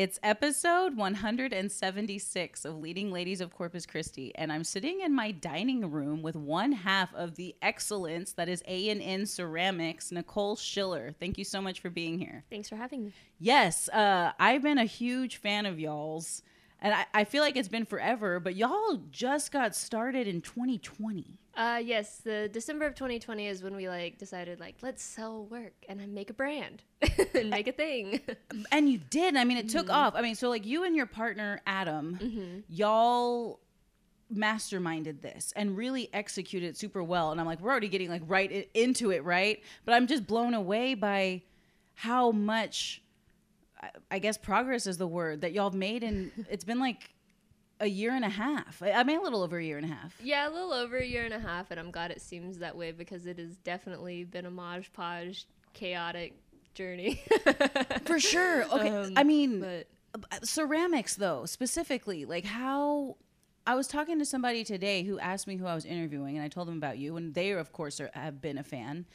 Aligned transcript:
It's 0.00 0.18
episode 0.22 0.96
176 0.96 2.64
of 2.64 2.78
Leading 2.78 3.12
Ladies 3.12 3.42
of 3.42 3.52
Corpus 3.52 3.84
Christi, 3.84 4.32
and 4.34 4.50
I'm 4.50 4.64
sitting 4.64 5.02
in 5.02 5.14
my 5.14 5.30
dining 5.30 5.90
room 5.90 6.22
with 6.22 6.36
one 6.36 6.72
half 6.72 7.14
of 7.14 7.34
the 7.34 7.54
excellence 7.60 8.32
that 8.32 8.48
is 8.48 8.62
A&N 8.66 9.26
Ceramics, 9.26 10.10
Nicole 10.10 10.56
Schiller. 10.56 11.14
Thank 11.20 11.36
you 11.36 11.44
so 11.44 11.60
much 11.60 11.80
for 11.80 11.90
being 11.90 12.18
here. 12.18 12.44
Thanks 12.48 12.70
for 12.70 12.76
having 12.76 13.04
me. 13.04 13.12
Yes, 13.38 13.90
uh, 13.90 14.32
I've 14.38 14.62
been 14.62 14.78
a 14.78 14.86
huge 14.86 15.36
fan 15.36 15.66
of 15.66 15.78
y'all's, 15.78 16.40
and 16.80 16.94
I, 16.94 17.06
I 17.12 17.24
feel 17.24 17.42
like 17.42 17.56
it's 17.56 17.68
been 17.68 17.84
forever, 17.84 18.40
but 18.40 18.56
y'all 18.56 19.00
just 19.10 19.52
got 19.52 19.74
started 19.74 20.26
in 20.26 20.40
2020. 20.40 21.38
Uh, 21.56 21.80
yes, 21.82 22.18
the 22.18 22.48
December 22.48 22.86
of 22.86 22.94
2020 22.94 23.46
is 23.46 23.62
when 23.62 23.74
we 23.74 23.88
like 23.88 24.18
decided 24.18 24.60
like 24.60 24.76
let's 24.82 25.02
sell 25.02 25.44
work 25.46 25.74
and 25.88 26.14
make 26.14 26.30
a 26.30 26.34
brand 26.34 26.82
and 27.34 27.50
make 27.50 27.68
a 27.68 27.72
thing. 27.72 28.20
And 28.72 28.88
you 28.88 28.98
did. 28.98 29.36
I 29.36 29.44
mean, 29.44 29.56
it 29.58 29.68
took 29.68 29.90
off. 29.90 30.14
I 30.14 30.22
mean, 30.22 30.34
so 30.34 30.48
like 30.48 30.64
you 30.64 30.84
and 30.84 30.94
your 30.94 31.06
partner, 31.06 31.60
Adam, 31.66 32.62
y'all 32.68 33.60
masterminded 34.32 35.20
this 35.22 35.52
and 35.56 35.76
really 35.76 36.08
executed 36.12 36.66
it 36.68 36.76
super 36.76 37.02
well. 37.02 37.32
And 37.32 37.40
I'm 37.40 37.46
like, 37.46 37.60
we're 37.60 37.70
already 37.70 37.88
getting 37.88 38.08
like 38.10 38.22
right 38.26 38.68
into 38.74 39.10
it, 39.10 39.24
right? 39.24 39.62
But 39.84 39.94
I'm 39.94 40.06
just 40.06 40.26
blown 40.26 40.54
away 40.54 40.94
by 40.94 41.42
how 41.94 42.30
much, 42.30 43.02
I- 44.10 44.18
guess, 44.18 44.36
progress 44.38 44.86
is 44.86 44.98
the 44.98 45.06
word 45.06 45.40
that 45.42 45.52
y'all 45.52 45.70
made. 45.70 46.02
And 46.02 46.30
it's 46.50 46.64
been 46.64 46.78
like 46.80 47.10
a 47.80 47.86
year 47.86 48.14
and 48.14 48.24
a 48.24 48.28
half. 48.28 48.82
I 48.82 49.02
mean, 49.04 49.18
a 49.18 49.22
little 49.22 49.42
over 49.42 49.56
a 49.58 49.64
year 49.64 49.78
and 49.78 49.86
a 49.90 49.94
half. 49.94 50.14
yeah, 50.22 50.48
a 50.48 50.50
little 50.50 50.72
over 50.72 50.98
a 50.98 51.04
year 51.04 51.24
and 51.24 51.32
a 51.32 51.38
half, 51.38 51.70
and 51.70 51.80
I'm 51.80 51.90
glad 51.90 52.10
it 52.10 52.20
seems 52.20 52.58
that 52.58 52.76
way 52.76 52.92
because 52.92 53.24
it 53.26 53.38
has 53.38 53.56
definitely 53.58 54.24
been 54.24 54.44
a 54.46 54.50
modge 54.50 54.92
podge, 54.92 55.46
chaotic 55.72 56.34
journey. 56.74 57.22
For 58.04 58.20
sure. 58.20 58.64
Okay. 58.64 58.88
Um, 58.90 59.12
I 59.16 59.24
mean, 59.24 59.60
but 59.60 59.86
Uh, 60.32 60.38
ceramics 60.42 61.14
though 61.14 61.46
specifically 61.46 62.24
like 62.24 62.44
how 62.44 63.16
i 63.64 63.76
was 63.76 63.86
talking 63.86 64.18
to 64.18 64.24
somebody 64.24 64.64
today 64.64 65.04
who 65.04 65.20
asked 65.20 65.46
me 65.46 65.54
who 65.56 65.66
i 65.66 65.72
was 65.74 65.84
interviewing 65.84 66.34
and 66.36 66.44
i 66.44 66.48
told 66.48 66.66
them 66.66 66.76
about 66.76 66.98
you 66.98 67.16
and 67.16 67.32
they 67.32 67.52
of 67.52 67.70
course 67.72 68.00
are, 68.00 68.10
have 68.12 68.40
been 68.40 68.58
a 68.58 68.62
fan 68.64 69.06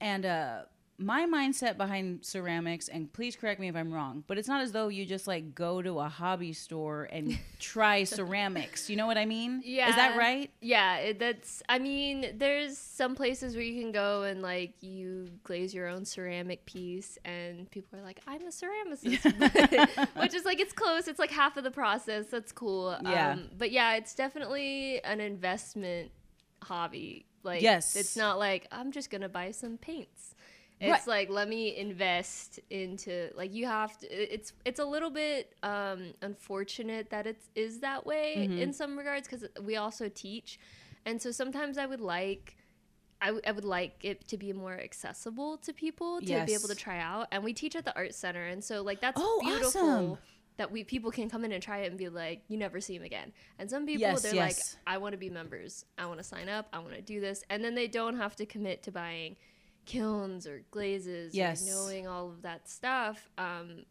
and 0.00 0.24
uh 0.24 0.62
my 1.00 1.26
mindset 1.26 1.76
behind 1.76 2.24
ceramics 2.24 2.88
and 2.88 3.12
please 3.12 3.36
correct 3.36 3.60
me 3.60 3.68
if 3.68 3.76
i'm 3.76 3.92
wrong 3.92 4.24
but 4.26 4.36
it's 4.36 4.48
not 4.48 4.60
as 4.60 4.72
though 4.72 4.88
you 4.88 5.06
just 5.06 5.28
like 5.28 5.54
go 5.54 5.80
to 5.80 6.00
a 6.00 6.08
hobby 6.08 6.52
store 6.52 7.08
and 7.12 7.38
try 7.60 8.02
ceramics 8.02 8.90
you 8.90 8.96
know 8.96 9.06
what 9.06 9.16
i 9.16 9.24
mean 9.24 9.62
yeah, 9.64 9.90
is 9.90 9.94
that 9.94 10.16
right 10.16 10.50
Yeah, 10.60 10.96
it, 10.96 11.18
that's. 11.20 11.62
I 11.68 11.78
mean, 11.78 12.32
there's 12.36 12.76
some 12.76 13.14
places 13.14 13.54
where 13.54 13.64
you 13.64 13.80
can 13.80 13.92
go 13.92 14.24
and 14.24 14.42
like 14.42 14.74
you 14.82 15.30
glaze 15.44 15.72
your 15.72 15.86
own 15.86 16.04
ceramic 16.04 16.66
piece, 16.66 17.16
and 17.24 17.70
people 17.70 17.98
are 17.98 18.02
like, 18.02 18.20
"I'm 18.26 18.42
a 18.42 18.50
ceramicist," 18.50 20.10
which 20.20 20.34
is 20.34 20.44
like 20.44 20.58
it's 20.60 20.72
close. 20.72 21.06
It's 21.06 21.18
like 21.20 21.30
half 21.30 21.56
of 21.56 21.64
the 21.64 21.70
process. 21.70 22.26
That's 22.26 22.50
cool. 22.52 22.96
Yeah. 23.02 23.32
Um, 23.32 23.50
but 23.56 23.70
yeah, 23.70 23.94
it's 23.94 24.14
definitely 24.14 25.02
an 25.04 25.20
investment 25.20 26.10
hobby. 26.62 27.26
Like, 27.44 27.62
Yes. 27.62 27.94
it's 27.96 28.16
not 28.16 28.38
like 28.38 28.66
I'm 28.72 28.90
just 28.92 29.10
gonna 29.10 29.28
buy 29.28 29.52
some 29.52 29.78
paints. 29.78 30.34
Right. 30.80 30.94
It's 30.96 31.06
like 31.08 31.28
let 31.28 31.48
me 31.48 31.76
invest 31.76 32.60
into 32.70 33.30
like 33.36 33.52
you 33.52 33.66
have 33.66 33.98
to. 33.98 34.06
It's 34.06 34.52
it's 34.64 34.78
a 34.78 34.84
little 34.84 35.10
bit 35.10 35.54
um, 35.64 36.12
unfortunate 36.22 37.10
that 37.10 37.26
it 37.26 37.38
is 37.54 37.80
that 37.80 38.06
way 38.06 38.34
Mm-hmm. 38.38 38.58
in 38.58 38.72
some 38.72 38.96
regards 38.96 39.26
because 39.28 39.44
we 39.62 39.76
also 39.76 40.08
teach, 40.08 40.58
and 41.04 41.20
so 41.20 41.30
sometimes 41.30 41.78
I 41.78 41.86
would 41.86 42.00
like. 42.00 42.56
I, 43.20 43.26
w- 43.26 43.42
I 43.44 43.50
would 43.50 43.64
like 43.64 44.04
it 44.04 44.28
to 44.28 44.36
be 44.38 44.52
more 44.52 44.74
accessible 44.78 45.56
to 45.58 45.72
people 45.72 46.20
to 46.20 46.44
be 46.46 46.54
able 46.54 46.68
to 46.68 46.76
try 46.76 47.00
out 47.00 47.26
and 47.32 47.42
we 47.42 47.52
teach 47.52 47.74
at 47.74 47.84
the 47.84 47.92
art 47.96 48.14
center 48.14 48.46
and 48.46 48.62
so 48.62 48.80
like 48.82 49.00
that's 49.00 49.20
Oh, 49.20 49.40
beautiful 49.42 49.80
awesome. 49.82 50.18
that 50.56 50.70
we 50.70 50.84
people 50.84 51.10
can 51.10 51.28
come 51.28 51.44
in 51.44 51.50
and 51.50 51.60
try 51.60 51.78
it 51.78 51.88
and 51.88 51.98
be 51.98 52.08
like 52.08 52.42
you 52.46 52.56
never 52.56 52.80
see 52.80 52.94
him 52.94 53.02
again 53.02 53.32
and 53.58 53.68
some 53.68 53.86
people 53.86 54.02
Yes, 54.02 54.22
they're 54.22 54.36
yes. 54.36 54.76
like 54.86 54.94
i 54.94 54.98
want 54.98 55.14
to 55.14 55.18
be 55.18 55.30
members 55.30 55.84
i 55.98 56.06
want 56.06 56.18
to 56.20 56.24
sign 56.24 56.48
up 56.48 56.68
i 56.72 56.78
want 56.78 56.94
to 56.94 57.00
do 57.02 57.20
this 57.20 57.42
and 57.50 57.64
then 57.64 57.74
they 57.74 57.88
don't 57.88 58.16
have 58.16 58.36
to 58.36 58.46
commit 58.46 58.84
to 58.84 58.92
buying 58.92 59.34
kilns 59.88 60.46
or 60.46 60.62
glazes 60.70 61.34
Yes. 61.34 61.66
knowing 61.66 62.06
all 62.06 62.28
of 62.28 62.42
that 62.42 62.68
stuff 62.68 63.28
um, 63.38 63.84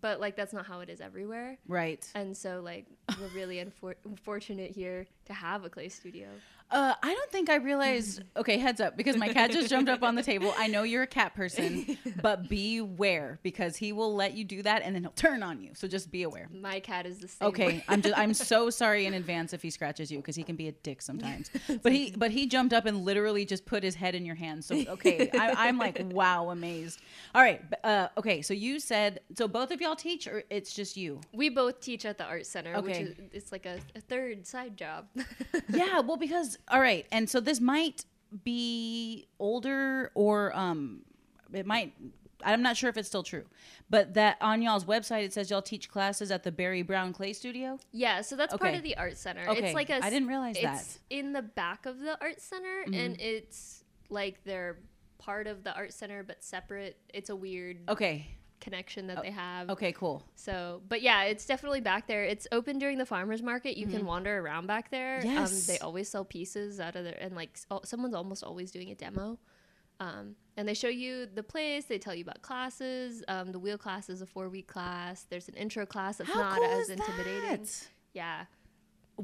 but 0.00 0.20
like 0.20 0.36
that's 0.36 0.52
not 0.52 0.66
how 0.66 0.78
it 0.80 0.88
is 0.88 1.00
everywhere. 1.00 1.58
Right. 1.66 2.08
And 2.14 2.36
so 2.36 2.60
like 2.64 2.86
we're 3.20 3.26
really 3.34 3.56
unfor- 3.56 3.96
fortunate 4.22 4.70
here 4.70 5.04
to 5.24 5.32
have 5.32 5.64
a 5.64 5.68
clay 5.68 5.88
studio 5.88 6.28
Uh, 6.70 6.94
I 7.02 7.14
don't 7.14 7.30
think 7.30 7.50
I 7.50 7.56
realized. 7.56 8.22
Okay, 8.36 8.56
heads 8.58 8.80
up, 8.80 8.96
because 8.96 9.16
my 9.16 9.28
cat 9.28 9.50
just 9.50 9.68
jumped 9.68 9.90
up 9.90 10.02
on 10.02 10.14
the 10.14 10.22
table. 10.22 10.54
I 10.56 10.66
know 10.66 10.82
you're 10.82 11.02
a 11.02 11.06
cat 11.06 11.34
person, 11.34 11.98
but 12.22 12.48
beware 12.48 13.38
because 13.42 13.76
he 13.76 13.92
will 13.92 14.14
let 14.14 14.34
you 14.34 14.44
do 14.44 14.62
that 14.62 14.82
and 14.82 14.94
then 14.94 15.02
he'll 15.02 15.12
turn 15.12 15.42
on 15.42 15.60
you. 15.60 15.72
So 15.74 15.86
just 15.88 16.10
be 16.10 16.22
aware. 16.22 16.48
my 16.52 16.80
cat 16.80 17.04
is 17.06 17.18
the 17.18 17.28
same 17.28 17.48
Okay. 17.48 17.84
I'm 17.88 18.00
just 18.00 18.16
I'm 18.16 18.32
so 18.32 18.70
sorry 18.82 19.06
in 19.06 19.14
advance 19.14 19.52
if 19.52 19.60
he 19.62 19.68
scratches 19.70 20.10
you 20.10 20.18
because 20.18 20.36
he 20.36 20.42
can 20.42 20.56
be 20.56 20.68
a 20.68 20.72
dick 20.72 21.02
sometimes. 21.02 21.50
But 21.82 21.92
he 21.92 22.14
but 22.16 22.30
he 22.30 22.46
jumped 22.46 22.72
up 22.72 22.86
and 22.86 23.04
literally 23.04 23.44
just 23.44 23.66
put 23.66 23.82
his 23.82 23.94
head 23.94 24.14
in 24.14 24.24
your 24.24 24.36
hand. 24.36 24.64
So 24.64 24.76
okay, 24.88 25.28
I, 25.34 25.68
I'm 25.68 25.76
like 25.76 26.00
wow, 26.12 26.50
amazed. 26.50 27.00
All 27.34 27.42
right, 27.42 27.60
uh, 27.84 28.08
okay. 28.16 28.40
So 28.42 28.54
you 28.54 28.80
said 28.80 29.20
so 29.36 29.48
both 29.48 29.70
of 29.70 29.80
y'all 29.80 29.96
teach 29.96 30.26
or 30.26 30.44
it's 30.50 30.72
just 30.72 30.96
you? 30.96 31.20
we 31.34 31.48
both 31.50 31.80
teach 31.80 32.06
at 32.06 32.16
the 32.16 32.24
art 32.24 32.46
center 32.46 32.80
which 32.80 32.92
Okay. 32.94 33.02
is 33.02 33.14
it's 33.32 33.52
like 33.52 33.66
a, 33.66 33.78
a 33.94 34.00
third 34.00 34.46
side 34.46 34.76
job 34.76 35.06
yeah 35.68 36.00
well 36.00 36.16
because 36.16 36.58
all 36.68 36.80
right 36.80 37.06
and 37.12 37.28
so 37.28 37.40
this 37.40 37.60
might 37.60 38.04
be 38.44 39.26
older 39.38 40.10
or 40.14 40.56
um 40.56 41.02
it 41.52 41.66
might 41.66 41.92
i'm 42.44 42.62
not 42.62 42.76
sure 42.76 42.88
if 42.88 42.96
it's 42.96 43.08
still 43.08 43.22
true 43.22 43.44
but 43.90 44.14
that 44.14 44.36
on 44.40 44.62
y'all's 44.62 44.84
website 44.84 45.24
it 45.24 45.32
says 45.32 45.50
y'all 45.50 45.60
teach 45.60 45.90
classes 45.90 46.30
at 46.30 46.42
the 46.44 46.52
barry 46.52 46.82
brown 46.82 47.12
clay 47.12 47.32
studio 47.32 47.78
Yeah, 47.92 48.20
so 48.20 48.36
that's 48.36 48.56
part 48.56 48.74
of 48.74 48.82
the 48.82 48.96
art 48.96 49.18
center. 49.18 49.48
Okay, 49.48 49.66
It's 49.66 49.74
like 49.74 49.90
a 49.90 49.96
I 50.04 50.10
didn't 50.10 50.28
realize 50.28 50.54
it's 50.56 50.62
that. 50.64 50.76
Mm-hmm. 50.76 51.18
in 51.18 51.32
the 51.32 51.42
back 51.42 51.86
of 51.86 51.98
the 51.98 52.16
art 52.20 52.40
center 52.40 52.82
and 52.92 53.20
it's 53.20 53.82
like 54.08 54.42
they're 54.44 54.78
part 55.18 55.46
of 55.48 55.64
the 55.64 55.74
art 55.74 55.92
center 55.92 56.22
but 56.22 56.42
separate. 56.44 56.96
It's 57.12 57.30
a 57.30 57.36
weird 57.36 57.78
okay 57.88 58.26
connection 58.60 59.06
that 59.08 59.22
they 59.22 59.30
have. 59.30 59.70
okay 59.70 59.92
cool 59.92 60.22
So, 60.36 60.82
but 60.88 61.02
yeah, 61.02 61.24
it's 61.24 61.46
definitely 61.46 61.80
back 61.80 62.06
there. 62.06 62.24
It's 62.24 62.46
open 62.52 62.78
during 62.78 62.98
the 62.98 63.06
farmers 63.06 63.42
market. 63.42 63.76
You 63.76 63.86
can 63.86 64.04
wander 64.06 64.38
around 64.38 64.66
back 64.66 64.90
there. 64.90 65.18
Um, 65.18 65.22
Mm-hmm. 65.24 65.34
Yes. 65.36 65.66
they 65.66 65.78
always 65.78 66.08
sell 66.08 66.24
pieces 66.24 66.78
out 66.80 66.96
of 66.96 67.04
there, 67.04 67.18
and 67.20 67.34
like 67.34 67.58
al- 67.70 67.84
someone's 67.84 68.14
almost 68.14 68.42
always 68.44 68.70
doing 68.70 68.90
a 68.90 68.94
demo. 68.94 69.38
Um, 69.98 70.34
and 70.56 70.66
they 70.66 70.74
show 70.74 70.88
you 70.88 71.26
the 71.26 71.42
place. 71.42 71.84
They 71.84 71.98
tell 71.98 72.14
you 72.14 72.22
about 72.22 72.40
classes. 72.42 73.22
Um, 73.28 73.52
the 73.52 73.58
wheel 73.58 73.76
class 73.78 74.08
is 74.08 74.22
a 74.22 74.26
four 74.26 74.48
week 74.48 74.66
class. 74.66 75.26
There's 75.28 75.48
an 75.48 75.54
intro 75.54 75.84
class 75.86 76.16
that's 76.16 76.30
how 76.30 76.40
not 76.40 76.56
cool 76.58 76.80
as 76.80 76.88
intimidating. 76.88 77.48
that? 77.50 77.88
Yeah. 78.14 78.44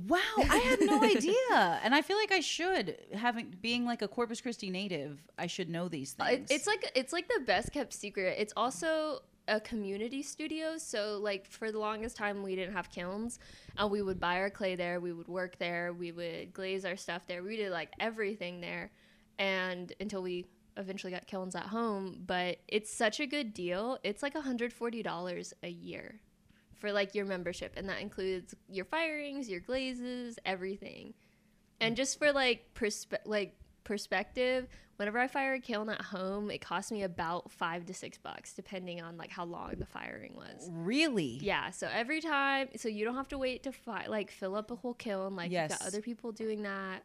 Wow 0.08 0.18
i 0.38 0.58
had 0.58 0.80
no 0.80 1.02
idea 1.02 1.80
and 1.82 1.94
i 1.94 2.02
feel 2.02 2.16
like 2.18 2.30
i 2.32 2.40
should 2.40 2.96
having 3.14 3.54
being 3.62 3.84
like 3.86 4.02
a 4.02 4.08
corpus 4.08 4.40
christi 4.40 4.68
native 4.68 5.20
i 5.38 5.46
should 5.46 5.70
know 5.70 5.88
these 5.88 6.14
Uh, 6.20 6.26
things 6.26 6.50
It, 6.50 6.54
it's 6.54 6.66
like 6.66 6.90
it's 6.94 7.12
like 7.12 7.28
the 7.28 7.40
best 7.46 7.72
kept 7.72 7.92
secret. 7.92 8.36
It's 8.38 8.52
also 8.56 9.20
a 9.48 9.60
community 9.60 10.22
studio. 10.22 10.76
So 10.76 11.18
like 11.22 11.46
for 11.46 11.70
the 11.70 11.78
longest 11.78 12.16
time 12.16 12.42
we 12.42 12.56
didn't 12.56 12.74
have 12.74 12.90
kilns, 12.90 13.38
and 13.78 13.90
we 13.90 14.02
would 14.02 14.18
buy 14.20 14.36
our 14.38 14.50
clay 14.50 14.74
there. 14.74 15.00
We 15.00 15.12
would 15.12 15.28
work 15.28 15.58
there. 15.58 15.92
We 15.92 16.10
would 16.12 16.52
glaze 16.52 16.84
our 16.84 16.96
stuff 16.96 17.26
there. 17.26 17.42
We 17.42 17.56
did 17.56 17.70
like 17.70 17.90
everything 18.00 18.60
there, 18.60 18.90
and 19.38 19.92
until 20.00 20.20
we 20.22 20.46
eventually 20.76 21.12
got 21.12 21.26
kilns 21.26 21.54
at 21.54 21.66
home. 21.66 22.22
But 22.26 22.58
it's 22.68 22.92
such 22.92 23.20
a 23.20 23.26
good 23.26 23.54
deal. 23.54 23.98
It's 24.02 24.22
like 24.22 24.36
hundred 24.36 24.72
forty 24.72 25.02
dollars 25.02 25.54
a 25.62 25.68
year 25.70 26.20
for 26.78 26.92
like 26.92 27.14
your 27.14 27.24
membership, 27.24 27.74
and 27.76 27.88
that 27.88 28.00
includes 28.00 28.54
your 28.68 28.84
firings, 28.84 29.48
your 29.48 29.60
glazes, 29.60 30.38
everything. 30.44 31.14
And 31.80 31.96
just 31.96 32.18
for 32.18 32.32
like 32.32 32.70
perspe- 32.74 33.18
like 33.26 33.54
perspective, 33.84 34.66
whenever 34.96 35.18
I 35.18 35.26
fire 35.26 35.54
a 35.54 35.60
kiln 35.60 35.88
at 35.88 36.00
home, 36.02 36.50
it 36.50 36.60
costs 36.60 36.92
me 36.92 37.02
about 37.02 37.50
five 37.50 37.86
to 37.86 37.94
six 37.94 38.18
bucks, 38.18 38.52
depending 38.52 39.00
on 39.00 39.16
like 39.16 39.30
how 39.30 39.44
long 39.44 39.74
the 39.78 39.86
firing 39.86 40.34
was. 40.36 40.68
really 40.72 41.38
Yeah, 41.42 41.70
so 41.70 41.88
every 41.92 42.20
time, 42.20 42.68
so 42.76 42.88
you 42.88 43.04
don't 43.04 43.14
have 43.14 43.28
to 43.28 43.38
wait 43.38 43.62
to 43.64 43.72
fi- 43.72 44.06
like 44.06 44.30
fill 44.30 44.54
up 44.54 44.70
a 44.70 44.76
whole 44.76 44.94
kiln. 44.94 45.36
Like 45.36 45.46
you've 45.46 45.52
Yes. 45.52 45.78
got 45.78 45.86
other 45.86 46.00
people 46.02 46.32
doing 46.32 46.62
that. 46.62 47.02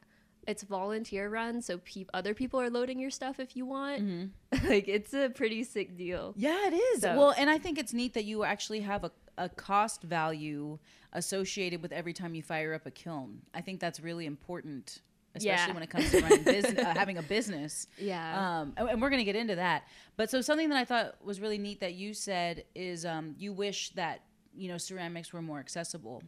It's 0.47 0.63
volunteer 0.63 1.29
run, 1.29 1.61
so 1.61 1.77
peop 1.83 2.09
other 2.15 2.33
people 2.33 2.59
are 2.59 2.69
loading 2.69 2.99
your 2.99 3.11
stuff 3.11 3.39
if 3.39 3.55
you 3.55 3.65
want. 3.65 4.01
Mm-hmm. 4.03 4.67
like 4.69 4.87
it's 4.87 5.13
a 5.13 5.29
pretty 5.29 5.63
sick 5.63 5.95
deal. 5.95 6.33
Yeah, 6.35 6.67
it 6.67 6.73
is. 6.73 7.01
So- 7.01 7.15
Well, 7.17 7.33
and 7.37 7.49
I 7.49 7.57
think 7.57 7.77
it's 7.77 7.93
neat 7.93 8.13
that 8.15 8.25
you 8.25 8.43
actually 8.43 8.79
have 8.81 9.03
a, 9.03 9.11
a 9.41 9.49
cost 9.49 10.03
value 10.03 10.77
associated 11.13 11.81
with 11.81 11.91
every 11.91 12.13
time 12.13 12.35
you 12.35 12.43
fire 12.43 12.73
up 12.73 12.85
a 12.85 12.91
kiln. 12.91 13.41
I 13.53 13.61
think 13.61 13.79
that's 13.79 13.99
really 13.99 14.25
important, 14.25 15.01
especially 15.35 15.67
Yeah. 15.67 15.73
when 15.73 15.83
it 15.83 15.89
comes 15.89 16.11
to 16.11 16.21
running 16.21 16.43
business, 16.43 16.77
uh, 16.85 16.93
having 16.95 17.17
a 17.17 17.23
business. 17.23 17.87
Yeah. 17.97 18.59
Um, 18.59 18.73
and, 18.77 19.01
we're 19.01 19.09
going 19.09 19.19
to 19.19 19.25
get 19.25 19.35
into 19.35 19.55
that. 19.55 19.83
But 20.15 20.29
so 20.29 20.41
something 20.41 20.69
that 20.69 20.77
I 20.77 20.85
thought 20.85 21.23
was 21.23 21.41
really 21.41 21.57
neat 21.57 21.79
that 21.79 21.95
you 21.95 22.13
said 22.13 22.65
is 22.75 23.05
um, 23.05 23.35
you 23.37 23.51
wish 23.51 23.89
that 23.91 24.21
you 24.55 24.67
know 24.67 24.77
ceramics 24.77 25.33
were 25.33 25.41
more 25.41 25.59
accessible. 25.59 26.21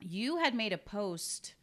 You 0.00 0.36
had 0.36 0.54
made 0.54 0.72
a 0.72 0.78
post. 0.78 1.54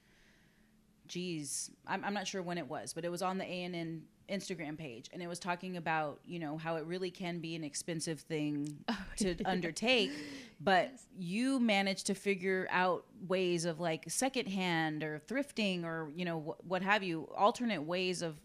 Geez, 1.08 1.72
I'm, 1.86 2.04
I'm 2.04 2.14
not 2.14 2.28
sure 2.28 2.42
when 2.42 2.58
it 2.58 2.68
was, 2.68 2.94
but 2.94 3.06
it 3.06 3.10
was 3.10 3.22
on 3.22 3.38
the 3.38 3.46
A 3.46 3.64
and 3.64 3.76
N 3.76 4.02
Instagram 4.30 4.78
page, 4.78 5.10
and 5.14 5.22
it 5.22 5.28
was 5.28 5.40
talking 5.40 5.78
about 5.78 6.20
you 6.26 6.40
know 6.40 6.58
how 6.58 6.76
it 6.76 6.86
really 6.86 7.12
can 7.12 7.40
be 7.40 7.56
an 7.56 7.64
expensive 7.64 8.20
thing 8.22 8.78
to 9.18 9.36
undertake 9.46 10.12
but 10.60 10.92
you 11.18 11.60
managed 11.60 12.08
to 12.08 12.16
figure 12.16 12.68
out 12.72 13.06
ways 13.28 13.66
of 13.66 13.80
like 13.80 14.04
secondhand 14.08 15.04
or 15.04 15.22
thrifting 15.28 15.84
or 15.84 16.10
you 16.16 16.26
know 16.26 16.40
wh- 16.40 16.70
what 16.70 16.82
have 16.82 17.04
you 17.04 17.30
alternate 17.36 17.82
ways 17.84 18.22
of 18.22 18.40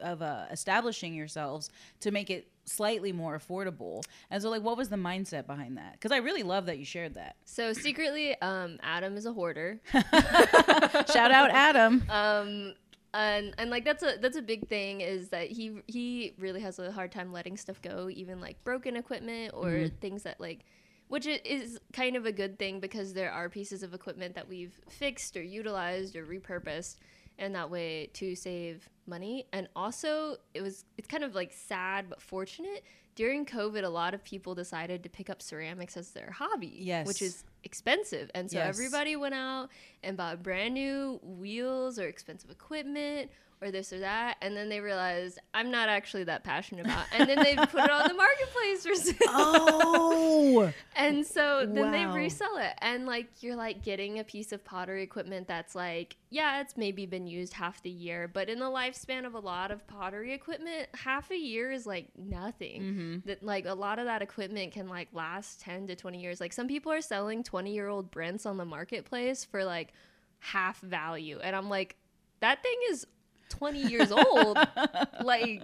of 0.00 0.22
uh, 0.22 0.44
establishing 0.50 1.14
yourselves 1.14 1.68
to 2.00 2.10
make 2.10 2.30
it 2.30 2.48
slightly 2.64 3.12
more 3.12 3.38
affordable. 3.38 4.02
And 4.30 4.42
so 4.42 4.48
like 4.48 4.62
what 4.62 4.78
was 4.78 4.88
the 4.88 4.96
mindset 4.96 5.46
behind 5.46 5.76
that? 5.76 5.92
Because 5.92 6.12
i 6.12 6.16
really 6.16 6.42
love 6.42 6.66
that 6.66 6.78
you 6.78 6.86
shared 6.86 7.14
that. 7.14 7.36
So 7.44 7.74
secretly, 7.74 8.40
um, 8.40 8.78
Adam 8.82 9.16
is 9.16 9.26
a 9.26 9.32
hoarder. 9.32 9.80
shout 9.92 11.30
out 11.30 11.50
adam. 11.50 12.04
Um 12.10 12.74
and 13.12 13.54
and 13.58 13.70
like 13.70 13.84
that's 13.84 14.02
a 14.02 14.16
that's 14.20 14.36
a 14.36 14.42
big 14.42 14.68
thing 14.68 15.00
is 15.00 15.30
that 15.30 15.48
he 15.50 15.82
he 15.86 16.32
really 16.38 16.60
has 16.60 16.78
a 16.78 16.92
hard 16.92 17.10
time 17.10 17.32
letting 17.32 17.56
stuff 17.56 17.80
go 17.82 18.08
even 18.10 18.40
like 18.40 18.62
broken 18.64 18.96
equipment 18.96 19.52
or 19.54 19.70
Mm-hmm. 19.70 19.96
things 20.00 20.22
that 20.22 20.40
like 20.40 20.64
which 21.08 21.26
is 21.26 21.80
kind 21.92 22.14
of 22.14 22.24
a 22.24 22.30
good 22.32 22.56
thing 22.58 22.78
because 22.78 23.12
there 23.14 23.32
are 23.32 23.48
pieces 23.48 23.82
of 23.82 23.94
equipment 23.94 24.36
that 24.36 24.48
we've 24.48 24.80
fixed 24.88 25.36
or 25.36 25.42
utilized 25.42 26.14
or 26.14 26.24
repurposed 26.24 26.96
and 27.38 27.54
that 27.54 27.68
way 27.68 28.08
to 28.12 28.36
save 28.36 28.88
money 29.06 29.46
and 29.52 29.68
also 29.74 30.36
it 30.54 30.62
was 30.62 30.84
it's 30.96 31.08
kind 31.08 31.24
of 31.24 31.34
like 31.34 31.52
sad 31.52 32.08
but 32.08 32.22
fortunate 32.22 32.84
during 33.20 33.44
covid 33.44 33.84
a 33.84 33.88
lot 33.88 34.14
of 34.14 34.24
people 34.24 34.54
decided 34.54 35.02
to 35.02 35.10
pick 35.10 35.28
up 35.28 35.42
ceramics 35.42 35.94
as 35.94 36.12
their 36.12 36.30
hobby 36.30 36.72
Yes. 36.78 37.06
which 37.06 37.20
is 37.20 37.44
expensive 37.64 38.30
and 38.34 38.50
so 38.50 38.56
Yes. 38.56 38.68
everybody 38.74 39.14
went 39.14 39.34
out 39.34 39.68
and 40.02 40.16
bought 40.16 40.42
brand 40.42 40.72
new 40.72 41.20
wheels 41.22 41.98
or 41.98 42.06
expensive 42.08 42.50
equipment 42.50 43.30
or 43.62 43.70
this 43.70 43.92
or 43.92 43.98
that 44.00 44.36
and 44.40 44.56
then 44.56 44.68
they 44.68 44.80
realized 44.80 45.38
i'm 45.52 45.70
not 45.70 45.88
actually 45.88 46.24
that 46.24 46.42
passionate 46.42 46.84
about 46.86 47.04
it. 47.12 47.20
and 47.20 47.28
then 47.28 47.38
they 47.42 47.54
put 47.56 47.84
it 47.84 47.90
on 47.90 48.08
the 48.08 48.14
marketplace 48.14 48.86
for 48.86 48.94
sale 48.94 49.16
oh 49.28 50.72
and 50.96 51.26
so 51.26 51.66
then 51.70 51.92
they 51.92 52.06
resell 52.06 52.56
it 52.56 52.72
and 52.78 53.06
like 53.06 53.28
you're 53.40 53.56
like 53.56 53.82
getting 53.82 54.18
a 54.18 54.24
piece 54.24 54.52
of 54.52 54.64
pottery 54.64 55.02
equipment 55.02 55.46
that's 55.46 55.74
like 55.74 56.16
yeah 56.30 56.60
it's 56.60 56.76
maybe 56.76 57.04
been 57.04 57.26
used 57.26 57.52
half 57.52 57.82
the 57.82 57.90
year 57.90 58.28
but 58.28 58.48
in 58.48 58.58
the 58.58 58.64
lifespan 58.66 59.26
of 59.26 59.34
a 59.34 59.38
lot 59.38 59.70
of 59.70 59.86
pottery 59.86 60.32
equipment 60.32 60.88
half 60.94 61.30
a 61.30 61.36
year 61.36 61.70
is 61.70 61.86
like 61.86 62.08
nothing 62.16 62.80
Mm-hmm. 62.80 63.16
that 63.26 63.42
like 63.42 63.66
a 63.66 63.74
lot 63.74 63.98
of 63.98 64.06
that 64.06 64.22
equipment 64.22 64.72
can 64.72 64.88
like 64.88 65.08
last 65.12 65.60
10 65.60 65.88
to 65.88 65.96
20 65.96 66.20
years 66.20 66.40
like 66.40 66.52
some 66.52 66.66
people 66.68 66.92
are 66.92 67.00
selling 67.02 67.42
20 67.42 67.72
year 67.74 67.88
old 67.88 68.10
Brents 68.10 68.46
on 68.46 68.56
the 68.56 68.64
marketplace 68.64 69.44
for 69.44 69.64
like 69.64 69.92
half 70.38 70.80
value 70.80 71.38
and 71.42 71.54
i'm 71.54 71.68
like 71.68 71.96
that 72.40 72.62
thing 72.62 72.76
is 72.90 73.06
20 73.50 73.82
years 73.82 74.10
old 74.10 74.56
like 75.22 75.62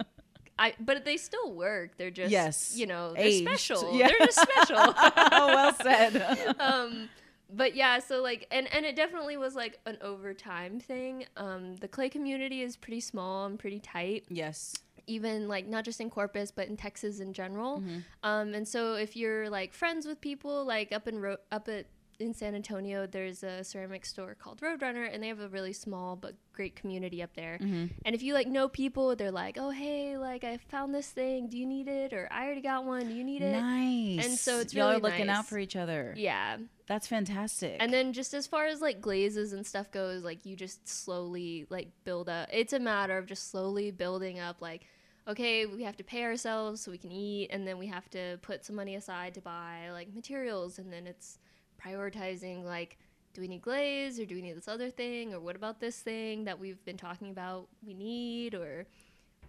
I, 0.58 0.74
but 0.80 1.04
they 1.04 1.18
still 1.18 1.52
work. 1.52 1.98
They're 1.98 2.10
just, 2.10 2.30
Yes. 2.30 2.74
you 2.76 2.86
know, 2.86 3.12
they're 3.12 3.24
Aged. 3.26 3.46
special. 3.46 3.94
Yeah. 3.98 4.08
They're 4.08 4.26
just 4.26 4.40
special. 4.40 4.76
oh 4.78 4.94
well 5.54 5.74
said 5.82 6.54
um 6.58 7.08
but 7.48 7.76
yeah 7.76 7.98
so 8.00 8.20
like 8.22 8.46
and 8.50 8.66
and 8.74 8.84
it 8.84 8.96
definitely 8.96 9.36
was 9.36 9.54
like 9.54 9.78
an 9.86 9.96
overtime 10.00 10.80
thing 10.80 11.24
um 11.36 11.76
the 11.76 11.86
clay 11.86 12.08
community 12.08 12.60
is 12.62 12.76
pretty 12.76 12.98
small 13.00 13.46
and 13.46 13.56
pretty 13.58 13.78
tight 13.78 14.24
yes 14.28 14.74
even 15.06 15.46
like 15.46 15.68
not 15.68 15.84
just 15.84 16.00
in 16.00 16.10
corpus 16.10 16.50
but 16.50 16.66
in 16.66 16.76
texas 16.76 17.20
in 17.20 17.32
general 17.32 17.78
Mm-hmm. 17.78 17.98
um 18.24 18.52
and 18.52 18.66
so 18.66 18.94
if 18.94 19.14
you're 19.14 19.48
like 19.48 19.72
friends 19.72 20.06
with 20.06 20.20
people 20.20 20.64
like 20.64 20.90
up 20.90 21.06
in 21.06 21.20
Ro- 21.20 21.36
up 21.52 21.68
at 21.68 21.86
in 22.18 22.34
San 22.34 22.54
Antonio, 22.54 23.06
there's 23.06 23.42
a 23.42 23.62
ceramic 23.62 24.06
store 24.06 24.34
called 24.34 24.60
Roadrunner, 24.60 25.08
and 25.12 25.22
they 25.22 25.28
have 25.28 25.40
a 25.40 25.48
really 25.48 25.72
small 25.72 26.16
but 26.16 26.34
great 26.52 26.76
community 26.76 27.22
up 27.22 27.34
there. 27.34 27.58
Mm-hmm. 27.60 27.86
And 28.04 28.14
if 28.14 28.22
you 28.22 28.34
like 28.34 28.46
know 28.46 28.68
people, 28.68 29.14
they're 29.16 29.30
like, 29.30 29.56
"Oh, 29.58 29.70
hey, 29.70 30.16
like 30.16 30.44
I 30.44 30.56
found 30.56 30.94
this 30.94 31.08
thing. 31.10 31.48
Do 31.48 31.58
you 31.58 31.66
need 31.66 31.88
it? 31.88 32.12
Or 32.12 32.28
I 32.30 32.44
already 32.44 32.62
got 32.62 32.84
one. 32.84 33.08
Do 33.08 33.14
you 33.14 33.24
need 33.24 33.42
it?" 33.42 33.52
nice 33.52 34.24
And 34.26 34.38
so 34.38 34.60
it's 34.60 34.74
y'all 34.74 34.88
really 34.88 35.00
are 35.00 35.02
looking 35.02 35.28
out 35.28 35.46
for 35.46 35.58
each 35.58 35.76
other 35.76 36.14
Yeah, 36.16 36.58
that's 36.86 37.06
fantastic 37.06 37.76
and 37.80 37.92
then 37.92 38.12
just 38.12 38.34
as 38.34 38.46
far 38.46 38.66
as 38.66 38.80
like 38.80 39.00
glazes 39.00 39.52
and 39.52 39.66
stuff 39.66 39.90
goes, 39.90 40.22
like 40.22 40.46
you 40.46 40.56
just 40.56 40.88
slowly 40.88 41.66
like 41.70 41.88
build 42.04 42.28
up. 42.28 42.48
It's 42.52 42.72
a 42.72 42.80
matter 42.80 43.18
of 43.18 43.26
just 43.26 43.50
slowly 43.50 43.90
building 43.90 44.38
up 44.38 44.60
like 44.60 44.82
okay, 45.28 45.66
we 45.66 45.82
have 45.82 45.96
to 45.96 46.04
pay 46.04 46.22
ourselves 46.22 46.80
so 46.80 46.90
we 46.90 46.98
can 46.98 47.10
eat 47.10 47.48
and 47.50 47.66
then 47.66 47.78
we 47.78 47.88
have 47.88 48.08
to 48.10 48.38
put 48.42 48.64
some 48.64 48.76
money 48.76 48.94
aside 48.94 49.34
to 49.34 49.40
buy 49.40 49.88
like 49.90 50.14
materials 50.14 50.78
and 50.78 50.92
then 50.92 51.06
it's 51.06 51.38
prioritizing 51.84 52.64
like 52.64 52.98
do 53.34 53.40
we 53.42 53.48
need 53.48 53.60
glaze 53.62 54.18
or 54.18 54.24
do 54.24 54.34
we 54.34 54.42
need 54.42 54.56
this 54.56 54.68
other 54.68 54.88
thing 54.90 55.34
or 55.34 55.40
what 55.40 55.56
about 55.56 55.78
this 55.80 55.98
thing 56.00 56.44
that 56.44 56.58
we've 56.58 56.82
been 56.84 56.96
talking 56.96 57.30
about 57.30 57.68
we 57.86 57.92
need 57.94 58.54
or 58.54 58.86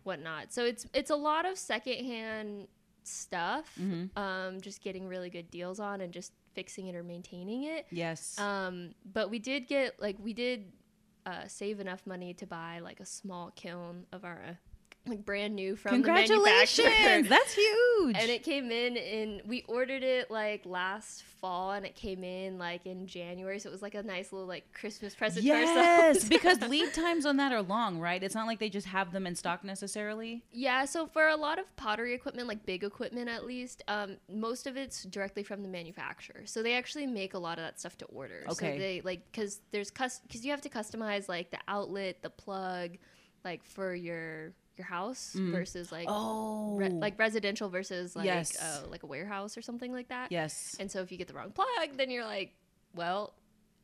whatnot. 0.03 0.53
So 0.53 0.63
it's 0.65 0.85
it's 0.93 1.09
a 1.09 1.15
lot 1.15 1.45
of 1.45 1.57
secondhand 1.57 2.67
stuff, 3.03 3.73
Mhm. 3.79 4.15
um, 4.17 4.61
just 4.61 4.81
getting 4.81 5.07
really 5.07 5.29
good 5.29 5.49
deals 5.51 5.79
on 5.79 6.01
and 6.01 6.13
just 6.13 6.33
fixing 6.53 6.87
it 6.87 6.95
or 6.95 7.03
maintaining 7.03 7.63
it. 7.63 7.85
yes 7.91 8.37
Um, 8.39 8.95
but 9.05 9.29
we 9.29 9.39
did 9.39 9.67
get 9.67 9.99
like 10.01 10.17
we 10.19 10.33
did 10.33 10.71
uh, 11.25 11.47
save 11.47 11.79
enough 11.81 12.05
money 12.07 12.33
to 12.33 12.47
buy 12.47 12.79
like 12.79 12.99
a 13.01 13.05
small 13.05 13.51
kiln 13.51 14.05
of 14.13 14.23
our 14.23 14.57
like 15.07 15.25
brand 15.25 15.55
new 15.55 15.75
from 15.75 16.01
the 16.01 16.07
manufacturer. 16.07 16.85
congratulations 16.85 17.29
that's 17.29 17.53
huge 17.53 18.15
And 18.19 18.29
it 18.29 18.43
came 18.43 18.71
in 18.71 18.95
in 18.97 19.41
we 19.45 19.63
ordered 19.67 20.03
it 20.03 20.29
like 20.31 20.65
last 20.65 21.23
fall 21.41 21.71
and 21.71 21.85
it 21.85 21.95
came 21.95 22.23
in 22.23 22.57
like 22.57 22.85
in 22.85 23.05
January, 23.05 23.59
so 23.59 23.69
it 23.69 23.71
was 23.71 23.81
like 23.81 23.93
a 23.95 24.01
nice 24.03 24.31
little 24.33 24.47
like 24.47 24.71
Christmas 24.73 25.13
present 25.13 25.43
for 25.43 25.47
Yes, 25.47 25.77
ourselves. 26.13 26.29
because 26.29 26.59
lead 26.69 26.93
times 26.93 27.25
on 27.25 27.37
that 27.37 27.51
are 27.51 27.61
long, 27.61 27.99
right? 27.99 28.21
It's 28.23 28.33
not 28.35 28.47
like 28.47 28.59
they 28.59 28.69
just 28.69 28.87
have 28.87 29.11
them 29.11 29.27
in 29.27 29.35
stock 29.35 29.63
necessarily. 29.63 30.43
Yeah, 30.51 30.85
so 30.85 31.05
for 31.05 31.27
a 31.27 31.35
lot 31.35 31.59
of 31.59 31.73
pottery 31.75 32.13
equipment, 32.15 32.47
like 32.47 32.65
big 32.65 32.83
equipment 32.83 33.29
at 33.29 33.45
least, 33.45 33.83
um, 33.87 34.17
most 34.31 34.65
of 34.65 34.77
it's 34.77 35.03
directly 35.03 35.43
from 35.43 35.61
the 35.61 35.69
manufacturer. 35.69 36.41
So 36.45 36.63
they 36.63 36.73
actually 36.75 37.05
make 37.05 37.33
a 37.35 37.39
lot 37.39 37.59
of 37.59 37.65
that 37.65 37.79
stuff 37.79 37.97
to 37.99 38.05
order. 38.05 38.43
Okay. 38.49 38.73
So 38.73 38.79
they 38.79 39.01
like 39.03 39.31
because 39.31 39.61
there's 39.71 39.91
because 39.91 40.43
you 40.43 40.51
have 40.51 40.61
to 40.61 40.69
customize 40.69 41.29
like 41.29 41.51
the 41.51 41.59
outlet, 41.67 42.23
the 42.23 42.31
plug, 42.31 42.97
like 43.45 43.63
for 43.63 43.93
your 43.93 44.53
your 44.77 44.87
house 44.87 45.31
versus 45.35 45.91
like 45.91 46.05
Oh, 46.09 46.75
re- 46.77 46.89
like 46.89 47.17
residential 47.19 47.69
versus 47.69 48.15
like 48.15 48.25
Yes. 48.25 48.57
uh, 48.61 48.87
like 48.89 49.03
a 49.03 49.07
warehouse 49.07 49.57
or 49.57 49.61
something 49.61 49.91
like 49.91 50.09
that. 50.09 50.31
yes. 50.31 50.75
And 50.79 50.91
so 50.91 51.01
if 51.01 51.11
you 51.11 51.17
get 51.17 51.27
the 51.27 51.33
wrong 51.33 51.51
plug, 51.51 51.67
then 51.97 52.09
you're 52.11 52.25
like, 52.25 52.53
well, 52.95 53.33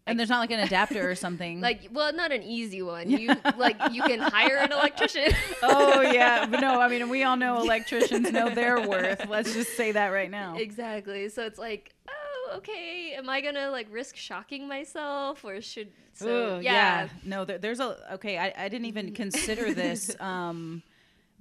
And 0.06 0.19
there's 0.19 0.30
not 0.30 0.40
like 0.40 0.51
an 0.51 0.60
adapter 0.60 1.10
or 1.10 1.16
something. 1.16 1.62
like 1.69 1.88
well, 1.92 2.12
not 2.13 2.31
an 2.31 2.44
easy 2.44 2.81
one. 2.81 3.10
You 3.10 3.36
like 3.57 3.78
you 3.92 4.01
can 4.04 4.19
hire 4.19 4.57
an 4.57 4.72
electrician. 4.72 5.31
oh 5.63 6.01
yeah, 6.01 6.45
but 6.50 6.60
no, 6.60 6.80
I 6.81 6.88
mean 6.90 7.07
we 7.10 7.24
all 7.24 7.38
know 7.38 7.57
electricians 7.62 8.31
know 8.31 8.50
their 8.50 8.88
worth. 8.88 9.28
Let's 9.30 9.54
just 9.54 9.78
say 9.78 9.92
that 9.94 10.07
right 10.10 10.30
now. 10.30 10.57
Exactly. 10.57 11.30
So 11.30 11.45
it's 11.45 11.57
like, 11.60 11.94
oh, 12.10 12.12
okay. 12.57 13.13
Am 13.15 13.29
I 13.29 13.41
gonna 13.41 13.69
like 13.71 13.88
risk 13.91 14.15
shocking 14.15 14.68
myself, 14.68 15.44
or 15.44 15.61
should? 15.61 15.89
So 16.13 16.57
Ooh, 16.57 16.61
yeah. 16.61 17.09
No, 17.23 17.45
there, 17.45 17.57
there's 17.57 17.80
a 17.80 18.13
okay. 18.16 18.37
I, 18.37 18.54
I 18.57 18.69
didn't 18.69 18.85
even 18.85 19.13
consider 19.13 19.73
this, 19.73 20.16
um, 20.19 20.83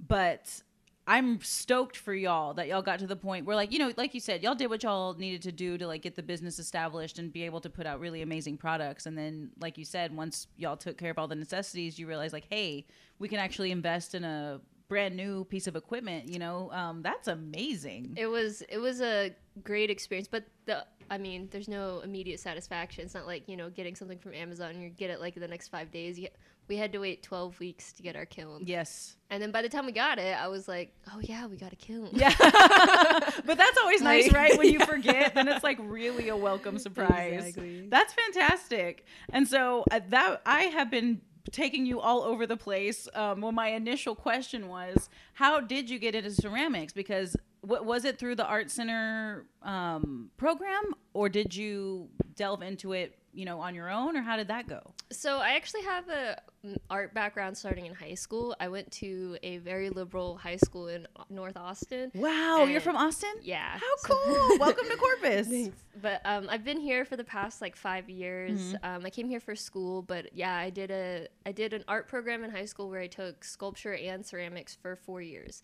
but 0.05 0.61
I'm 1.05 1.41
stoked 1.41 1.97
for 1.97 2.13
y'all 2.13 2.53
that 2.53 2.67
y'all 2.67 2.81
got 2.81 2.99
to 2.99 3.07
the 3.07 3.15
point 3.15 3.45
where, 3.45 3.55
like, 3.55 3.73
you 3.73 3.79
know, 3.79 3.91
like 3.97 4.13
you 4.13 4.21
said, 4.21 4.41
y'all 4.41 4.55
did 4.55 4.69
what 4.69 4.83
y'all 4.83 5.13
needed 5.15 5.41
to 5.43 5.51
do 5.51 5.77
to 5.77 5.85
like 5.85 6.01
get 6.01 6.15
the 6.15 6.23
business 6.23 6.59
established 6.59 7.19
and 7.19 7.31
be 7.31 7.43
able 7.43 7.59
to 7.61 7.69
put 7.69 7.85
out 7.85 7.99
really 7.99 8.21
amazing 8.21 8.57
products. 8.57 9.05
And 9.05 9.17
then, 9.17 9.51
like 9.59 9.77
you 9.77 9.83
said, 9.83 10.15
once 10.15 10.47
y'all 10.55 10.77
took 10.77 10.97
care 10.97 11.11
of 11.11 11.19
all 11.19 11.27
the 11.27 11.35
necessities, 11.35 11.99
you 11.99 12.07
realize 12.07 12.31
like, 12.31 12.47
hey, 12.49 12.85
we 13.19 13.27
can 13.27 13.39
actually 13.39 13.71
invest 13.71 14.15
in 14.15 14.23
a 14.23 14.61
brand 14.87 15.17
new 15.17 15.43
piece 15.45 15.67
of 15.67 15.75
equipment. 15.75 16.29
You 16.29 16.39
know, 16.39 16.71
um, 16.71 17.01
that's 17.01 17.27
amazing. 17.27 18.13
It 18.15 18.27
was 18.27 18.61
it 18.69 18.77
was 18.77 19.01
a 19.01 19.35
great 19.61 19.89
experience, 19.89 20.27
but 20.27 20.45
the 20.65 20.85
I 21.09 21.17
mean, 21.17 21.49
there's 21.51 21.67
no 21.67 21.99
immediate 21.99 22.39
satisfaction. 22.39 23.05
It's 23.05 23.13
not 23.13 23.27
like 23.27 23.47
you 23.47 23.57
know 23.57 23.69
getting 23.69 23.95
something 23.95 24.17
from 24.17 24.33
Amazon 24.33 24.71
and 24.71 24.81
you 24.83 24.89
get 24.89 25.09
it 25.09 25.19
like 25.19 25.35
the 25.35 25.47
next 25.47 25.67
five 25.69 25.91
days. 25.91 26.19
You, 26.19 26.29
we 26.69 26.77
had 26.77 26.93
to 26.93 26.99
wait 26.99 27.23
12 27.23 27.59
weeks 27.59 27.91
to 27.91 28.03
get 28.03 28.15
our 28.15 28.25
kiln, 28.25 28.63
yes. 28.65 29.17
and 29.29 29.43
then 29.43 29.51
by 29.51 29.61
the 29.61 29.67
time 29.67 29.85
we 29.85 29.91
got 29.91 30.17
it, 30.17 30.37
I 30.41 30.47
was 30.47 30.65
like, 30.65 30.95
oh 31.13 31.19
yeah, 31.21 31.45
we 31.45 31.57
got 31.57 31.73
a 31.73 31.75
kiln. 31.75 32.07
Yeah. 32.13 32.33
but 32.39 33.57
that's 33.57 33.77
always 33.79 34.01
nice, 34.01 34.27
Like- 34.27 34.35
right? 34.35 34.57
When 34.57 34.71
you 34.71 34.79
forget, 34.85 35.35
then 35.35 35.49
it's 35.49 35.63
like 35.63 35.77
really 35.81 36.29
a 36.29 36.37
welcome 36.37 36.77
surprise. 36.79 37.47
Exactly. 37.47 37.87
That's 37.89 38.13
fantastic. 38.13 39.05
And 39.29 39.45
so 39.45 39.83
uh, 39.91 39.99
that 40.09 40.41
I 40.45 40.63
have 40.63 40.89
been 40.89 41.19
taking 41.51 41.85
you 41.85 41.99
all 41.99 42.23
over 42.23 42.47
the 42.47 42.57
place. 42.57 43.07
Um, 43.13 43.41
well, 43.41 43.51
my 43.51 43.69
initial 43.69 44.15
question 44.15 44.67
was, 44.67 45.09
how 45.33 45.59
did 45.59 45.89
you 45.89 45.99
get 45.99 46.15
into 46.15 46.31
ceramics? 46.31 46.93
Because 46.93 47.35
what 47.63 47.85
was 47.85 48.03
it 48.03 48.19
through 48.19 48.35
the 48.35 48.45
art 48.45 48.69
center 48.69 49.45
um, 49.61 50.29
program, 50.37 50.83
or 51.13 51.29
did 51.29 51.55
you 51.55 52.09
delve 52.35 52.61
into 52.61 52.91
it, 52.91 53.17
you 53.33 53.45
know, 53.45 53.61
on 53.61 53.73
your 53.73 53.89
own, 53.89 54.17
or 54.17 54.21
how 54.21 54.35
did 54.35 54.49
that 54.49 54.67
go? 54.67 54.93
So 55.11 55.37
I 55.37 55.51
actually 55.51 55.83
have 55.83 56.09
a 56.09 56.41
mm, 56.65 56.75
art 56.89 57.13
background 57.13 57.57
starting 57.57 57.85
in 57.85 57.93
high 57.93 58.15
school. 58.15 58.53
I 58.59 58.67
went 58.67 58.91
to 58.93 59.37
a 59.43 59.59
very 59.59 59.89
liberal 59.89 60.35
high 60.35 60.57
school 60.57 60.89
in 60.89 61.07
North 61.29 61.55
Austin. 61.55 62.11
Wow, 62.13 62.65
you're 62.65 62.81
from 62.81 62.97
Austin. 62.97 63.33
Yeah. 63.41 63.77
How 63.77 63.95
so- 63.97 64.13
cool! 64.13 64.57
Welcome 64.59 64.89
to 64.89 64.97
Corpus. 64.97 65.69
But 66.01 66.21
um, 66.25 66.47
I've 66.49 66.65
been 66.65 66.81
here 66.81 67.05
for 67.05 67.15
the 67.15 67.23
past 67.23 67.61
like 67.61 67.77
five 67.77 68.09
years. 68.09 68.59
Mm-hmm. 68.59 68.85
Um, 68.85 69.05
I 69.05 69.09
came 69.09 69.29
here 69.29 69.39
for 69.39 69.55
school, 69.55 70.01
but 70.01 70.35
yeah, 70.35 70.57
I 70.57 70.69
did 70.69 70.91
a 70.91 71.27
I 71.45 71.53
did 71.53 71.71
an 71.71 71.85
art 71.87 72.09
program 72.09 72.43
in 72.43 72.51
high 72.51 72.65
school 72.65 72.89
where 72.89 72.99
I 72.99 73.07
took 73.07 73.45
sculpture 73.45 73.95
and 73.95 74.25
ceramics 74.25 74.75
for 74.75 74.97
four 74.97 75.21
years. 75.21 75.61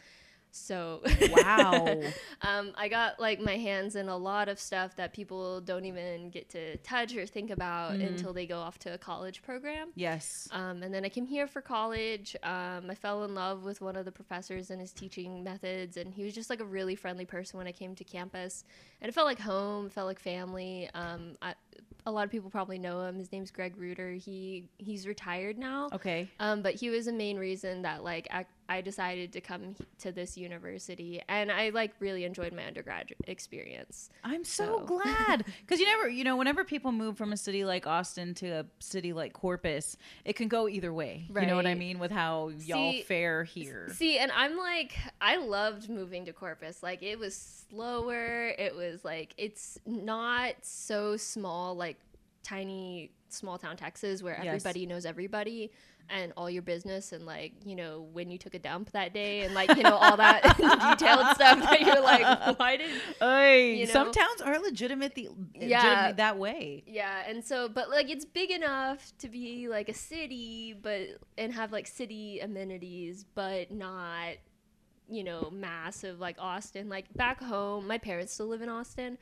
So 0.52 1.02
Wow. 1.32 2.02
um, 2.42 2.72
I 2.76 2.88
got 2.88 3.20
like 3.20 3.40
my 3.40 3.58
hands 3.58 3.96
in 3.96 4.10
a 4.10 4.18
lot 4.18 4.50
of 4.50 4.60
stuff 4.60 4.96
that 4.96 5.14
people 5.14 5.62
don't 5.62 5.86
even 5.86 6.30
get 6.30 6.50
to 6.50 6.78
touch 6.78 7.16
or 7.16 7.26
think 7.26 7.50
about 7.52 7.94
Mhm. 7.94 8.08
until 8.08 8.34
they 8.34 8.46
go 8.48 8.60
off 8.60 8.80
to 8.80 8.94
a 8.94 8.98
college 8.98 9.42
program. 9.42 9.90
yes. 9.96 10.48
Um, 10.52 10.82
and 10.84 10.94
then 10.94 11.06
I 11.06 11.10
came 11.10 11.26
here 11.28 11.48
for 11.48 11.62
college. 11.62 12.36
Um, 12.44 12.90
I 12.90 12.96
fell 12.96 13.24
in 13.24 13.36
love 13.36 13.64
with 13.64 13.82
one 13.82 13.96
of 13.96 14.06
the 14.06 14.12
professors 14.12 14.70
and 14.72 14.80
his 14.82 14.92
teaching 14.92 15.44
methods, 15.44 15.98
and 15.98 16.14
he 16.14 16.24
was 16.24 16.34
just 16.34 16.50
like 16.50 16.60
a 16.60 16.66
really 16.66 16.96
friendly 16.96 17.26
person 17.26 17.58
when 17.58 17.68
I 17.68 17.72
came 17.72 17.96
to 17.96 18.04
campus. 18.04 18.64
And 19.02 19.10
it 19.10 19.14
felt 19.14 19.28
like 19.28 19.40
home, 19.40 19.86
it 19.88 19.94
felt 19.94 20.08
like 20.08 20.20
family. 20.20 20.90
Um, 20.94 21.38
I, 21.42 21.54
a 22.06 22.12
lot 22.12 22.24
of 22.26 22.32
people 22.32 22.50
probably 22.50 22.80
know 22.80 23.04
him. 23.06 23.18
His 23.20 23.32
name's 23.32 23.52
Greg 23.52 23.78
Reuter. 23.78 24.12
He 24.14 24.70
he's 24.78 25.06
retired 25.08 25.58
now. 25.58 25.90
Okay. 25.94 26.28
Um, 26.40 26.62
but 26.62 26.76
he 26.76 26.90
was 26.90 27.08
a 27.08 27.14
main 27.14 27.38
reason 27.38 27.84
that 27.84 28.04
like 28.04 28.28
I 28.70 28.82
decided 28.82 29.34
to 29.34 29.42
come 29.42 29.76
to 30.00 30.12
this 30.12 30.38
university, 30.38 31.22
and 31.28 31.52
I 31.52 31.70
like 31.70 31.92
really 32.00 32.24
enjoyed 32.24 32.54
my 32.54 32.64
undergraduate 32.64 33.20
experience. 33.28 34.10
I'm 34.24 34.44
so, 34.46 34.66
So- 34.80 34.86
glad 34.86 35.44
because 35.62 35.80
you 35.80 35.88
never, 35.88 36.08
you 36.08 36.24
know, 36.24 36.38
whenever 36.38 36.64
people 36.64 36.92
move 36.92 37.18
from 37.18 37.34
a 37.34 37.38
city 37.38 37.66
like 37.66 37.88
Austin 37.88 38.34
to 38.36 38.48
a 38.48 38.66
city 38.80 39.12
like 39.12 39.34
Corpus, 39.34 39.98
it 40.24 40.36
can 40.36 40.48
go 40.48 40.70
either 40.70 40.94
way. 40.94 41.26
You 41.36 41.48
know 41.48 41.56
what 41.56 41.66
I 41.66 41.74
mean 41.76 42.00
with 42.00 42.12
how 42.12 42.50
y'all 42.66 42.92
See- 42.94 43.02
fare 43.02 43.44
here. 43.44 43.90
See, 43.94 44.18
and 44.20 44.32
I'm 44.32 44.56
like, 44.56 44.94
I 45.20 45.38
loved 45.38 45.90
moving 45.90 46.26
to 46.26 46.34
Corpus. 46.34 46.84
Like, 46.84 47.02
it 47.02 47.18
was 47.18 47.36
slower. 47.70 48.50
It 48.58 48.76
was 48.76 49.04
like, 49.04 49.34
it's 49.38 49.80
not 49.86 50.54
so 50.62 51.18
small, 51.18 51.76
like 51.76 51.98
tiny 52.44 53.12
small 53.30 53.58
town 53.58 53.78
Texas 53.78 54.24
where 54.24 54.36
Yes. 54.44 54.48
everybody 54.48 54.86
knows 54.88 55.06
everybody 55.06 55.72
and 56.12 56.34
all 56.36 56.50
your 56.50 56.64
business 56.64 57.12
and 57.12 57.24
like 57.28 57.54
you 57.64 57.76
know 57.76 58.08
when 58.12 58.32
you 58.32 58.40
took 58.40 58.56
a 58.56 58.60
dump 58.60 58.90
that 58.94 59.14
day 59.14 59.42
and 59.42 59.54
like 59.54 59.70
you 59.78 59.84
know 59.84 59.96
all 59.96 60.18
that 60.18 60.42
detailed 60.58 61.28
stuff 61.36 61.60
that 61.60 61.82
you're 61.82 62.02
like 62.02 62.58
why 62.58 62.78
did 62.78 62.90
Ay, 63.22 63.76
you 63.82 63.86
some 63.86 64.12
towns 64.12 64.42
are 64.42 64.58
legitimate 64.60 65.14
the, 65.14 65.30
Yeah. 65.54 65.78
legitimate 65.84 66.18
that 66.18 66.40
way. 66.40 66.84
Yeah, 66.88 67.22
and 67.28 67.46
so 67.46 67.70
but 67.70 67.92
like 67.92 68.10
it's 68.10 68.26
big 68.26 68.50
enough 68.50 69.12
to 69.20 69.30
be 69.30 69.68
like 69.68 69.88
a 69.90 69.94
city, 69.94 70.74
but 70.82 71.02
and 71.38 71.54
have 71.54 71.72
like 71.72 71.86
city 71.86 72.40
amenities, 72.40 73.26
but 73.36 73.70
not 73.70 74.34
you 75.08 75.24
know 75.24 75.50
massive 75.52 76.20
like 76.20 76.38
Austin. 76.40 76.90
Like 76.90 77.14
back 77.14 77.42
home, 77.44 77.86
my 77.86 78.00
parents 78.00 78.34
still 78.34 78.48
live 78.48 78.64
in 78.64 78.70
Austin, 78.70 79.20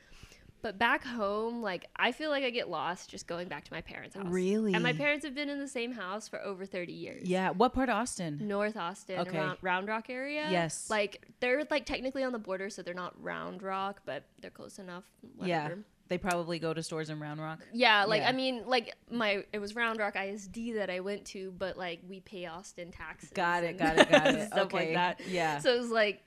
but 0.62 0.78
back 0.80 1.04
home, 1.04 1.62
like 1.62 1.86
I 1.96 2.12
feel 2.12 2.30
like 2.30 2.44
I 2.44 2.50
get 2.50 2.70
lost 2.70 3.10
just 3.10 3.28
going 3.28 3.48
back 3.48 3.64
to 3.66 3.74
my 3.74 3.82
parents' 3.82 4.16
house. 4.16 4.26
Really? 4.28 4.74
And 4.74 4.84
my 4.84 4.94
parents 4.94 5.24
have 5.26 5.36
been 5.36 5.50
in 5.50 5.60
the 5.60 5.68
same 5.68 5.92
house 5.94 6.28
for 6.28 6.42
over 6.42 6.66
thirty 6.66 6.94
years. 6.94 7.28
Yeah. 7.28 7.52
What 7.52 7.74
part 7.74 7.90
of 7.90 7.96
Austin? 7.96 8.40
North 8.48 8.76
Austin, 8.78 9.20
Okay. 9.20 9.38
around 9.38 9.58
Round 9.62 9.88
Rock 9.88 10.10
area. 10.10 10.48
Yes. 10.50 10.90
Like 10.90 11.26
they're 11.40 11.66
like 11.70 11.86
technically 11.86 12.24
on 12.24 12.32
the 12.32 12.40
border, 12.40 12.70
so 12.70 12.82
they're 12.82 12.94
not 12.94 13.14
Round 13.22 13.62
Rock, 13.62 14.02
but 14.06 14.24
they're 14.42 14.52
close 14.52 14.80
enough. 14.80 15.04
Yeah. 15.42 15.70
They 16.10 16.18
probably 16.18 16.58
go 16.58 16.74
to 16.74 16.82
stores 16.82 17.10
in 17.10 17.20
Round 17.20 17.42
Rock. 17.42 17.60
Yeah, 17.74 18.06
like 18.06 18.22
Yeah. 18.22 18.30
I 18.30 18.32
mean, 18.32 18.64
like 18.66 18.96
my 19.12 19.44
it 19.52 19.60
was 19.60 19.76
Round 19.76 20.00
Rock 20.00 20.16
ISD 20.16 20.74
that 20.76 20.90
I 20.90 21.02
went 21.02 21.26
to, 21.26 21.54
but 21.58 21.78
like 21.78 22.00
we 22.08 22.22
pay 22.22 22.46
Austin 22.46 22.92
taxes. 22.92 23.30
Got 23.32 23.64
it. 23.66 23.78
Got 23.78 24.00
it. 24.00 24.10
Got 24.10 24.28
it. 24.36 24.48
stuff 24.48 24.60
okay. 24.68 24.78
like 24.78 24.94
that. 24.94 25.22
Yeah. 25.28 25.60
So 25.60 25.74
it 25.76 25.80
was 25.80 25.92
like 25.92 26.22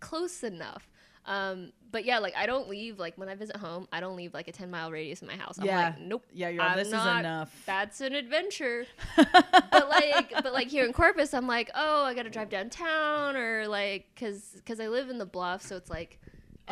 close 0.00 0.42
enough. 0.42 0.88
Um, 1.30 1.72
but 1.92 2.04
yeah, 2.04 2.18
like 2.18 2.34
I 2.36 2.46
don't 2.46 2.68
leave 2.68 2.98
like 2.98 3.16
when 3.16 3.28
I 3.28 3.34
visit 3.36 3.56
home, 3.56 3.86
I 3.92 4.00
don't 4.00 4.16
leave 4.16 4.34
like 4.34 4.48
a 4.48 4.52
ten 4.52 4.70
mile 4.70 4.90
radius 4.90 5.22
of 5.22 5.28
my 5.28 5.36
house. 5.36 5.58
I'm 5.58 5.66
Yeah. 5.66 5.84
like, 5.86 6.00
nope. 6.00 6.24
yeah. 6.32 6.48
You're. 6.48 6.62
I'm 6.62 6.76
this 6.76 6.88
is 6.88 6.92
not- 6.92 7.20
enough. 7.20 7.62
That's 7.66 8.00
an 8.00 8.14
adventure. 8.14 8.86
but 9.16 9.88
like 9.88 10.32
but 10.42 10.52
like 10.52 10.68
here 10.68 10.84
in 10.84 10.92
Corpus, 10.92 11.32
I'm 11.32 11.46
like, 11.46 11.70
oh, 11.74 12.04
I 12.04 12.14
got 12.14 12.24
to 12.24 12.30
drive 12.30 12.50
downtown 12.50 13.36
or 13.36 13.68
like 13.68 14.06
cuz 14.16 14.60
cuz 14.66 14.80
I 14.80 14.88
live 14.88 15.08
in 15.08 15.18
the 15.18 15.26
bluff, 15.26 15.62
so 15.62 15.76
it's 15.76 15.90
like 15.90 16.18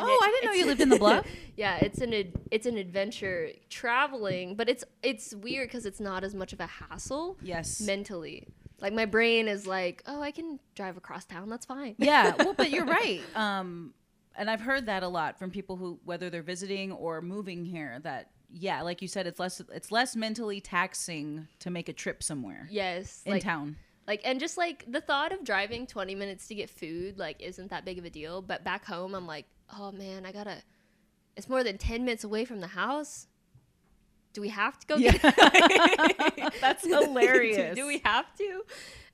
Oh, 0.01 0.19
I 0.23 0.27
didn't 0.31 0.45
know 0.45 0.57
you 0.57 0.65
lived 0.65 0.79
in 0.79 0.87
the 0.87 0.97
Bluff. 0.97 1.25
yeah, 1.57 1.75
it's 1.81 1.99
an 1.99 2.13
ad- 2.13 2.31
it's 2.51 2.65
an 2.65 2.77
adventure 2.77 3.49
traveling, 3.69 4.55
but 4.55 4.69
it's 4.69 4.83
it's 5.03 5.33
weird 5.35 5.69
cuz 5.71 5.85
it's 5.85 5.99
not 5.99 6.23
as 6.23 6.33
much 6.33 6.53
of 6.53 6.59
a 6.61 6.67
hassle 6.67 7.37
yes. 7.41 7.81
mentally. 7.81 8.47
Like 8.79 8.93
my 8.93 9.05
brain 9.05 9.49
is 9.49 9.67
like, 9.67 10.01
"Oh, 10.05 10.21
I 10.21 10.31
can 10.31 10.59
drive 10.73 10.95
across 10.95 11.25
town. 11.25 11.49
That's 11.49 11.65
fine." 11.65 11.95
yeah 11.97 12.33
well 12.39 12.53
but 12.53 12.71
you're 12.71 12.85
right 13.01 13.21
um 13.35 13.93
and 14.35 14.49
i've 14.49 14.61
heard 14.61 14.85
that 14.85 15.03
a 15.03 15.07
lot 15.07 15.37
from 15.37 15.49
people 15.51 15.75
who 15.75 15.99
whether 16.05 16.29
they're 16.29 16.41
visiting 16.43 16.91
or 16.91 17.21
moving 17.21 17.65
here 17.65 17.99
that 18.03 18.29
yeah 18.51 18.81
like 18.81 19.01
you 19.01 19.07
said 19.07 19.27
it's 19.27 19.39
less 19.39 19.61
it's 19.73 19.91
less 19.91 20.15
mentally 20.15 20.59
taxing 20.61 21.47
to 21.59 21.69
make 21.69 21.87
a 21.89 21.93
trip 21.93 22.23
somewhere 22.23 22.67
Yes, 22.71 23.21
in 23.25 23.33
like 23.33 23.43
town 23.43 23.75
like 24.07 24.21
and 24.25 24.39
just 24.39 24.57
like 24.57 24.85
the 24.87 25.01
thought 25.01 25.31
of 25.31 25.43
driving 25.43 25.85
20 25.85 26.15
minutes 26.15 26.47
to 26.47 26.55
get 26.55 26.69
food 26.69 27.19
like 27.19 27.41
isn't 27.41 27.69
that 27.69 27.85
big 27.85 27.99
of 27.99 28.05
a 28.05 28.09
deal, 28.09 28.41
but 28.41 28.63
back 28.63 28.85
home 28.85 29.13
I'm 29.13 29.27
like, 29.27 29.45
"Oh 29.77 29.91
man, 29.91 30.25
I 30.25 30.31
got 30.31 30.45
to 30.45 30.55
it's 31.37 31.47
more 31.47 31.63
than 31.63 31.77
10 31.77 32.05
minutes 32.05 32.23
away 32.23 32.43
from 32.43 32.59
the 32.59 32.67
house." 32.67 33.27
Do 34.33 34.41
we 34.41 34.49
have 34.49 34.79
to 34.79 34.87
go 34.87 34.95
Yeah. 34.97 35.11
get 35.11 36.53
That's 36.61 36.83
do, 36.83 36.89
hilarious. 36.89 37.75
do 37.75 37.85
we 37.85 37.99
have 38.03 38.33
to? 38.37 38.61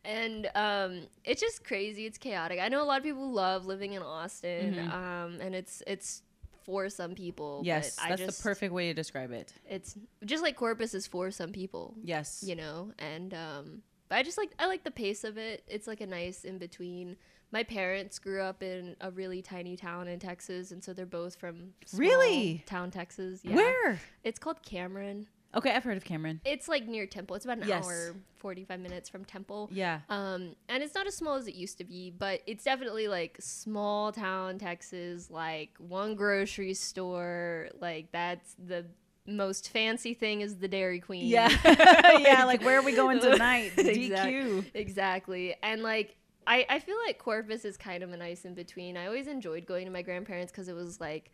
And 0.06 0.50
um, 0.56 1.02
it's 1.24 1.42
just 1.42 1.64
crazy. 1.64 2.06
It's 2.06 2.18
chaotic. 2.18 2.60
I 2.60 2.68
know 2.70 2.84
a 2.84 2.86
lot 2.86 2.98
of 2.98 3.04
people 3.04 3.32
love 3.32 3.66
living 3.66 3.94
in 3.94 4.02
Austin, 4.04 4.76
Mhm. 4.76 4.92
um, 4.94 5.42
and 5.42 5.56
it's 5.56 5.82
it's 5.88 6.22
for 6.64 6.90
some 6.90 7.14
people. 7.14 7.62
yes 7.64 7.96
that's 7.96 8.20
just, 8.22 8.38
the 8.40 8.44
perfect 8.44 8.74
way 8.74 8.88
to 8.88 8.94
describe 8.96 9.32
it 9.32 9.54
It's 9.70 9.96
just 10.26 10.42
like 10.42 10.56
Corpus 10.56 10.96
is 10.96 11.06
for 11.06 11.30
some 11.32 11.52
people, 11.52 11.96
yes 12.04 12.44
you 12.46 12.56
know. 12.56 12.92
And 12.98 13.34
um, 13.34 13.82
but 14.10 14.18
I 14.18 14.24
just 14.24 14.38
like 14.38 14.52
I 14.60 14.66
like 14.68 14.84
the 14.84 14.92
pace 14.92 15.24
of 15.24 15.38
it. 15.38 15.64
It's 15.68 15.88
like 15.88 16.02
a 16.02 16.08
nice 16.08 16.44
in 16.44 16.58
between. 16.58 17.18
My 17.52 17.64
parents 17.64 18.18
grew 18.20 18.42
up 18.42 18.64
in 18.64 18.96
a 19.00 19.12
really 19.12 19.42
tiny 19.42 19.78
town 19.78 20.08
in 20.08 20.20
Texas, 20.20 20.72
and 20.72 20.84
so 20.84 20.92
they're 20.94 21.06
both 21.06 21.36
from 21.36 21.74
Really? 21.94 22.64
town 22.66 22.90
Texas. 22.92 23.42
Yeah. 23.44 23.56
where 23.56 24.00
It's 24.24 24.40
called 24.40 24.62
Cameron. 24.64 25.28
Okay 25.54 25.72
i've 25.72 25.84
heard 25.84 25.98
of 25.98 26.04
cameron 26.06 26.42
It's 26.46 26.68
like 26.68 26.88
near 26.88 27.06
Temple. 27.06 27.36
It's 27.36 27.46
about 27.46 27.60
an 27.60 27.68
Yes. 27.68 27.86
hour, 27.86 28.16
forty 28.38 28.64
five 28.64 28.80
minutes 28.80 29.10
from 29.10 29.26
Temple. 29.26 29.70
yeah 29.72 30.02
Um, 30.10 30.56
and 30.70 30.82
it's 30.84 30.96
not 30.96 31.08
as 31.08 31.16
small 31.16 31.36
as 31.36 31.48
it 31.48 31.56
used 31.56 31.78
to 31.80 31.84
be, 31.84 32.12
but 32.12 32.42
it's 32.48 32.64
definitely 32.64 33.08
like 33.08 33.38
small 33.40 34.12
town 34.12 34.58
Texas, 34.60 35.30
like 35.30 35.72
one 35.78 36.16
grocery 36.16 36.74
store. 36.74 37.70
Like 37.80 38.12
that's 38.12 38.56
the 38.58 38.86
most 39.28 39.70
fancy 39.70 40.14
thing 40.14 40.42
is 40.42 40.58
the 40.58 40.68
Dairy 40.68 41.00
Queen. 41.00 41.26
yeah 41.28 41.50
yeah 42.20 42.44
like 42.46 42.62
where 42.64 42.78
are 42.80 42.84
we 42.84 42.96
going 42.96 43.20
tonight 43.20 43.72
dq 43.78 44.66
Exactly. 44.76 45.56
And 45.64 45.82
like 45.82 46.16
I, 46.48 46.64
I 46.70 46.78
feel 46.80 46.98
like 47.08 47.18
Corpus 47.18 47.66
is 47.66 47.76
kind 47.76 48.04
of 48.04 48.12
a 48.14 48.18
nice 48.18 48.46
in 48.46 48.54
between. 48.54 48.98
I 48.98 49.08
always 49.08 49.26
enjoyed 49.26 49.66
going 49.66 49.86
to 49.86 49.92
my 49.92 50.04
grandparents 50.04 50.52
because 50.52 50.68
it 50.68 50.76
was 50.76 51.00
like 51.02 51.32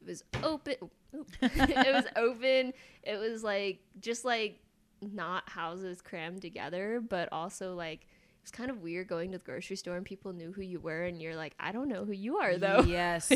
it 0.00 0.06
was 0.06 0.24
open 0.42 0.90
it 1.42 1.92
was 1.94 2.04
open. 2.16 2.72
It 3.02 3.18
was 3.18 3.42
like 3.42 3.80
just 4.00 4.24
like 4.24 4.60
not 5.00 5.48
houses 5.48 6.00
crammed 6.02 6.42
together, 6.42 7.02
but 7.06 7.28
also 7.32 7.74
like 7.74 8.06
it 8.40 8.44
was 8.44 8.50
kind 8.52 8.70
of 8.70 8.82
weird 8.82 9.06
going 9.06 9.32
to 9.32 9.38
the 9.38 9.44
grocery 9.44 9.76
store 9.76 9.96
and 9.96 10.04
people 10.06 10.32
knew 10.32 10.50
who 10.50 10.62
you 10.62 10.80
were 10.80 11.02
and 11.04 11.20
you're 11.20 11.36
like, 11.36 11.54
I 11.60 11.72
don't 11.72 11.88
know 11.88 12.06
who 12.06 12.12
you 12.12 12.38
are 12.38 12.56
though. 12.56 12.80
yes 12.86 13.30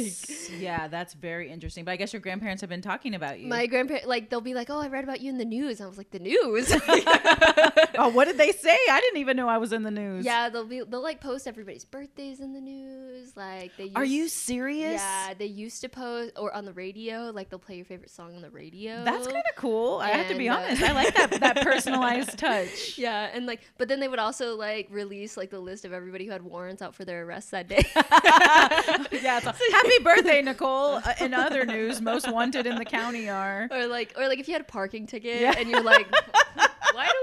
yeah 0.58 0.88
that's 0.88 1.12
very 1.12 1.50
interesting 1.50 1.84
but 1.84 1.90
i 1.92 1.96
guess 1.96 2.12
your 2.12 2.20
grandparents 2.20 2.62
have 2.62 2.70
been 2.70 2.80
talking 2.80 3.14
about 3.14 3.38
you 3.38 3.46
My 3.48 3.66
grandparents 3.66 4.06
like 4.06 4.30
they'll 4.30 4.40
be 4.40 4.54
like, 4.54 4.70
"Oh, 4.70 4.80
I 4.80 4.88
read 4.88 5.04
about 5.04 5.20
you 5.20 5.28
in 5.30 5.36
the 5.38 5.44
news." 5.44 5.80
I 5.82 5.86
was 5.86 5.98
like, 5.98 6.10
"The 6.10 6.18
news?" 6.20 6.72
oh 7.98 8.08
what 8.08 8.24
did 8.26 8.38
they 8.38 8.52
say 8.52 8.76
i 8.90 9.00
didn't 9.00 9.18
even 9.20 9.36
know 9.36 9.48
i 9.48 9.58
was 9.58 9.72
in 9.72 9.82
the 9.82 9.90
news 9.90 10.24
Yeah, 10.24 10.48
they'll 10.48 10.64
be 10.66 10.82
they'll 10.82 11.02
like 11.02 11.20
post 11.20 11.46
everybody's 11.46 11.84
birthdays 11.84 12.40
in 12.40 12.52
the 12.54 12.60
news. 12.60 13.36
Like 13.36 13.76
they 13.76 13.84
used, 13.84 13.96
are 13.96 14.04
you 14.04 14.28
serious 14.28 15.00
Yeah, 15.00 15.34
they 15.34 15.46
used 15.46 15.80
to 15.82 15.88
post 15.88 16.32
or 16.36 16.52
on 16.54 16.64
the 16.64 16.72
radio, 16.72 17.30
like 17.34 17.50
they'll 17.50 17.58
play 17.58 17.76
your 17.76 17.84
favorite 17.84 18.10
song 18.10 18.34
on 18.36 18.42
the 18.42 18.50
radio. 18.50 19.04
That's 19.04 19.26
kind 19.26 19.44
of 19.48 19.56
cool. 19.56 19.98
I 19.98 20.10
have 20.10 20.28
to 20.28 20.36
be 20.38 20.46
And, 20.48 20.56
uh, 20.56 20.60
honest. 20.60 20.82
I 20.82 20.92
like 20.92 21.14
that 21.14 21.30
that 21.40 21.56
personalized 21.62 22.38
touch. 22.38 22.96
Yeah, 22.98 23.30
and 23.32 23.46
like 23.46 23.60
but 23.78 23.88
then 23.88 24.00
they 24.00 24.08
would 24.08 24.18
also 24.18 24.56
like 24.56 24.88
release 24.94 25.36
like 25.36 25.50
the 25.50 25.60
list 25.60 25.84
of 25.84 25.92
everybody 25.92 26.24
who 26.26 26.32
had 26.32 26.42
warrants 26.42 26.80
out 26.82 26.94
for 26.94 27.04
their 27.04 27.24
arrests 27.24 27.50
that 27.50 27.68
day. 27.68 27.84
yeah. 27.94 29.38
It's 29.38 29.46
a, 29.46 29.54
Happy 29.72 29.98
birthday, 30.02 30.40
Nicole. 30.42 30.94
Uh, 30.96 31.12
in 31.20 31.34
other 31.34 31.64
news, 31.66 32.00
most 32.00 32.30
wanted 32.30 32.66
in 32.66 32.76
the 32.76 32.84
county 32.84 33.28
are. 33.28 33.68
or 33.70 33.86
like 33.86 34.14
or 34.16 34.28
like 34.28 34.38
if 34.38 34.48
you 34.48 34.54
had 34.54 34.62
a 34.62 34.64
parking 34.64 35.06
ticket 35.06 35.40
Yeah. 35.40 35.54
and 35.58 35.68
you're 35.68 35.82
like 35.82 36.06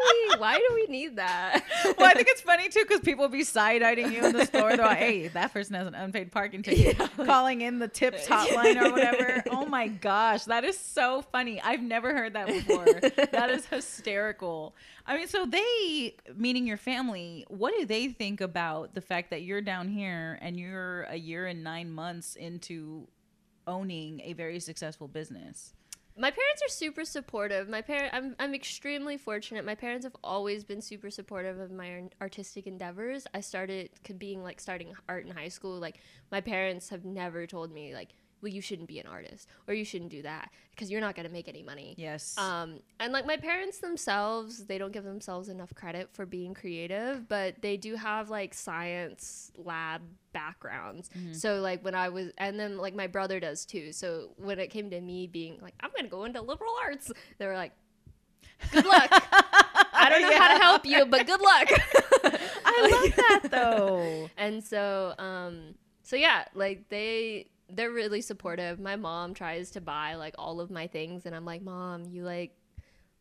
do 0.02 0.30
we 0.34 0.40
why 0.40 0.58
do 0.58 0.76
we 0.76 0.86
need 0.88 1.18
that? 1.18 1.64
Well, 1.98 2.10
I 2.10 2.14
think 2.14 2.28
it's 2.30 2.42
funny 2.42 2.70
too 2.70 2.84
because 2.88 3.02
people 3.02 3.28
be 3.28 3.44
side 3.44 3.84
eyeing 3.84 4.12
you 4.12 4.26
in 4.26 4.34
the 4.34 4.46
store. 4.46 4.76
They're 4.76 4.86
like, 4.86 4.98
"Hey, 4.98 5.28
that 5.30 5.52
person 5.54 5.76
has 5.76 5.88
an 5.88 5.94
unpaid 5.96 6.32
parking 6.32 6.64
ticket." 6.64 6.98
Yeah. 6.98 7.26
Calling 7.26 7.62
in 7.62 7.80
the 7.80 7.88
tips 7.88 8.28
hotline 8.28 8.82
or 8.82 8.92
whatever. 8.92 9.44
Oh 9.52 9.66
my 9.66 9.88
gosh, 9.88 10.46
that 10.46 10.64
is 10.64 10.80
so 10.80 11.22
funny. 11.22 11.62
I've 11.62 11.82
never 11.82 12.14
heard 12.14 12.34
that 12.34 12.48
before. 12.48 12.86
that 12.86 13.50
is 13.52 13.66
hysterical. 13.66 14.76
I 15.06 15.18
mean, 15.18 15.28
so 15.28 15.46
they, 15.46 16.16
meaning 16.36 16.66
your 16.66 16.78
family, 16.78 17.46
what 17.50 17.74
do 17.78 17.86
they 17.86 18.08
think 18.08 18.42
about 18.42 18.94
the 18.94 19.02
fact 19.02 19.30
that 19.32 19.42
you're 19.42 19.62
down 19.62 19.88
here 19.90 20.38
and 20.42 20.60
you're 20.60 21.04
a 21.04 21.16
year 21.16 21.48
and 21.48 21.64
nine 21.64 21.92
months 21.92 22.36
into 22.36 23.08
owning 23.68 24.22
a 24.24 24.34
very 24.34 24.60
successful 24.60 25.08
business? 25.08 25.74
My 26.22 26.30
parents 26.30 26.62
are 26.64 26.70
super 26.70 27.04
supportive. 27.04 27.68
My 27.68 27.82
parent, 27.82 28.14
I'm, 28.14 28.36
I'm 28.38 28.54
extremely 28.54 29.18
fortunate. 29.18 29.66
My 29.66 29.74
parents 29.74 30.06
have 30.06 30.16
always 30.24 30.64
been 30.64 30.80
super 30.80 31.10
supportive 31.10 31.60
of 31.60 31.72
my 31.72 32.04
artistic 32.22 32.68
endeavors. 32.68 33.26
I 33.34 33.42
started 33.42 33.90
being 34.20 34.44
like 34.44 34.62
starting 34.62 34.94
art 35.10 35.26
in 35.26 35.36
high 35.36 35.48
school. 35.48 35.80
Like 35.80 36.00
my 36.32 36.40
parents 36.40 36.90
have 36.90 37.06
never 37.06 37.48
told 37.48 37.74
me 37.74 37.96
like 37.96 38.10
well, 38.42 38.52
you 38.52 38.62
shouldn't 38.62 38.88
be 38.88 39.00
an 39.00 39.08
artist 39.08 39.48
or 39.68 39.74
you 39.74 39.86
shouldn't 39.86 40.12
do 40.12 40.22
that 40.24 40.50
because 40.72 40.90
you're 40.90 41.02
not 41.02 41.16
going 41.16 41.28
to 41.28 41.32
make 41.32 41.48
any 41.48 41.64
money. 41.64 41.94
Yes. 41.98 42.38
Um, 42.38 42.80
and 43.00 43.14
like 43.14 43.26
my 43.26 43.38
parents 43.38 43.80
themselves, 43.80 44.66
they 44.66 44.78
don't 44.78 44.92
give 44.92 45.04
themselves 45.04 45.50
enough 45.50 45.74
credit 45.76 46.10
for 46.12 46.26
being 46.26 46.54
creative, 46.54 47.28
but 47.28 47.62
they 47.62 47.78
do 47.78 47.96
have 47.96 48.30
like 48.30 48.54
science 48.54 49.52
lab 49.58 50.02
backgrounds. 50.34 51.10
Mm-hmm. 51.10 51.34
So 51.34 51.62
like 51.62 51.84
when 51.84 51.96
I 51.96 52.10
was, 52.10 52.32
and 52.38 52.60
then 52.60 52.78
like 52.78 52.96
my 52.96 53.08
brother 53.08 53.40
does 53.40 53.66
too. 53.66 53.92
So 53.92 54.30
when 54.38 54.60
it 54.60 54.68
came 54.68 54.90
to 54.90 55.02
me 55.02 55.28
being 55.28 55.60
like, 55.62 55.76
I'm 55.82 55.92
going 55.92 56.06
to 56.06 56.12
go 56.12 56.26
into 56.26 56.42
liberal 56.42 56.74
arts, 56.84 57.12
they 57.38 57.46
were 57.46 57.56
like, 57.56 57.74
good 58.72 58.86
luck. 58.86 59.10
I 59.94 60.10
don't 60.10 60.22
know 60.22 60.30
yeah. 60.30 60.40
how 60.40 60.58
to 60.58 60.64
help 60.64 60.86
you, 60.86 61.06
but 61.06 61.28
good 61.28 61.42
luck. 61.42 61.70
I 62.66 62.90
love 62.92 63.16
that 63.16 63.52
though. 63.52 64.30
and 64.38 64.64
so, 64.64 65.14
um, 65.20 65.76
so 66.04 66.16
yeah, 66.16 66.46
like 66.54 66.90
they 66.90 67.48
they're 67.76 67.92
really 67.92 68.22
supportive. 68.22 68.80
My 68.80 68.96
mom 68.96 69.34
tries 69.34 69.72
to 69.72 69.82
buy 69.82 70.16
like 70.16 70.36
all 70.38 70.60
of 70.60 70.72
my 70.72 70.88
things, 70.88 71.26
and 71.26 71.36
I'm 71.36 71.46
like, 71.46 71.62
Mom, 71.62 72.06
you 72.06 72.24
like 72.24 72.56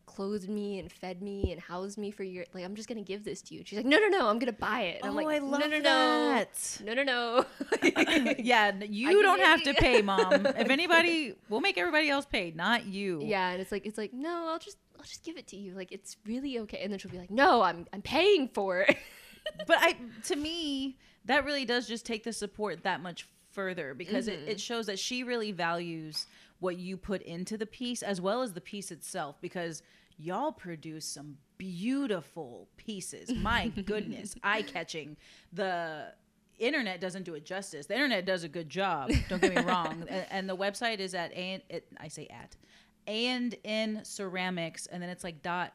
clothed 0.05 0.49
me 0.49 0.77
and 0.77 0.91
fed 0.91 1.21
me 1.21 1.51
and 1.51 1.61
housed 1.61 1.97
me 1.97 2.11
for 2.11 2.23
your 2.23 2.43
like 2.53 2.65
I'm 2.65 2.75
just 2.75 2.89
gonna 2.89 3.01
give 3.01 3.23
this 3.23 3.41
to 3.43 3.55
you. 3.55 3.63
She's 3.65 3.77
like, 3.77 3.85
no, 3.85 3.97
no, 3.97 4.07
no, 4.07 4.27
I'm 4.27 4.39
gonna 4.39 4.51
buy 4.51 4.81
it. 4.81 4.97
And 5.01 5.05
I'm 5.05 5.17
oh, 5.17 5.23
like, 5.23 5.35
I 5.35 5.39
love 5.39 5.61
no, 5.61 5.67
no, 5.67 5.81
that. 5.81 6.81
no, 6.83 6.93
no, 6.93 7.03
no, 7.03 7.45
no. 7.81 8.33
yeah, 8.37 8.73
you 8.81 9.21
don't 9.21 9.39
have 9.39 9.63
to 9.63 9.73
pay, 9.75 10.01
mom. 10.01 10.45
if 10.45 10.69
anybody, 10.69 11.35
we'll 11.49 11.61
make 11.61 11.77
everybody 11.77 12.09
else 12.09 12.25
pay, 12.25 12.51
not 12.55 12.85
you. 12.85 13.21
Yeah, 13.23 13.51
and 13.51 13.61
it's 13.61 13.71
like 13.71 13.85
it's 13.85 13.97
like 13.97 14.13
no, 14.13 14.47
I'll 14.49 14.59
just 14.59 14.77
I'll 14.97 15.05
just 15.05 15.23
give 15.23 15.37
it 15.37 15.47
to 15.47 15.55
you. 15.55 15.73
Like 15.73 15.91
it's 15.91 16.17
really 16.25 16.59
okay. 16.59 16.79
And 16.83 16.91
then 16.91 16.99
she'll 16.99 17.11
be 17.11 17.17
like, 17.17 17.31
no, 17.31 17.61
I'm 17.61 17.85
I'm 17.93 18.01
paying 18.01 18.49
for 18.49 18.81
it. 18.81 18.97
but 19.67 19.77
I, 19.79 19.95
to 20.25 20.35
me, 20.35 20.97
that 21.25 21.45
really 21.45 21.65
does 21.65 21.87
just 21.87 22.05
take 22.05 22.23
the 22.23 22.33
support 22.33 22.83
that 22.83 23.01
much 23.01 23.27
further 23.51 23.93
because 23.93 24.27
mm-hmm. 24.27 24.43
it, 24.43 24.53
it 24.53 24.59
shows 24.59 24.85
that 24.87 24.99
she 24.99 25.23
really 25.23 25.51
values 25.51 26.27
what 26.59 26.77
you 26.77 26.95
put 26.95 27.21
into 27.23 27.57
the 27.57 27.65
piece 27.65 28.03
as 28.03 28.21
well 28.21 28.41
as 28.41 28.53
the 28.53 28.61
piece 28.61 28.91
itself 28.91 29.35
because 29.41 29.81
y'all 30.17 30.51
produce 30.51 31.05
some 31.05 31.37
beautiful 31.57 32.67
pieces. 32.77 33.31
My 33.33 33.67
goodness, 33.85 34.35
eye 34.43 34.61
catching. 34.61 35.17
The 35.53 36.13
internet 36.59 37.01
doesn't 37.01 37.23
do 37.23 37.33
it 37.33 37.45
justice. 37.45 37.87
The 37.87 37.95
internet 37.95 38.25
does 38.25 38.43
a 38.43 38.47
good 38.47 38.69
job. 38.69 39.11
Don't 39.29 39.41
get 39.41 39.55
me 39.55 39.61
wrong. 39.63 40.05
and, 40.09 40.25
and, 40.29 40.49
the 40.49 40.55
website 40.55 40.99
is 40.99 41.13
at 41.15 41.33
and 41.33 41.61
it, 41.69 41.87
I 41.99 42.07
say 42.07 42.27
at 42.27 42.55
and 43.07 43.55
in 43.63 44.01
ceramics, 44.03 44.85
and 44.85 45.01
then 45.01 45.09
it's 45.09 45.23
like 45.23 45.41
dot. 45.41 45.73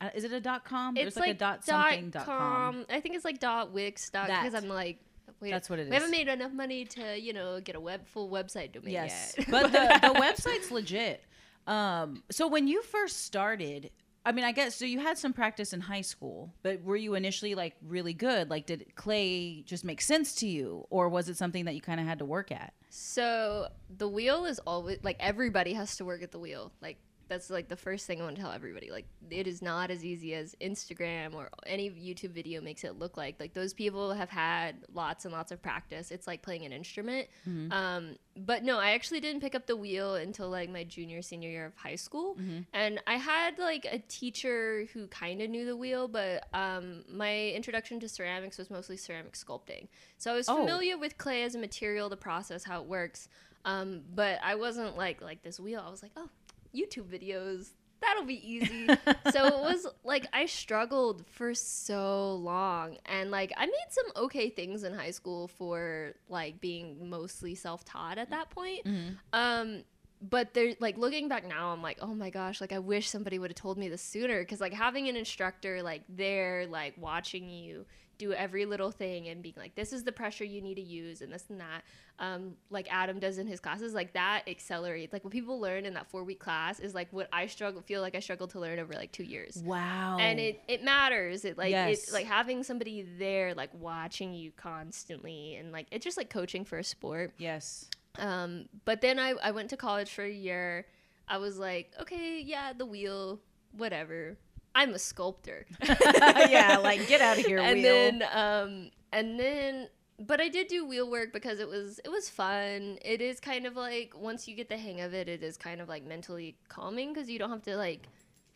Uh, 0.00 0.08
is 0.14 0.24
it 0.24 0.32
a 0.32 0.40
dot 0.40 0.64
com? 0.64 0.96
It's 0.96 1.16
like, 1.16 1.26
like, 1.26 1.36
a 1.36 1.38
dot, 1.38 1.66
dot 1.66 1.90
something 1.90 2.10
dot 2.10 2.24
com. 2.26 2.74
com. 2.74 2.86
I 2.90 3.00
think 3.00 3.16
it's 3.16 3.24
like 3.24 3.38
dot 3.38 3.72
wix 3.72 4.10
dot 4.10 4.28
because 4.28 4.54
I'm 4.54 4.68
like 4.68 4.98
we, 5.40 5.50
That's 5.50 5.70
what 5.70 5.78
it 5.78 5.82
is. 5.82 5.88
We 5.90 5.94
haven't 5.94 6.10
made 6.10 6.28
enough 6.28 6.52
money 6.52 6.84
to, 6.84 7.18
you 7.18 7.32
know, 7.32 7.60
get 7.60 7.76
a 7.76 7.80
web 7.80 8.06
full 8.06 8.30
website 8.30 8.72
domain 8.72 8.92
yes. 8.92 9.34
yet. 9.36 9.46
but 9.50 9.72
the, 9.72 9.98
the 10.02 10.20
website's 10.20 10.70
legit. 10.70 11.22
Um, 11.66 12.22
so 12.30 12.48
when 12.48 12.68
you 12.68 12.82
first 12.82 13.24
started, 13.24 13.90
I 14.24 14.32
mean, 14.32 14.44
I 14.44 14.52
guess 14.52 14.74
so. 14.76 14.84
You 14.84 15.00
had 15.00 15.16
some 15.16 15.32
practice 15.32 15.72
in 15.72 15.80
high 15.80 16.02
school, 16.02 16.52
but 16.62 16.82
were 16.82 16.96
you 16.96 17.14
initially 17.14 17.54
like 17.54 17.74
really 17.82 18.12
good? 18.12 18.50
Like, 18.50 18.66
did 18.66 18.94
clay 18.94 19.62
just 19.62 19.84
make 19.84 20.00
sense 20.02 20.34
to 20.36 20.46
you, 20.46 20.86
or 20.90 21.08
was 21.08 21.28
it 21.28 21.38
something 21.38 21.64
that 21.64 21.74
you 21.74 21.80
kind 21.80 22.00
of 22.00 22.06
had 22.06 22.18
to 22.18 22.26
work 22.26 22.52
at? 22.52 22.74
So 22.90 23.68
the 23.96 24.08
wheel 24.08 24.44
is 24.44 24.58
always 24.60 24.98
like 25.02 25.16
everybody 25.20 25.72
has 25.72 25.96
to 25.96 26.04
work 26.04 26.22
at 26.22 26.32
the 26.32 26.38
wheel. 26.38 26.70
Like 26.82 26.98
that's 27.30 27.48
like 27.48 27.68
the 27.68 27.76
first 27.76 28.08
thing 28.08 28.20
I 28.20 28.24
want 28.24 28.36
to 28.36 28.42
tell 28.42 28.50
everybody. 28.50 28.90
Like 28.90 29.06
it 29.30 29.46
is 29.46 29.62
not 29.62 29.90
as 29.90 30.04
easy 30.04 30.34
as 30.34 30.56
Instagram 30.60 31.32
or 31.32 31.48
any 31.64 31.88
YouTube 31.88 32.32
video 32.32 32.60
makes 32.60 32.82
it 32.82 32.98
look 32.98 33.16
like. 33.16 33.38
Like 33.38 33.54
those 33.54 33.72
people 33.72 34.12
have 34.12 34.28
had 34.28 34.84
lots 34.92 35.24
and 35.24 35.32
lots 35.32 35.52
of 35.52 35.62
practice. 35.62 36.10
It's 36.10 36.26
like 36.26 36.42
playing 36.42 36.66
an 36.66 36.72
instrument. 36.72 37.28
Mm-hmm. 37.48 37.72
Um, 37.72 38.16
but 38.36 38.64
no, 38.64 38.80
I 38.80 38.90
actually 38.92 39.20
didn't 39.20 39.42
pick 39.42 39.54
up 39.54 39.68
the 39.68 39.76
wheel 39.76 40.16
until 40.16 40.50
like 40.50 40.70
my 40.70 40.82
junior 40.82 41.22
senior 41.22 41.48
year 41.48 41.66
of 41.66 41.76
high 41.76 41.94
school, 41.94 42.34
mm-hmm. 42.34 42.60
and 42.72 43.00
I 43.06 43.14
had 43.14 43.58
like 43.58 43.86
a 43.90 43.98
teacher 44.08 44.86
who 44.92 45.06
kind 45.06 45.40
of 45.40 45.50
knew 45.50 45.64
the 45.66 45.76
wheel, 45.76 46.08
but 46.08 46.48
um, 46.52 47.04
my 47.08 47.48
introduction 47.50 48.00
to 48.00 48.08
ceramics 48.08 48.58
was 48.58 48.70
mostly 48.70 48.96
ceramic 48.96 49.34
sculpting. 49.34 49.86
So 50.18 50.32
I 50.32 50.34
was 50.34 50.48
oh. 50.48 50.56
familiar 50.56 50.98
with 50.98 51.16
clay 51.16 51.44
as 51.44 51.54
a 51.54 51.58
material, 51.58 52.08
the 52.08 52.16
process, 52.16 52.64
how 52.64 52.80
it 52.80 52.86
works. 52.86 53.28
Um, 53.64 54.02
but 54.14 54.38
I 54.42 54.54
wasn't 54.54 54.96
like 54.96 55.20
like 55.20 55.42
this 55.42 55.60
wheel. 55.60 55.82
I 55.86 55.90
was 55.90 56.02
like, 56.02 56.12
oh, 56.16 56.28
YouTube 56.74 57.06
videos. 57.06 57.70
That'll 58.00 58.24
be 58.24 58.40
easy. 58.50 58.86
so 59.30 59.46
it 59.46 59.60
was 59.60 59.86
like 60.04 60.26
I 60.32 60.46
struggled 60.46 61.26
for 61.26 61.54
so 61.54 62.36
long 62.36 62.96
and 63.04 63.30
like 63.30 63.52
I 63.56 63.66
made 63.66 63.90
some 63.90 64.24
okay 64.24 64.48
things 64.48 64.84
in 64.84 64.94
high 64.94 65.10
school 65.10 65.48
for 65.48 66.14
like 66.28 66.60
being 66.60 67.10
mostly 67.10 67.54
self-taught 67.54 68.16
at 68.16 68.30
that 68.30 68.50
point. 68.50 68.84
Mm-hmm. 68.84 69.10
Um 69.32 69.84
but 70.22 70.52
they're 70.52 70.74
like 70.80 70.98
looking 70.98 71.28
back 71.28 71.48
now 71.48 71.72
i'm 71.72 71.82
like 71.82 71.96
oh 72.02 72.14
my 72.14 72.28
gosh 72.28 72.60
like 72.60 72.72
i 72.72 72.78
wish 72.78 73.08
somebody 73.08 73.38
would 73.38 73.50
have 73.50 73.56
told 73.56 73.78
me 73.78 73.88
this 73.88 74.02
sooner 74.02 74.40
because 74.40 74.60
like 74.60 74.74
having 74.74 75.08
an 75.08 75.16
instructor 75.16 75.82
like 75.82 76.02
there 76.10 76.66
like 76.66 76.94
watching 76.98 77.48
you 77.48 77.86
do 78.20 78.32
every 78.32 78.66
little 78.66 78.90
thing 78.90 79.26
and 79.28 79.42
being 79.42 79.54
like, 79.56 79.74
this 79.74 79.92
is 79.92 80.04
the 80.04 80.12
pressure 80.12 80.44
you 80.44 80.60
need 80.60 80.76
to 80.76 80.82
use 80.82 81.22
and 81.22 81.32
this 81.32 81.46
and 81.48 81.60
that. 81.60 81.82
Um, 82.18 82.52
like 82.68 82.86
Adam 82.90 83.18
does 83.18 83.38
in 83.38 83.46
his 83.46 83.58
classes, 83.58 83.94
like 83.94 84.12
that 84.12 84.42
accelerates. 84.46 85.12
Like 85.12 85.24
what 85.24 85.32
people 85.32 85.58
learn 85.58 85.86
in 85.86 85.94
that 85.94 86.06
four 86.10 86.22
week 86.22 86.38
class 86.38 86.78
is 86.78 86.94
like 86.94 87.08
what 87.12 87.28
I 87.32 87.46
struggle 87.46 87.80
feel 87.80 88.02
like 88.02 88.14
I 88.14 88.20
struggled 88.20 88.50
to 88.50 88.60
learn 88.60 88.78
over 88.78 88.92
like 88.92 89.10
two 89.10 89.24
years. 89.24 89.62
Wow. 89.64 90.18
And 90.20 90.38
it 90.38 90.62
it 90.68 90.84
matters. 90.84 91.44
It 91.44 91.56
like 91.56 91.70
yes. 91.70 92.08
it 92.08 92.12
like 92.12 92.26
having 92.26 92.62
somebody 92.62 93.06
there 93.18 93.54
like 93.54 93.70
watching 93.72 94.34
you 94.34 94.52
constantly 94.52 95.56
and 95.56 95.72
like 95.72 95.86
it's 95.90 96.04
just 96.04 96.18
like 96.18 96.28
coaching 96.28 96.64
for 96.64 96.78
a 96.78 96.84
sport. 96.84 97.32
Yes. 97.38 97.88
Um, 98.18 98.66
but 98.84 99.00
then 99.00 99.18
I, 99.18 99.34
I 99.42 99.50
went 99.52 99.70
to 99.70 99.76
college 99.76 100.10
for 100.10 100.24
a 100.24 100.30
year. 100.30 100.86
I 101.26 101.38
was 101.38 101.58
like, 101.58 101.92
okay, 102.00 102.42
yeah, 102.44 102.72
the 102.76 102.84
wheel, 102.84 103.40
whatever. 103.72 104.36
I'm 104.74 104.94
a 104.94 104.98
sculptor. 104.98 105.66
yeah, 105.82 106.78
like 106.82 107.06
get 107.08 107.20
out 107.20 107.38
of 107.38 107.44
here, 107.44 107.58
and 107.58 107.82
wheel. 107.82 107.82
then 107.82 108.22
um 108.32 108.90
and 109.12 109.38
then 109.38 109.88
but 110.18 110.40
I 110.40 110.48
did 110.48 110.68
do 110.68 110.84
wheel 110.84 111.10
work 111.10 111.32
because 111.32 111.60
it 111.60 111.68
was 111.68 111.98
it 112.04 112.10
was 112.10 112.28
fun. 112.28 112.98
It 113.02 113.20
is 113.20 113.40
kind 113.40 113.66
of 113.66 113.76
like 113.76 114.12
once 114.16 114.46
you 114.46 114.54
get 114.54 114.68
the 114.68 114.76
hang 114.76 115.00
of 115.00 115.14
it, 115.14 115.28
it 115.28 115.42
is 115.42 115.56
kind 115.56 115.80
of 115.80 115.88
like 115.88 116.04
mentally 116.04 116.56
calming 116.68 117.12
because 117.12 117.30
you 117.30 117.38
don't 117.38 117.50
have 117.50 117.62
to 117.62 117.76
like 117.76 118.06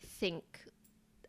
think 0.01 0.61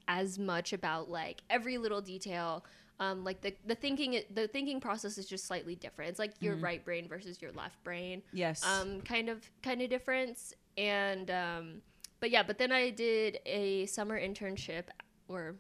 as 0.09 0.39
much 0.39 0.73
about 0.73 1.11
like 1.11 1.43
every 1.51 1.79
little 1.79 2.01
detail. 2.01 2.65
Um, 2.99 3.25
like 3.25 3.41
the 3.41 3.55
the 3.67 3.75
thinking 3.75 4.21
the 4.33 4.49
thinking 4.49 4.81
process 4.81 5.19
is 5.19 5.27
just 5.27 5.47
slightly 5.47 5.75
different. 5.75 6.11
It's 6.11 6.19
like 6.19 6.33
your 6.41 6.55
mm-hmm. 6.55 6.65
right 6.65 6.85
brain 6.85 7.09
versus 7.09 7.41
your 7.41 7.53
left 7.53 7.83
brain. 7.83 8.23
Yes. 8.33 8.65
Um, 8.65 9.01
kind 9.03 9.29
of 9.29 9.51
kind 9.63 9.83
of 9.83 9.91
difference 9.91 10.55
and 10.79 11.31
um 11.31 11.83
but 12.21 12.31
yeah, 12.31 12.43
but 12.43 12.59
then 12.59 12.73
I 12.73 12.91
did 12.91 13.39
a 13.47 13.87
summer 13.87 14.21
internship 14.21 14.85
or 15.29 15.57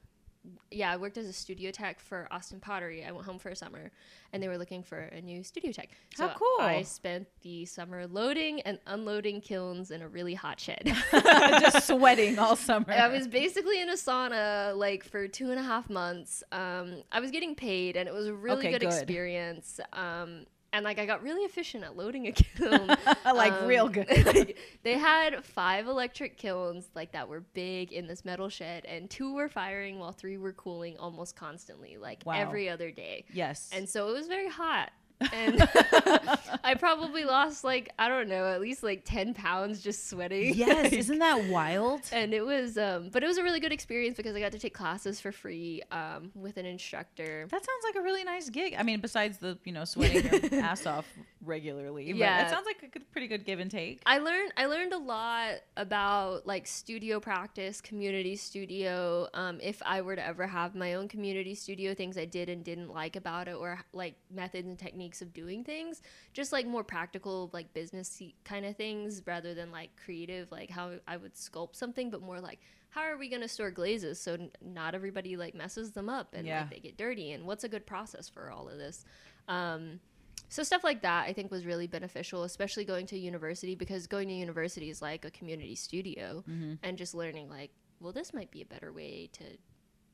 yeah, 0.70 0.92
I 0.92 0.96
worked 0.96 1.18
as 1.18 1.26
a 1.26 1.32
studio 1.32 1.70
tech 1.70 2.00
for 2.00 2.28
Austin 2.30 2.60
Pottery. 2.60 3.04
I 3.04 3.12
went 3.12 3.26
home 3.26 3.38
for 3.38 3.48
a 3.48 3.56
summer 3.56 3.90
and 4.32 4.42
they 4.42 4.48
were 4.48 4.58
looking 4.58 4.82
for 4.82 4.98
a 4.98 5.20
new 5.20 5.42
studio 5.42 5.72
tech. 5.72 5.90
So 6.14 6.28
How 6.28 6.34
cool. 6.34 6.60
I 6.60 6.82
spent 6.82 7.26
the 7.42 7.64
summer 7.64 8.06
loading 8.06 8.60
and 8.62 8.78
unloading 8.86 9.40
kilns 9.40 9.90
in 9.90 10.02
a 10.02 10.08
really 10.08 10.34
hot 10.34 10.60
shed. 10.60 10.82
Just 11.12 11.86
sweating 11.86 12.38
all 12.38 12.56
summer. 12.56 12.92
I 12.92 13.08
was 13.08 13.26
basically 13.28 13.80
in 13.80 13.88
a 13.88 13.94
sauna 13.94 14.76
like 14.76 15.04
for 15.04 15.26
two 15.28 15.50
and 15.50 15.58
a 15.58 15.62
half 15.62 15.88
months. 15.90 16.42
Um, 16.52 17.02
I 17.10 17.20
was 17.20 17.30
getting 17.30 17.54
paid 17.54 17.96
and 17.96 18.08
it 18.08 18.14
was 18.14 18.26
a 18.26 18.34
really 18.34 18.58
okay, 18.58 18.72
good, 18.72 18.82
good, 18.82 18.88
experience. 18.88 19.80
Um, 19.92 20.46
and 20.76 20.84
like 20.84 20.98
I 20.98 21.06
got 21.06 21.22
really 21.22 21.42
efficient 21.42 21.84
at 21.84 21.96
loading 21.96 22.26
a 22.26 22.32
kiln. 22.56 22.88
like 23.24 23.52
um, 23.52 23.66
real 23.66 23.88
good. 23.88 24.08
like, 24.26 24.58
they 24.82 24.98
had 24.98 25.44
five 25.44 25.86
electric 25.86 26.36
kilns 26.36 26.88
like 26.94 27.12
that 27.12 27.28
were 27.28 27.40
big 27.40 27.92
in 27.92 28.06
this 28.06 28.24
metal 28.24 28.48
shed, 28.48 28.84
and 28.84 29.08
two 29.08 29.34
were 29.34 29.48
firing 29.48 29.98
while 29.98 30.12
three 30.12 30.36
were 30.36 30.52
cooling 30.52 30.96
almost 30.98 31.34
constantly, 31.34 31.96
like 31.96 32.22
wow. 32.24 32.34
every 32.34 32.68
other 32.68 32.90
day. 32.90 33.24
Yes. 33.32 33.70
And 33.72 33.88
so 33.88 34.10
it 34.10 34.12
was 34.12 34.26
very 34.28 34.48
hot 34.48 34.92
and 35.32 35.60
I 36.64 36.74
probably 36.78 37.24
lost 37.24 37.64
like 37.64 37.90
I 37.98 38.08
don't 38.08 38.28
know 38.28 38.46
at 38.46 38.60
least 38.60 38.82
like 38.82 39.02
ten 39.04 39.34
pounds 39.34 39.82
just 39.82 40.08
sweating. 40.08 40.54
Yes, 40.66 40.92
isn't 40.92 41.18
that 41.18 41.44
wild? 41.50 42.00
And 42.12 42.32
it 42.32 42.44
was, 42.44 42.78
um, 42.78 43.10
but 43.12 43.22
it 43.22 43.26
was 43.26 43.36
a 43.36 43.42
really 43.42 43.60
good 43.60 43.72
experience 43.72 44.16
because 44.16 44.34
I 44.34 44.40
got 44.40 44.52
to 44.52 44.58
take 44.58 44.74
classes 44.74 45.20
for 45.20 45.32
free 45.32 45.82
um, 45.92 46.30
with 46.34 46.56
an 46.56 46.64
instructor. 46.64 47.46
That 47.50 47.60
sounds 47.64 47.84
like 47.84 47.96
a 47.96 48.00
really 48.00 48.24
nice 48.24 48.48
gig. 48.48 48.74
I 48.78 48.82
mean, 48.82 49.00
besides 49.00 49.38
the 49.38 49.58
you 49.64 49.72
know 49.72 49.84
sweating 49.84 50.50
your 50.50 50.62
ass 50.62 50.86
off 50.86 51.06
regularly. 51.46 52.12
But 52.12 52.18
Yeah. 52.18 52.46
it 52.46 52.50
sounds 52.50 52.66
like 52.66 52.82
a 52.82 52.88
good, 52.88 53.10
pretty 53.12 53.28
good 53.28 53.44
give 53.44 53.60
and 53.60 53.70
take. 53.70 54.02
I 54.06 54.18
learned 54.18 54.52
I 54.56 54.66
learned 54.66 54.92
a 54.92 54.98
lot 54.98 55.54
about 55.76 56.46
like 56.46 56.66
studio 56.66 57.20
practice, 57.20 57.80
community 57.80 58.36
studio. 58.36 59.28
Um, 59.34 59.60
if 59.62 59.82
I 59.84 60.02
were 60.02 60.16
to 60.16 60.24
ever 60.26 60.46
have 60.46 60.74
my 60.74 60.94
own 60.94 61.08
community 61.08 61.54
studio, 61.54 61.94
things 61.94 62.18
I 62.18 62.24
did 62.24 62.48
and 62.48 62.64
didn't 62.64 62.92
like 62.92 63.16
about 63.16 63.48
it, 63.48 63.54
or 63.54 63.80
like 63.92 64.14
methods 64.30 64.66
and 64.68 64.78
techniques 64.78 65.22
of 65.22 65.32
doing 65.32 65.64
things, 65.64 66.02
just 66.32 66.52
like 66.52 66.66
more 66.66 66.84
practical, 66.84 67.50
like 67.52 67.72
business 67.74 68.20
kind 68.44 68.66
of 68.66 68.76
things, 68.76 69.22
rather 69.26 69.54
than 69.54 69.70
like 69.70 69.90
creative, 70.02 70.50
like 70.50 70.70
how 70.70 70.92
I 71.06 71.16
would 71.16 71.34
sculpt 71.34 71.76
something, 71.76 72.10
but 72.10 72.20
more 72.22 72.40
like 72.40 72.60
how 72.90 73.02
are 73.02 73.18
we 73.18 73.28
gonna 73.28 73.46
store 73.48 73.70
glazes 73.70 74.18
so 74.18 74.34
n- 74.34 74.50
not 74.64 74.94
everybody 74.94 75.36
like 75.36 75.54
messes 75.54 75.92
them 75.92 76.08
up 76.08 76.32
and 76.32 76.46
Yeah. 76.46 76.60
like 76.60 76.70
they 76.70 76.78
get 76.80 76.96
dirty, 76.96 77.32
and 77.32 77.46
what's 77.46 77.62
a 77.64 77.68
good 77.68 77.84
process 77.86 78.28
for 78.28 78.50
all 78.50 78.68
of 78.68 78.78
this. 78.78 79.04
Um, 79.48 80.00
so 80.48 80.62
stuff 80.62 80.84
like 80.84 81.02
that 81.02 81.26
I 81.28 81.32
think 81.32 81.50
was 81.50 81.64
really 81.66 81.86
beneficial, 81.86 82.44
especially 82.44 82.84
going 82.84 83.06
to 83.06 83.18
university 83.18 83.74
because 83.74 84.06
going 84.06 84.28
to 84.28 84.34
university 84.34 84.90
is 84.90 85.02
like 85.02 85.24
a 85.24 85.30
community 85.30 85.74
studio 85.74 86.44
Mm-hmm. 86.48 86.74
and 86.82 86.96
just 86.98 87.14
learning 87.14 87.48
like, 87.50 87.70
well, 88.00 88.12
this 88.12 88.32
might 88.34 88.50
be 88.50 88.62
a 88.62 88.66
better 88.66 88.92
way 88.92 89.28
to 89.32 89.44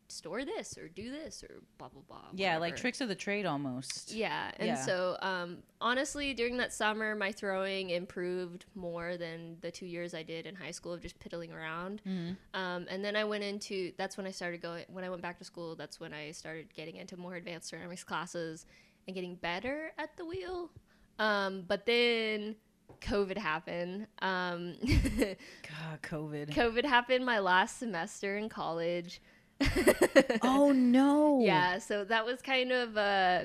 store 0.09 0.45
this 0.45 0.77
or 0.77 0.89
do 0.89 1.11
this 1.11 1.43
or 1.43 1.63
blah 1.79 1.89
blah 1.89 2.03
blah. 2.07 2.21
Yeah, 2.35 2.59
like 2.59 2.77
tricks 2.77 3.01
of 3.01 3.09
the 3.09 3.15
trade 3.15 3.47
almost. 3.47 4.13
Yeah, 4.13 4.51
and 4.59 4.69
Yeah. 4.69 4.75
so 4.85 5.17
um, 5.23 5.59
honestly, 5.81 6.35
during 6.35 6.59
that 6.59 6.71
summer, 6.73 7.15
my 7.15 7.33
throwing 7.33 7.89
improved 7.91 8.67
more 8.75 9.17
than 9.17 9.57
the 9.63 9.71
two 9.71 9.87
years 9.87 10.13
I 10.13 10.23
did 10.23 10.47
in 10.47 10.55
high 10.55 10.71
school 10.73 10.93
of 10.93 11.01
just 11.01 11.19
piddling 11.19 11.51
around. 11.51 12.03
Mhm. 12.07 12.37
Um, 12.53 12.87
and 12.91 13.03
then 13.03 13.17
I 13.17 13.25
went 13.25 13.43
into 13.43 13.93
that's 13.97 14.19
when 14.19 14.27
I 14.27 14.33
started 14.33 14.61
going. 14.61 14.85
When 14.89 15.03
I 15.03 15.09
went 15.09 15.23
back 15.23 15.39
to 15.39 15.45
school, 15.45 15.77
that's 15.77 15.99
when 15.99 16.13
I 16.13 16.33
started 16.33 16.75
getting 16.75 16.97
into 16.97 17.17
more 17.17 17.35
advanced 17.35 17.69
ceramics 17.69 18.05
classes 18.05 18.67
and 19.07 19.15
getting 19.15 19.37
better 19.37 19.93
at 19.99 20.17
the 20.17 20.25
wheel. 20.25 20.71
Um, 21.19 21.65
but 21.69 21.87
then 21.87 22.57
COVID 23.01 23.37
happened. 23.39 24.07
Um, 24.21 24.77
God, 24.83 26.03
COVID. 26.03 26.51
COVID 26.51 26.85
happened 26.85 27.25
my 27.27 27.39
last 27.39 27.79
semester 27.79 28.37
in 28.37 28.49
college. 28.49 29.21
oh 30.43 30.73
no. 30.73 31.41
Yeah, 31.41 31.79
so 31.79 32.05
that 32.05 32.25
was 32.25 32.43
kind 32.43 32.73
of 32.73 32.97
uh 32.97 33.45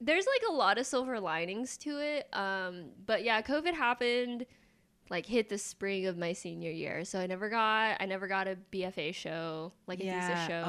there's 0.00 0.26
like 0.26 0.50
a 0.50 0.52
lot 0.52 0.76
of 0.78 0.86
silver 0.86 1.20
linings 1.20 1.76
to 1.78 1.98
it. 2.00 2.28
Um 2.32 2.86
but 3.06 3.22
yeah, 3.24 3.40
COVID 3.42 3.74
happened 3.74 4.46
like 5.08 5.24
hit 5.26 5.48
the 5.48 5.58
spring 5.58 6.06
of 6.06 6.18
my 6.18 6.32
senior 6.32 6.70
year. 6.70 7.04
So 7.04 7.20
I 7.20 7.26
never 7.26 7.48
got 7.48 7.96
I 8.00 8.06
never 8.06 8.26
got 8.26 8.48
a 8.48 8.56
BFA 8.72 9.14
show, 9.14 9.72
like 9.86 10.00
a 10.00 10.04
Yeah. 10.04 10.28
thesis 10.28 10.46
show. 10.46 10.64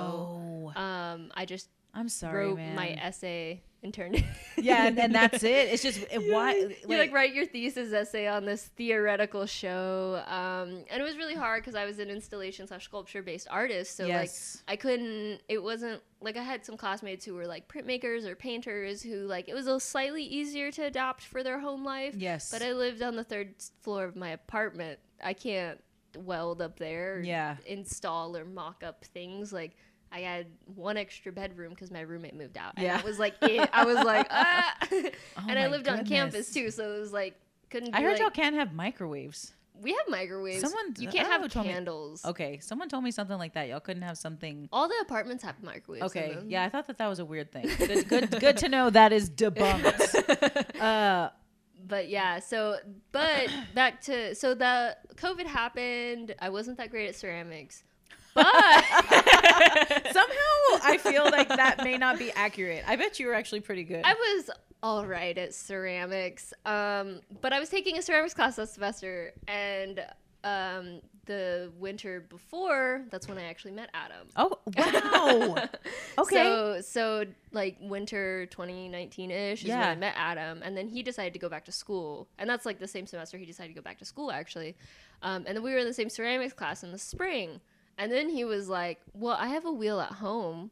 Oh, 0.75 0.79
Um 0.79 1.31
I 1.35 1.45
just 1.45 1.69
I'm 1.93 2.09
sorry, 2.09 2.47
wrote 2.49 2.57
man. 2.57 2.75
my 2.75 2.89
essay 2.91 3.63
and 3.83 3.93
turned 3.93 4.15
it 4.15 4.23
yeah, 4.57 4.87
and, 4.87 4.99
and 4.99 5.13
that's 5.15 5.43
it. 5.43 5.69
It's 5.69 5.83
just 5.83 5.99
it, 6.11 6.33
why. 6.33 6.53
you 6.87 6.97
like 6.97 7.13
write 7.13 7.33
your 7.33 7.45
thesis 7.45 7.93
essay 7.93 8.27
on 8.27 8.45
this 8.45 8.63
theoretical 8.75 9.45
show 9.45 10.23
um, 10.27 10.83
and 10.89 11.01
it 11.01 11.03
was 11.03 11.17
really 11.17 11.35
hard 11.35 11.61
because 11.63 11.75
i 11.75 11.85
was 11.85 11.99
an 11.99 12.09
installation 12.09 12.67
slash 12.67 12.85
sculpture 12.85 13.21
based 13.21 13.47
artist 13.49 13.95
so 13.95 14.05
yes. 14.05 14.61
like 14.67 14.73
i 14.73 14.75
couldn't 14.75 15.39
it 15.47 15.61
wasn't 15.61 16.01
like 16.21 16.37
i 16.37 16.43
had 16.43 16.65
some 16.65 16.75
classmates 16.77 17.23
who 17.25 17.33
were 17.35 17.45
like 17.45 17.67
printmakers 17.67 18.25
or 18.25 18.35
painters 18.35 19.01
who 19.01 19.27
like 19.27 19.47
it 19.47 19.53
was 19.53 19.67
a 19.67 19.79
slightly 19.79 20.23
easier 20.23 20.71
to 20.71 20.83
adopt 20.83 21.23
for 21.23 21.43
their 21.43 21.59
home 21.59 21.85
life 21.85 22.15
yes. 22.17 22.51
but 22.51 22.61
i 22.61 22.71
lived 22.71 23.01
on 23.01 23.15
the 23.15 23.23
third 23.23 23.53
floor 23.81 24.03
of 24.05 24.15
my 24.15 24.29
apartment 24.29 24.99
i 25.23 25.33
can't 25.33 25.79
weld 26.17 26.61
up 26.61 26.79
there 26.79 27.21
Yeah. 27.23 27.57
install 27.65 28.35
or 28.35 28.45
mock 28.45 28.83
up 28.83 29.05
things 29.05 29.53
like 29.53 29.75
I 30.11 30.19
had 30.19 30.47
one 30.75 30.97
extra 30.97 31.31
bedroom 31.31 31.71
because 31.71 31.91
my 31.91 32.01
roommate 32.01 32.35
moved 32.35 32.57
out. 32.57 32.73
And 32.77 32.85
Yeah. 32.85 32.97
that 32.97 33.05
was 33.05 33.19
like 33.19 33.35
it. 33.41 33.69
I 33.73 33.83
was 33.85 33.97
like, 34.03 34.27
ah. 34.31 34.77
Oh 34.91 35.01
and 35.49 35.59
I 35.59 35.65
my 35.65 35.67
lived 35.67 35.87
on 35.87 36.05
campus 36.05 36.53
too, 36.53 36.71
so 36.71 36.93
it 36.93 36.99
was 36.99 37.11
like 37.13 37.35
couldn't. 37.69 37.93
I 37.95 38.01
heard 38.01 38.13
like, 38.13 38.21
y'all 38.21 38.29
can't 38.29 38.55
have 38.55 38.73
microwaves. 38.73 39.53
we 39.81 39.91
have 39.91 40.07
microwaves. 40.09 40.61
Someone- 40.61 40.95
you 40.97 41.07
can't 41.09 41.27
have 41.27 41.41
who 41.41 41.49
told 41.49 41.67
me- 41.67 41.73
candles. 41.73 42.23
Okay, 42.25 42.57
someone 42.59 42.87
told 42.89 43.03
me 43.03 43.11
something 43.11 43.37
like 43.37 43.53
that. 43.53 43.67
Y'all 43.67 43.79
couldn't 43.81 44.01
have 44.03 44.17
something. 44.17 44.69
All 44.71 44.87
the 44.87 44.95
apartments 45.01 45.43
have 45.43 45.61
microwaves. 45.61 46.01
in 46.15 46.21
Okay, 46.23 46.33
them. 46.35 46.49
yeah, 46.49 46.63
I 46.63 46.69
thought 46.69 46.87
that 46.87 46.97
that 46.97 47.07
was 47.07 47.19
a 47.19 47.25
weird 47.25 47.51
thing. 47.51 47.67
Good, 47.77 48.07
good, 48.07 48.39
good 48.39 48.57
to 48.57 48.69
know 48.69 48.89
that 48.89 49.11
is 49.13 49.29
debunked. 49.29 50.79
Uh, 50.81 51.29
But 51.87 52.09
yeah, 52.09 52.39
so 52.39 52.77
but 53.11 53.47
back 53.75 54.01
to 54.03 54.33
so 54.35 54.53
the 54.55 54.97
COVID 55.15 55.45
happened. 55.45 56.35
I 56.39 56.49
wasn't 56.49 56.77
that 56.77 56.89
great 56.89 57.07
at 57.09 57.15
ceramics, 57.15 57.83
but 58.43 60.07
somehow 60.13 60.83
I 60.83 60.97
feel 61.01 61.25
like 61.25 61.49
that 61.49 61.83
may 61.83 61.97
not 61.97 62.19
be 62.19 62.31
accurate. 62.31 62.83
I 62.87 62.95
bet 62.95 63.19
you 63.19 63.27
were 63.27 63.33
actually 63.33 63.61
pretty 63.61 63.83
good. 63.83 64.01
I 64.05 64.13
was 64.13 64.49
all 64.83 65.05
right 65.05 65.37
at 65.37 65.53
ceramics. 65.53 66.53
Um, 66.65 67.21
but 67.41 67.53
I 67.53 67.59
was 67.59 67.69
taking 67.69 67.97
a 67.97 68.01
ceramics 68.01 68.33
class 68.33 68.57
last 68.57 68.75
semester, 68.75 69.33
and 69.47 70.05
um, 70.43 71.01
the 71.25 71.71
winter 71.77 72.21
before, 72.29 73.03
that's 73.09 73.27
when 73.27 73.37
I 73.37 73.43
actually 73.43 73.71
met 73.71 73.89
Adam. 73.93 74.27
oh 74.35 75.55
wow. 75.55 75.67
Okay. 76.19 76.35
So 76.35 76.81
so 76.81 77.25
like 77.51 77.77
winter 77.81 78.45
2019 78.47 79.29
ish 79.31 79.63
is 79.63 79.69
when 79.69 79.79
I 79.79 79.95
met 79.95 80.13
Adam, 80.17 80.61
and 80.63 80.75
then 80.75 80.87
he 80.87 81.03
decided 81.03 81.33
to 81.33 81.39
go 81.39 81.49
back 81.49 81.65
to 81.65 81.71
school, 81.71 82.27
and 82.37 82.49
that's 82.49 82.65
like 82.65 82.79
the 82.79 82.87
same 82.87 83.05
semester 83.05 83.37
he 83.37 83.45
decided 83.45 83.69
to 83.69 83.75
go 83.75 83.83
back 83.83 83.99
to 83.99 84.05
school 84.05 84.31
actually, 84.31 84.75
um, 85.21 85.43
and 85.47 85.55
then 85.55 85.63
we 85.63 85.71
were 85.73 85.79
in 85.79 85.85
the 85.87 85.93
same 85.93 86.09
ceramics 86.09 86.53
class 86.53 86.83
in 86.83 86.91
the 86.91 86.97
spring, 86.97 87.59
and 87.97 88.11
then 88.11 88.29
he 88.29 88.43
was 88.45 88.69
like, 88.69 88.99
"Well, 89.13 89.35
I 89.39 89.47
have 89.47 89.65
a 89.65 89.71
wheel 89.71 89.99
at 89.99 90.13
home. 90.13 90.71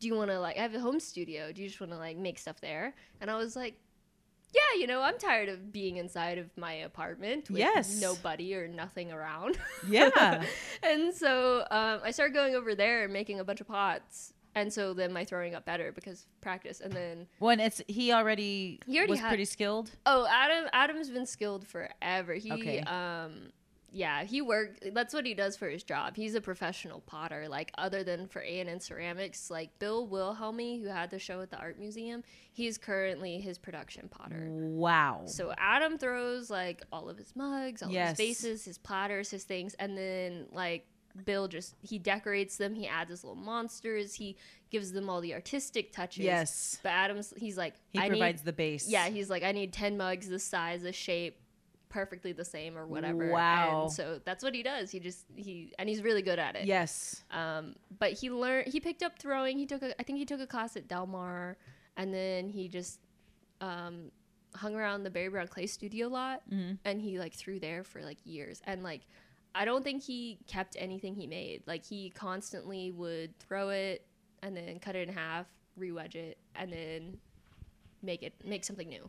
Do 0.00 0.06
you 0.08 0.14
want 0.14 0.30
to 0.30 0.40
like? 0.40 0.56
I 0.58 0.62
have 0.62 0.74
a 0.74 0.80
home 0.80 1.00
studio. 1.00 1.52
Do 1.52 1.62
you 1.62 1.68
just 1.68 1.80
want 1.80 1.92
to 1.92 1.98
like 1.98 2.16
make 2.16 2.38
stuff 2.38 2.60
there?" 2.60 2.94
And 3.20 3.30
I 3.30 3.36
was 3.36 3.56
like. 3.56 3.76
Yeah, 4.56 4.78
you 4.80 4.86
know, 4.86 5.02
I'm 5.02 5.18
tired 5.18 5.48
of 5.48 5.72
being 5.72 5.96
inside 5.96 6.38
of 6.38 6.48
my 6.56 6.74
apartment 6.74 7.50
with 7.50 7.58
Yes. 7.58 8.00
nobody 8.00 8.54
or 8.54 8.68
nothing 8.68 9.10
around. 9.10 9.58
yeah. 9.88 10.44
and 10.80 11.12
so 11.12 11.66
um, 11.72 11.98
I 12.04 12.12
started 12.12 12.34
going 12.34 12.54
over 12.54 12.76
there 12.76 13.02
and 13.02 13.12
making 13.12 13.40
a 13.40 13.44
bunch 13.44 13.60
of 13.60 13.66
pots. 13.66 14.32
And 14.54 14.72
so 14.72 14.94
then 14.94 15.12
my 15.12 15.24
throwing 15.24 15.54
got 15.54 15.64
better 15.64 15.90
because 15.90 16.20
of 16.20 16.40
practice. 16.40 16.80
And 16.80 16.92
then 16.92 17.26
When 17.40 17.58
it's 17.58 17.82
he 17.88 18.12
already, 18.12 18.78
He 18.86 18.96
already 18.98 19.10
was 19.10 19.18
had- 19.20 19.30
pretty 19.30 19.44
skilled. 19.44 19.90
oh, 20.06 20.24
Adam 20.30 20.68
Adam's 20.72 21.10
been 21.10 21.26
skilled 21.26 21.66
forever. 21.66 22.34
He 22.34 22.52
Okay. 22.52 22.78
um 22.82 23.50
yeah, 23.94 24.24
he 24.24 24.42
worked 24.42 24.92
that's 24.92 25.14
what 25.14 25.24
he 25.24 25.32
does 25.34 25.56
for 25.56 25.68
his 25.68 25.82
job. 25.84 26.16
He's 26.16 26.34
a 26.34 26.40
professional 26.40 27.00
potter. 27.00 27.46
Like 27.48 27.70
other 27.78 28.02
than 28.02 28.26
for 28.26 28.42
A 28.42 28.60
and 28.60 28.68
N 28.68 28.80
ceramics, 28.80 29.50
like 29.50 29.78
Bill 29.78 30.06
Wilhelmi, 30.06 30.80
who 30.82 30.88
had 30.88 31.10
the 31.10 31.18
show 31.18 31.40
at 31.40 31.50
the 31.50 31.56
art 31.58 31.78
museum, 31.78 32.24
he's 32.52 32.76
currently 32.76 33.38
his 33.38 33.56
production 33.56 34.08
potter. 34.08 34.46
Wow. 34.50 35.22
So 35.26 35.52
Adam 35.56 35.96
throws 35.98 36.50
like 36.50 36.82
all 36.92 37.08
of 37.08 37.16
his 37.16 37.34
mugs, 37.36 37.82
all 37.82 37.90
Yes. 37.90 38.10
his 38.10 38.16
vases, 38.18 38.64
his 38.64 38.78
platters, 38.78 39.30
his 39.30 39.44
things, 39.44 39.74
and 39.74 39.96
then 39.96 40.46
like 40.52 40.86
Bill 41.24 41.46
just 41.46 41.76
he 41.80 42.00
decorates 42.00 42.56
them. 42.56 42.74
He 42.74 42.88
adds 42.88 43.10
his 43.10 43.22
little 43.22 43.36
monsters. 43.40 44.14
He 44.14 44.36
gives 44.70 44.90
them 44.90 45.08
all 45.08 45.20
the 45.20 45.32
artistic 45.34 45.92
touches. 45.92 46.24
yes. 46.24 46.80
But 46.82 46.88
Adam's 46.90 47.32
he's 47.36 47.56
like 47.56 47.74
He 47.90 48.00
I 48.00 48.08
provides 48.08 48.40
Need, 48.40 48.46
the 48.46 48.52
base. 48.52 48.88
yeah, 48.88 49.08
he's 49.08 49.30
like 49.30 49.44
I 49.44 49.52
need 49.52 49.72
ten 49.72 49.96
mugs, 49.96 50.28
this 50.28 50.42
size, 50.42 50.82
this 50.82 50.96
shape, 50.96 51.38
perfectly 51.94 52.32
the 52.32 52.44
same 52.44 52.76
or 52.76 52.86
whatever. 52.86 53.30
Wow. 53.30 53.84
And 53.84 53.92
so 53.92 54.20
that's 54.24 54.42
what 54.42 54.52
he 54.54 54.62
does. 54.64 54.90
He 54.90 54.98
just 54.98 55.24
he 55.36 55.72
and 55.78 55.88
he's 55.88 56.02
really 56.02 56.22
good 56.22 56.40
at 56.40 56.56
it. 56.56 56.66
Yes. 56.66 57.22
Um, 57.30 57.76
but 57.98 58.12
he 58.12 58.30
learned. 58.30 58.66
He 58.66 58.80
picked 58.80 59.02
up 59.04 59.18
throwing. 59.18 59.56
He 59.56 59.64
took. 59.64 59.82
A, 59.82 59.98
I 60.00 60.02
think 60.02 60.18
he 60.18 60.24
took 60.26 60.40
a 60.40 60.46
class 60.46 60.76
at 60.76 60.88
Del 60.88 61.06
Mar, 61.06 61.56
and 61.96 62.12
then 62.12 62.48
he 62.48 62.68
just 62.68 62.98
um, 63.60 64.10
hung 64.56 64.74
around 64.74 65.04
the 65.04 65.10
Barry 65.10 65.28
Brown 65.28 65.46
Clay 65.48 65.66
Studio 65.66 66.08
a 66.08 66.08
lot, 66.08 66.42
Mhm. 66.52 66.78
and 66.84 67.00
he 67.00 67.18
like 67.18 67.32
threw 67.32 67.60
there 67.60 67.84
for 67.84 68.02
like 68.02 68.18
years. 68.24 68.60
And 68.64 68.82
like, 68.82 69.02
I 69.54 69.64
don't 69.64 69.84
think 69.84 70.02
he 70.02 70.40
kept 70.48 70.76
anything 70.78 71.14
he 71.14 71.26
made. 71.28 71.62
Like 71.66 71.84
he 71.86 72.10
constantly 72.10 72.90
would 72.90 73.38
throw 73.38 73.68
it 73.70 74.04
and 74.42 74.56
then 74.56 74.80
cut 74.80 74.96
it 74.96 75.08
in 75.08 75.14
half, 75.14 75.46
re-wedge 75.76 76.16
it, 76.16 76.38
and 76.56 76.72
then 76.72 77.18
make 78.02 78.22
it 78.24 78.34
make 78.44 78.64
something 78.64 78.88
new. 78.88 79.08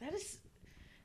That 0.00 0.12
is. 0.12 0.38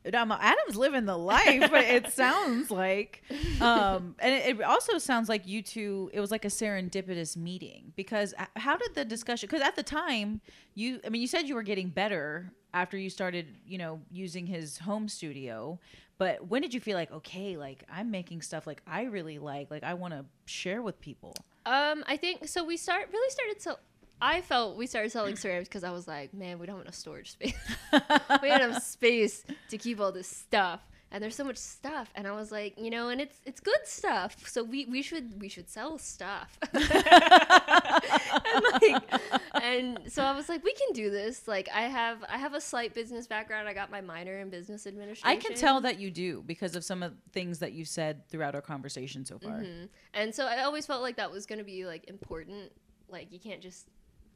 Adam's 0.05 0.75
living 0.75 1.05
the 1.05 1.17
life. 1.17 1.69
but 1.71 1.83
it 1.83 2.07
sounds 2.13 2.71
like, 2.71 3.23
um, 3.62 4.15
and 4.19 4.33
it, 4.33 4.59
it 4.59 4.63
also 4.63 4.97
sounds 4.97 5.29
like 5.29 5.47
you 5.47 5.62
two. 5.62 6.09
It 6.13 6.19
was 6.19 6.31
like 6.31 6.45
a 6.45 6.49
serendipitous 6.49 7.35
meeting 7.35 7.93
because 7.95 8.33
how 8.55 8.77
did 8.77 8.95
the 8.95 9.05
discussion? 9.05 9.47
Because 9.47 9.62
at 9.62 9.75
the 9.75 9.83
time, 9.83 10.41
you, 10.75 10.99
I 11.05 11.09
mean, 11.09 11.21
you 11.21 11.27
said 11.27 11.47
you 11.47 11.55
were 11.55 11.63
getting 11.63 11.89
better 11.89 12.51
after 12.73 12.97
you 12.97 13.09
started, 13.09 13.47
you 13.65 13.77
know, 13.77 13.99
using 14.12 14.45
his 14.45 14.77
home 14.77 15.07
studio. 15.07 15.79
But 16.17 16.47
when 16.47 16.62
did 16.62 16.73
you 16.73 16.81
feel 16.81 16.97
like, 16.97 17.12
okay, 17.12 17.55
like 17.55 17.83
I'm 17.91 18.12
making 18.12 18.41
stuff 18.41 18.67
like 18.67 18.81
I 18.85 19.03
really 19.03 19.39
like, 19.39 19.71
like 19.71 19.83
I 19.83 19.93
want 19.93 20.13
to 20.13 20.25
share 20.45 20.81
with 20.81 20.99
people? 20.99 21.33
Um, 21.65 22.03
I 22.07 22.17
think 22.17 22.47
so. 22.47 22.63
We 22.63 22.77
start 22.77 23.09
really 23.12 23.31
started 23.31 23.62
so. 23.62 23.77
I 24.21 24.41
felt 24.41 24.77
we 24.77 24.86
started 24.88 25.12
selling 25.12 25.36
ceramics 25.36 25.69
because 25.69 25.84
I 25.84 25.91
was 25.91 26.08
like, 26.08 26.34
man, 26.34 26.60
we 26.60 26.65
don't 26.65 26.75
have 26.77 26.86
enough 26.86 26.95
storage 26.95 27.32
space. 27.32 27.53
we 28.41 28.49
had 28.49 28.62
enough 28.62 28.84
space 28.97 29.43
to 29.69 29.77
keep 29.77 29.99
all 29.99 30.12
this 30.12 30.27
stuff. 30.27 30.82
and 31.12 31.23
there's 31.23 31.36
so 31.36 31.43
much 31.43 31.58
stuff 31.58 32.12
and 32.13 32.27
i 32.27 32.32
was 32.32 32.51
like 32.51 32.77
you 32.77 32.91
know 32.91 33.10
and 33.10 33.19
it's 33.19 33.38
it's 33.43 33.60
good 33.60 33.79
stuff 33.84 34.47
so 34.47 34.63
we 34.63 34.86
we 34.86 35.01
should 35.01 35.41
we 35.41 35.49
should 35.49 35.67
sell 35.67 35.97
stuff 35.97 36.55
and 36.73 38.63
like 38.82 39.21
and 39.63 39.99
so 40.08 40.23
i 40.23 40.32
was 40.36 40.47
like 40.49 40.63
we 40.63 40.73
can 40.73 40.91
do 40.93 41.10
this 41.10 41.47
like 41.47 41.67
i 41.73 41.82
have 41.82 42.23
i 42.29 42.38
have 42.38 42.53
a 42.53 42.62
slight 42.62 42.93
business 42.93 43.27
background 43.27 43.67
i 43.67 43.73
got 43.73 43.89
my 43.89 44.01
minor 44.01 44.38
in 44.39 44.49
business 44.49 44.86
administration 44.86 45.27
I 45.27 45.41
can 45.41 45.55
tell 45.55 45.82
that 45.82 45.99
you 45.99 46.12
do 46.12 46.43
because 46.45 46.75
of 46.75 46.84
some 46.84 47.01
of 47.03 47.12
the 47.12 47.17
things 47.32 47.60
that 47.60 47.73
you 47.73 47.86
said 47.86 48.27
throughout 48.29 48.53
our 48.55 48.62
conversation 48.62 49.25
so 49.25 49.39
far. 49.39 49.62
Mm-hmm. 49.62 49.86
and 50.13 50.34
so 50.34 50.45
i 50.45 50.62
always 50.62 50.86
felt 50.86 51.01
like 51.01 51.15
that 51.17 51.32
was 51.32 51.45
going 51.45 51.60
to 51.60 51.65
be 51.65 51.86
like 51.86 52.08
important 52.08 52.71
like 53.10 53.32
you 53.32 53.39
can't 53.39 53.62
just 53.62 53.88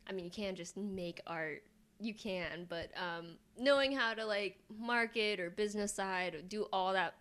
i 0.08 0.12
mean 0.12 0.26
you 0.26 0.32
can't 0.32 0.58
just 0.58 0.76
make 0.78 1.22
art 1.28 1.64
you 2.00 2.14
can 2.14 2.66
but 2.70 2.90
um 2.98 3.36
knowing 3.58 3.92
how 3.92 4.14
to 4.14 4.26
like 4.26 4.60
market 4.80 5.40
or 5.40 5.50
business 5.50 5.94
side 5.94 6.36
or 6.36 6.42
do 6.42 6.66
all 6.74 6.94
that 6.94 7.14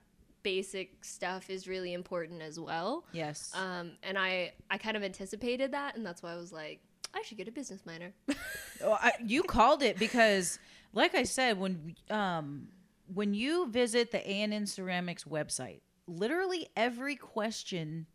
basic 0.43 1.05
stuff 1.05 1.49
is 1.51 1.69
really 1.69 1.93
important 1.93 2.43
as 2.43 2.59
well 2.59 3.05
Yes. 3.13 3.53
um 3.55 3.93
and 4.03 4.19
i 4.19 4.53
i 4.71 4.79
kind 4.79 4.97
of 4.97 5.03
anticipated 5.03 5.73
that 5.73 5.97
and 5.97 6.05
that's 6.05 6.23
why 6.23 6.33
i 6.33 6.37
was 6.37 6.53
like 6.53 6.81
i 7.15 7.23
should 7.23 7.37
get 7.39 7.47
a 7.49 7.53
business 7.53 7.85
minor 7.87 8.13
Oh, 8.85 8.95
I, 9.01 9.13
you 9.25 9.45
called 9.45 9.85
it 9.85 9.97
because, 9.97 10.59
like 10.93 11.15
I 11.15 11.23
said, 11.23 11.57
when 11.57 11.95
um, 12.11 12.67
when 13.15 13.33
you 13.33 13.69
visit 13.71 14.11
the 14.11 14.19
ANN 14.27 14.67
Ceramics 14.67 15.23
website, 15.23 15.83
literally 16.09 16.67
every 16.77 17.15
question 17.15 18.07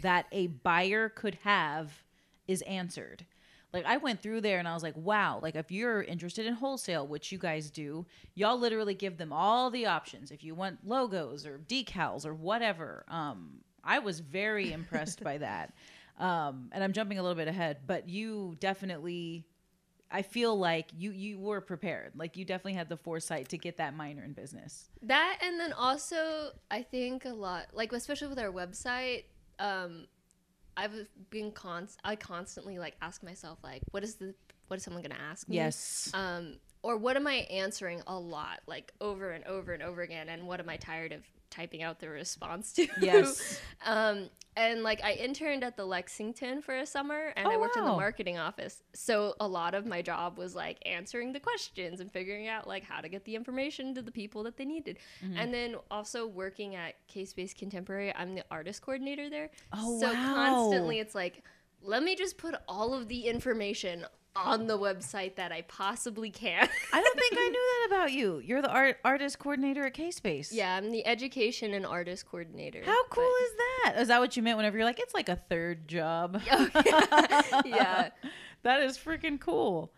that 0.00 0.26
a 0.30 0.46
buyer 0.46 1.08
could 1.08 1.38
have 1.42 2.04
is 2.46 2.62
answered. 2.62 3.26
Like 3.72 3.86
I 3.86 3.96
went 3.96 4.22
through 4.22 4.42
there 4.42 4.58
and 4.58 4.68
I 4.68 4.74
was 4.74 4.82
like, 4.82 4.96
wow, 4.96 5.38
like 5.42 5.54
if 5.56 5.70
you're 5.70 6.02
interested 6.02 6.44
in 6.46 6.54
wholesale, 6.54 7.06
which 7.06 7.32
you 7.32 7.38
guys 7.38 7.70
do, 7.70 8.04
y'all 8.34 8.58
literally 8.58 8.94
give 8.94 9.16
them 9.16 9.32
all 9.32 9.70
the 9.70 9.86
options. 9.86 10.30
If 10.30 10.44
you 10.44 10.54
want 10.54 10.86
logos 10.86 11.46
or 11.46 11.58
decals 11.58 12.26
or 12.26 12.34
whatever. 12.34 13.04
Um, 13.08 13.60
I 13.82 13.98
was 14.00 14.20
very 14.20 14.72
impressed 14.78 15.24
by 15.24 15.38
that. 15.38 15.72
Um, 16.18 16.68
and 16.72 16.84
I'm 16.84 16.92
jumping 16.92 17.18
a 17.18 17.22
little 17.22 17.36
bit 17.36 17.48
ahead, 17.48 17.78
but 17.86 18.08
you 18.08 18.56
definitely 18.60 19.46
I 20.14 20.20
feel 20.20 20.58
like 20.58 20.88
you 20.94 21.10
you 21.10 21.38
were 21.38 21.62
prepared. 21.62 22.12
Like 22.14 22.36
you 22.36 22.44
definitely 22.44 22.74
had 22.74 22.90
the 22.90 22.98
foresight 22.98 23.48
to 23.48 23.56
get 23.56 23.78
that 23.78 23.96
minor 23.96 24.22
in 24.22 24.34
business. 24.34 24.90
that 25.00 25.38
and 25.42 25.58
then 25.58 25.72
also 25.72 26.50
i 26.70 26.82
think 26.82 27.24
a 27.24 27.30
lot 27.30 27.66
like 27.72 27.92
especially 27.94 28.28
with 28.28 28.38
our 28.38 28.52
website 28.52 29.24
um 29.58 30.06
i've 30.76 30.92
been 31.30 31.50
const 31.52 31.98
i 32.04 32.16
constantly 32.16 32.78
like 32.78 32.96
ask 33.02 33.22
myself 33.22 33.58
like 33.62 33.82
what 33.90 34.02
is 34.02 34.14
the 34.16 34.34
what 34.68 34.76
is 34.76 34.82
someone 34.82 35.02
gonna 35.02 35.14
ask 35.30 35.48
me 35.48 35.56
Yes. 35.56 36.10
um 36.14 36.56
or 36.82 36.96
what 36.96 37.16
am 37.16 37.26
i 37.26 37.46
answering 37.50 38.02
a 38.06 38.18
lot 38.18 38.60
like 38.66 38.92
over 39.00 39.30
and 39.32 39.44
over 39.44 39.72
and 39.72 39.82
over 39.82 40.00
again 40.02 40.28
and 40.28 40.46
what 40.46 40.60
am 40.60 40.68
i 40.68 40.76
tired 40.76 41.12
of 41.12 41.22
typing 41.52 41.82
out 41.82 42.00
the 42.00 42.08
response 42.08 42.72
to 42.72 42.88
Yes. 43.00 43.60
um 43.86 44.28
and 44.56 44.82
like 44.82 45.02
i 45.04 45.12
interned 45.12 45.62
at 45.64 45.76
the 45.76 45.84
lexington 45.84 46.60
for 46.60 46.74
a 46.76 46.84
summer 46.84 47.32
and 47.36 47.46
Oh, 47.46 47.50
i 47.52 47.56
worked 47.56 47.76
in 47.76 47.84
the 47.84 47.90
marketing 47.90 48.38
office 48.38 48.82
so 48.94 49.34
a 49.40 49.46
lot 49.48 49.74
of 49.74 49.86
my 49.86 50.02
job 50.02 50.36
was 50.38 50.54
like 50.54 50.78
answering 50.84 51.32
the 51.32 51.40
questions 51.40 52.00
and 52.00 52.10
figuring 52.12 52.48
out 52.48 52.66
like 52.66 52.82
how 52.84 53.00
to 53.00 53.08
get 53.08 53.24
the 53.24 53.34
information 53.36 53.94
to 53.94 54.02
the 54.02 54.10
people 54.10 54.42
that 54.44 54.56
they 54.56 54.64
needed 54.64 54.98
Mm-hmm. 55.24 55.36
and 55.38 55.54
then 55.54 55.76
also 55.90 56.26
working 56.26 56.74
at 56.74 56.94
k-space 57.06 57.54
contemporary 57.54 58.14
i'm 58.16 58.34
the 58.34 58.44
artist 58.50 58.82
coordinator 58.82 59.30
there 59.30 59.50
Oh, 59.72 60.00
so 60.00 60.12
wow. 60.12 60.34
constantly 60.34 60.98
it's 60.98 61.14
like 61.14 61.42
let 61.84 62.02
me 62.02 62.14
just 62.14 62.36
put 62.38 62.54
all 62.68 62.92
of 62.94 63.08
the 63.08 63.26
information 63.26 64.04
on 64.34 64.66
the 64.66 64.78
website 64.78 65.36
that 65.36 65.52
I 65.52 65.62
possibly 65.62 66.30
can. 66.30 66.68
I 66.92 67.00
don't 67.02 67.18
think 67.18 67.34
I 67.38 67.48
knew 67.50 67.52
that 67.52 67.86
about 67.96 68.12
you. 68.12 68.38
You're 68.38 68.62
the 68.62 68.70
art 68.70 68.98
artist 69.04 69.38
coordinator 69.38 69.84
at 69.86 69.94
K 69.94 70.10
Space. 70.10 70.52
yeah, 70.52 70.76
I'm 70.76 70.90
the 70.90 71.06
education 71.06 71.74
and 71.74 71.84
artist 71.84 72.26
coordinator. 72.26 72.82
How 72.84 73.04
cool 73.08 73.24
but- 73.24 73.44
is 73.44 73.52
that? 73.94 74.00
Is 74.02 74.08
that 74.08 74.20
what 74.20 74.36
you 74.36 74.42
meant 74.42 74.56
whenever 74.56 74.76
you're 74.76 74.86
like, 74.86 75.00
it's 75.00 75.14
like 75.14 75.28
a 75.28 75.36
third 75.36 75.86
job? 75.88 76.40
Oh, 76.50 76.68
yeah. 76.86 77.60
yeah. 77.64 78.08
that 78.62 78.82
is 78.82 78.96
freaking 78.98 79.38
cool. 79.40 79.92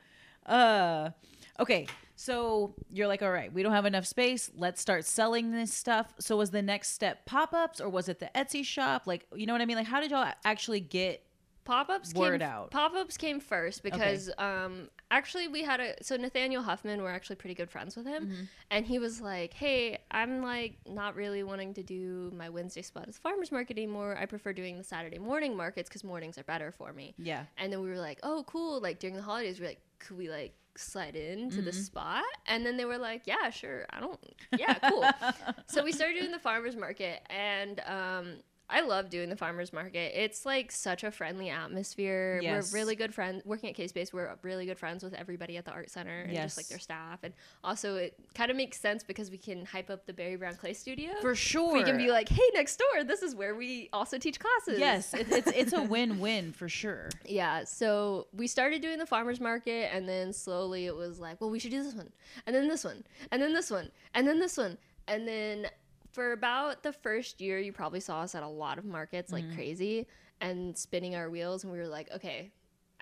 Uh 0.47 1.11
okay, 1.59 1.87
so 2.17 2.75
you're 2.93 3.07
like, 3.07 3.23
all 3.23 3.31
right, 3.31 3.53
we 3.53 3.63
don't 3.63 3.73
have 3.73 3.87
enough 3.87 4.07
space. 4.07 4.51
Let's 4.57 4.81
start 4.81 5.05
selling 5.05 5.53
this 5.53 5.73
stuff. 5.73 6.13
So 6.19 6.37
was 6.37 6.51
the 6.51 6.63
next 6.63 6.91
step 6.93 7.25
pop-ups 7.27 7.81
or 7.81 7.89
was 7.89 8.09
it 8.09 8.19
the 8.19 8.31
Etsy 8.35 8.65
shop? 8.65 9.07
Like, 9.07 9.27
you 9.35 9.47
know 9.47 9.53
what 9.55 9.63
I 9.63 9.67
mean? 9.67 9.77
Like 9.77 9.87
how 9.87 10.01
did 10.01 10.11
y'all 10.11 10.33
actually 10.45 10.81
get 10.81 11.24
Pop-ups 11.65 12.13
Word 12.15 12.41
came, 12.41 12.49
out. 12.51 12.71
Pop-ups 12.71 13.17
came 13.17 13.41
first 13.41 13.83
because 13.83 14.31
um 14.39 14.89
actually 15.11 15.49
we 15.49 15.63
had 15.63 15.81
a 15.81 15.95
so 16.03 16.17
Nathaniel 16.17 16.63
Huffman 16.63 17.03
we're 17.03 17.11
actually 17.11 17.37
pretty 17.37 17.55
good 17.55 17.71
friends 17.71 17.97
with 17.97 18.07
him 18.07 18.27
Mm-hmm. 18.27 18.43
and 18.71 18.87
he 18.87 18.99
was 18.99 19.21
like, 19.21 19.53
"Hey, 19.55 19.99
I'm 20.11 20.43
like 20.43 20.79
not 20.87 21.15
really 21.17 21.43
wanting 21.43 21.75
to 21.75 21.83
do 21.83 22.31
my 22.37 22.49
Wednesday 22.49 22.83
spot 22.83 23.07
as 23.09 23.17
farmers 23.19 23.51
market 23.53 23.77
anymore. 23.79 24.17
I 24.19 24.27
prefer 24.27 24.53
doing 24.53 24.77
the 24.79 24.85
Saturday 24.85 25.19
morning 25.19 25.57
markets 25.57 25.89
cuz 25.89 26.05
mornings 26.05 26.37
are 26.39 26.45
better 26.45 26.71
for 26.73 26.93
me." 26.93 27.15
Yeah. 27.19 27.45
And 27.57 27.73
then 27.73 27.81
we 27.83 27.89
were 27.89 27.99
like, 27.99 28.19
"Oh, 28.23 28.45
cool. 28.47 28.81
Like 28.81 28.99
during 28.99 29.17
the 29.17 29.23
holidays, 29.23 29.59
we 29.61 29.67
are 29.67 29.71
like, 29.71 29.81
could 29.99 30.17
we 30.19 30.29
like 30.31 30.55
slide 30.77 31.15
into 31.17 31.57
Mm-hmm. 31.57 31.65
the 31.67 31.73
spot?" 31.73 32.25
And 32.47 32.67
then 32.67 32.77
they 32.77 32.85
were 32.85 32.99
like, 32.99 33.23
"Yeah, 33.27 33.49
sure. 33.51 33.87
I 33.91 34.01
don't 34.01 34.19
Yeah, 34.59 34.75
cool." 34.91 35.05
so 35.67 35.83
we 35.85 35.93
started 35.93 36.19
doing 36.19 36.33
the 36.33 36.39
farmers 36.39 36.77
market 36.77 37.23
and 37.31 37.81
um 37.87 38.37
I 38.71 38.81
love 38.81 39.11
doing 39.11 39.29
the 39.29 39.37
farmers 39.37 39.73
market. 39.75 40.13
It's 40.15 40.47
like 40.47 40.73
such 40.73 41.05
a 41.05 41.11
friendly 41.11 41.51
atmosphere. 41.51 42.41
Yes. 42.43 42.73
We're 42.73 42.79
really 42.79 42.97
good 42.97 43.13
friends. 43.15 43.43
Working 43.45 43.69
at 43.69 43.77
K 43.77 43.87
Space, 43.89 44.13
we're 44.13 44.35
really 44.43 44.65
good 44.65 44.79
friends 44.79 45.05
with 45.05 45.13
everybody 45.13 45.59
at 45.59 45.67
the 45.67 45.71
art 45.71 45.91
center 45.91 46.23
and 46.23 46.33
just 46.35 46.57
like 46.57 46.69
their 46.69 46.79
staff. 46.79 47.21
And 47.23 47.35
also, 47.63 47.97
it 47.97 48.15
kind 48.35 48.51
of 48.51 48.57
makes 48.57 48.81
sense 48.81 49.05
because 49.05 49.31
we 49.31 49.37
can 49.37 49.67
hype 49.67 49.91
up 49.91 50.07
the 50.07 50.15
Barry 50.15 50.37
Brown 50.37 50.55
Clay 50.57 50.73
Studio. 50.73 51.13
For 51.21 51.35
sure. 51.35 51.75
we 51.75 51.85
can 51.85 51.99
be 51.99 52.11
like, 52.11 52.29
"Hey, 52.29 52.43
next 52.55 52.79
door, 52.79 53.05
this 53.05 53.23
is 53.23 53.35
where 53.35 53.55
we 53.55 53.91
also 53.93 54.17
teach 54.17 54.39
classes." 54.41 54.81
Yes, 54.81 55.13
it, 55.13 55.31
it's 55.31 55.49
it's 55.55 55.73
a 55.75 55.83
win-win 55.83 56.53
for 56.53 56.69
sure. 56.69 57.11
Yeah, 57.27 57.65
so 57.65 58.29
we 58.33 58.47
started 58.47 58.81
doing 58.81 58.99
the 58.99 59.07
farmers 59.07 59.41
market, 59.41 59.91
and 59.93 60.09
then 60.09 60.33
slowly 60.33 60.87
it 60.87 60.95
was 60.95 61.19
like, 61.19 61.41
well, 61.41 61.51
we 61.51 61.59
should 61.59 61.71
do 61.71 61.83
this 61.83 61.95
one, 61.95 62.11
and 62.47 62.55
then 62.55 62.69
this 62.69 62.85
one, 62.85 63.03
and 63.33 63.43
then 63.43 63.53
this 63.53 63.71
one, 63.71 63.91
and 64.15 64.27
then 64.27 64.39
this 64.39 64.57
one, 64.57 64.79
and 65.09 65.27
then 65.27 65.67
for 66.15 66.33
about 66.33 66.83
the 66.83 66.93
first 66.93 67.41
year, 67.41 67.59
you 67.59 67.73
probably 67.73 68.01
saw 68.01 68.21
us 68.21 68.35
at 68.35 68.43
a 68.43 68.49
lot 68.49 68.79
of 68.79 68.85
markets 68.85 69.33
like 69.33 69.45
mm-hmm. 69.45 69.57
crazy 69.57 70.07
and 70.41 70.77
spinning 70.77 71.15
our 71.17 71.29
wheels, 71.29 71.65
and 71.65 71.73
we 71.73 71.79
were 71.79 71.89
like, 71.89 72.11
okay. 72.15 72.53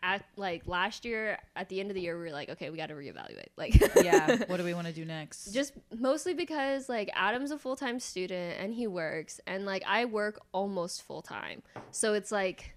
At 0.04 0.24
like 0.36 0.66
last 0.66 1.04
year, 1.04 1.38
at 1.54 1.68
the 1.68 1.78
end 1.78 1.90
of 1.90 1.94
the 1.94 2.00
year, 2.00 2.18
we 2.18 2.24
were 2.24 2.32
like, 2.32 2.48
okay, 2.48 2.70
we 2.70 2.76
got 2.76 2.88
to 2.88 2.94
reevaluate. 2.94 3.50
Like, 3.56 3.80
Yeah. 4.02 4.38
what 4.46 4.56
do 4.56 4.64
we 4.64 4.74
want 4.74 4.88
to 4.88 4.92
do 4.92 5.04
next? 5.04 5.52
just 5.52 5.74
mostly 5.96 6.34
because 6.34 6.88
like 6.88 7.08
Adam's 7.14 7.52
a 7.52 7.58
full 7.58 7.76
time 7.76 8.00
student 8.00 8.58
and 8.58 8.74
he 8.74 8.88
works, 8.88 9.40
and 9.46 9.64
like 9.64 9.84
I 9.86 10.06
work 10.06 10.40
almost 10.50 11.02
full 11.02 11.22
time. 11.22 11.62
So 11.92 12.14
it's 12.14 12.32
like, 12.32 12.74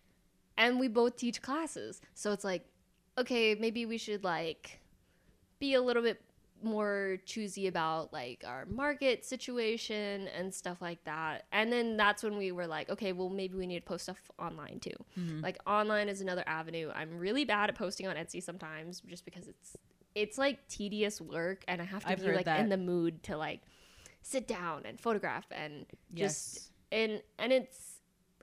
and 0.57 0.79
we 0.79 0.87
both 0.87 1.15
teach 1.15 1.41
classes. 1.41 1.99
So 2.13 2.31
it's 2.31 2.43
like, 2.43 2.67
okay, 3.17 3.55
maybe 3.55 3.87
we 3.87 3.97
should 3.97 4.23
like 4.23 4.79
be 5.59 5.73
a 5.73 5.81
little 5.81 6.03
bit 6.03 6.21
more 6.63 7.17
choosy 7.25 7.67
about 7.67 8.11
like 8.13 8.43
our 8.47 8.65
market 8.65 9.23
situation 9.25 10.27
and 10.29 10.53
stuff 10.53 10.81
like 10.81 11.03
that. 11.03 11.45
And 11.51 11.71
then 11.71 11.97
that's 11.97 12.23
when 12.23 12.37
we 12.37 12.51
were 12.51 12.65
like, 12.67 12.89
okay, 12.89 13.11
well, 13.11 13.29
maybe 13.29 13.55
we 13.55 13.67
need 13.67 13.79
to 13.79 13.85
post 13.85 14.03
stuff 14.03 14.19
online 14.39 14.79
too. 14.79 14.91
Mm-hmm. 15.19 15.41
Like 15.41 15.57
online 15.67 16.09
is 16.09 16.21
another 16.21 16.43
avenue. 16.47 16.91
I'm 16.95 17.17
really 17.17 17.45
bad 17.45 17.69
at 17.69 17.75
posting 17.75 18.07
on 18.07 18.15
Etsy 18.15 18.41
sometimes 18.41 19.01
just 19.01 19.25
because 19.25 19.47
it's 19.47 19.75
it's 20.15 20.37
like 20.37 20.65
tedious 20.69 21.19
work 21.19 21.63
and 21.67 21.81
I 21.81 21.85
have 21.85 22.03
to 22.05 22.09
I've 22.11 22.23
be 22.23 22.31
like 22.31 22.45
that. 22.45 22.61
in 22.61 22.69
the 22.69 22.77
mood 22.77 23.21
to 23.23 23.37
like 23.37 23.61
sit 24.21 24.47
down 24.47 24.83
and 24.85 24.99
photograph 24.99 25.45
and 25.51 25.85
just 26.13 26.71
and 26.91 27.21
and 27.37 27.51
it's 27.51 27.91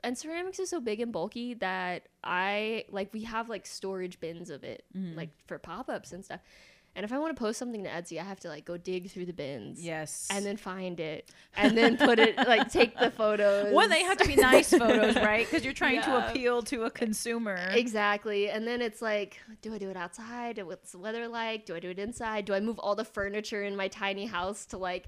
and 0.03 0.17
ceramics 0.17 0.59
is 0.59 0.69
so 0.69 0.79
big 0.79 0.99
and 0.99 1.11
bulky 1.11 1.55
that 1.55 2.03
I 2.23 2.85
like 2.89 3.11
we 3.13 3.23
have 3.23 3.49
like 3.49 3.65
storage 3.65 4.19
bins 4.19 4.49
of 4.49 4.63
it 4.63 4.83
Mm-hmm. 4.95 5.17
like 5.17 5.29
for 5.47 5.57
pop-ups 5.57 6.11
and 6.13 6.23
stuff. 6.23 6.41
And 6.95 7.03
if 7.03 7.11
I 7.11 7.17
want 7.17 7.35
to 7.35 7.39
post 7.39 7.57
something 7.57 7.83
to 7.83 7.89
Etsy, 7.89 8.19
I 8.19 8.23
have 8.23 8.39
to 8.41 8.49
like 8.49 8.65
go 8.65 8.77
dig 8.77 9.09
through 9.09 9.25
the 9.25 9.33
bins. 9.33 9.83
Yes. 9.83 10.27
And 10.29 10.45
then 10.45 10.57
find 10.57 10.99
it 10.99 11.29
and 11.55 11.75
then 11.75 11.97
put 11.97 12.19
it 12.19 12.37
like 12.37 12.71
take 12.71 12.97
the 12.99 13.09
photos. 13.09 13.73
well, 13.73 13.89
they 13.89 14.03
have 14.03 14.17
to 14.17 14.27
be 14.27 14.35
nice 14.35 14.69
photos, 14.69 15.15
right? 15.15 15.47
Because 15.49 15.63
you're 15.63 15.73
trying 15.73 16.01
to 16.03 16.29
appeal 16.29 16.61
to 16.63 16.83
a 16.83 16.91
consumer. 16.91 17.57
Exactly. 17.71 18.49
And 18.49 18.67
then 18.67 18.81
it's 18.81 19.01
like, 19.01 19.39
do 19.63 19.73
I 19.73 19.79
do 19.79 19.89
it 19.89 19.97
outside? 19.97 20.63
What's 20.63 20.91
the 20.91 20.99
weather 20.99 21.27
like? 21.27 21.65
Do 21.65 21.75
I 21.75 21.79
do 21.79 21.89
it 21.89 21.97
inside? 21.97 22.45
Do 22.45 22.53
I 22.53 22.59
move 22.59 22.77
all 22.77 22.95
the 22.95 23.05
furniture 23.05 23.63
in 23.63 23.75
my 23.75 23.87
tiny 23.87 24.27
house 24.27 24.65
to 24.67 24.77
like 24.77 25.07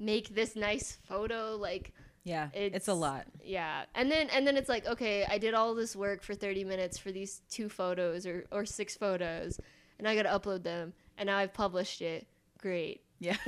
make 0.00 0.34
this 0.34 0.56
nice 0.56 0.98
photo? 1.08 1.56
Like 1.56 1.92
Yeah, 2.24 2.48
it's, 2.52 2.88
a 2.88 2.94
lot. 2.94 3.26
Yeah. 3.44 3.84
And 3.94 4.10
then 4.10 4.28
and 4.30 4.44
then 4.44 4.56
it's 4.56 4.68
like, 4.68 4.84
okay, 4.84 5.24
I 5.26 5.38
did 5.38 5.54
all 5.54 5.76
this 5.76 5.94
work 5.94 6.24
for 6.24 6.34
30 6.34 6.64
minutes 6.64 6.98
for 6.98 7.12
these 7.12 7.42
two 7.48 7.68
photos 7.68 8.26
or 8.26 8.46
or 8.50 8.66
six 8.66 8.96
photos 8.96 9.60
and 10.00 10.08
I 10.08 10.16
got 10.16 10.22
to 10.22 10.30
upload 10.30 10.64
them 10.64 10.94
and 11.20 11.26
now 11.28 11.36
I've 11.38 11.54
published 11.54 12.02
it. 12.02 12.26
Great. 12.58 13.02
Yeah. 13.20 13.36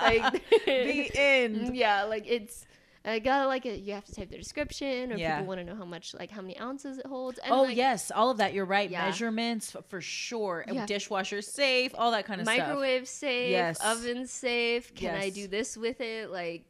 like 0.00 0.48
the 0.66 1.10
end. 1.14 1.76
yeah, 1.76 2.04
like 2.04 2.24
it's 2.26 2.64
I 3.04 3.18
got 3.18 3.48
like 3.48 3.66
a, 3.66 3.76
you 3.76 3.94
have 3.94 4.04
to 4.04 4.14
type 4.14 4.30
the 4.30 4.36
description, 4.38 5.12
or 5.12 5.16
Yeah. 5.16 5.38
people 5.38 5.48
want 5.48 5.58
to 5.60 5.64
know 5.64 5.74
how 5.74 5.84
much, 5.84 6.14
like 6.14 6.30
how 6.30 6.40
many 6.40 6.56
ounces 6.60 6.98
it 6.98 7.06
holds. 7.06 7.38
And 7.38 7.52
oh 7.52 7.62
like, 7.62 7.76
yes, 7.76 8.12
all 8.14 8.30
of 8.30 8.38
that. 8.38 8.54
You're 8.54 8.64
right. 8.64 8.88
Yeah. 8.88 9.06
Measurements 9.06 9.74
for 9.88 10.00
sure. 10.00 10.64
Yeah. 10.70 10.86
Dishwasher 10.86 11.42
safe, 11.42 11.92
all 11.98 12.12
that 12.12 12.26
kind 12.26 12.40
of 12.40 12.46
stuff. 12.46 12.58
microwave 12.58 13.08
safe, 13.08 13.50
Yes. 13.50 13.80
oven 13.84 14.26
safe. 14.28 14.94
Can 14.94 15.16
I 15.16 15.30
do 15.30 15.48
this 15.48 15.76
with 15.76 16.00
it? 16.00 16.30
Like, 16.30 16.64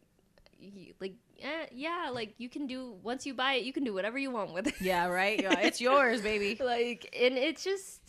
like 1.00 1.12
eh, 1.42 1.66
yeah, 1.72 2.10
like 2.12 2.34
you 2.38 2.48
can 2.48 2.66
do 2.66 2.94
once 3.02 3.26
you 3.26 3.34
buy 3.34 3.54
it, 3.54 3.64
you 3.64 3.72
can 3.74 3.84
do 3.84 3.92
whatever 3.92 4.16
you 4.18 4.30
want 4.30 4.54
with 4.54 4.68
it. 4.68 4.80
Yeah, 4.80 5.06
right. 5.08 5.38
Yeah, 5.38 5.58
it's 5.60 5.82
yours, 5.82 6.22
baby. 6.22 6.56
like, 6.64 7.14
and 7.20 7.36
it's 7.36 7.62
just 7.62 8.00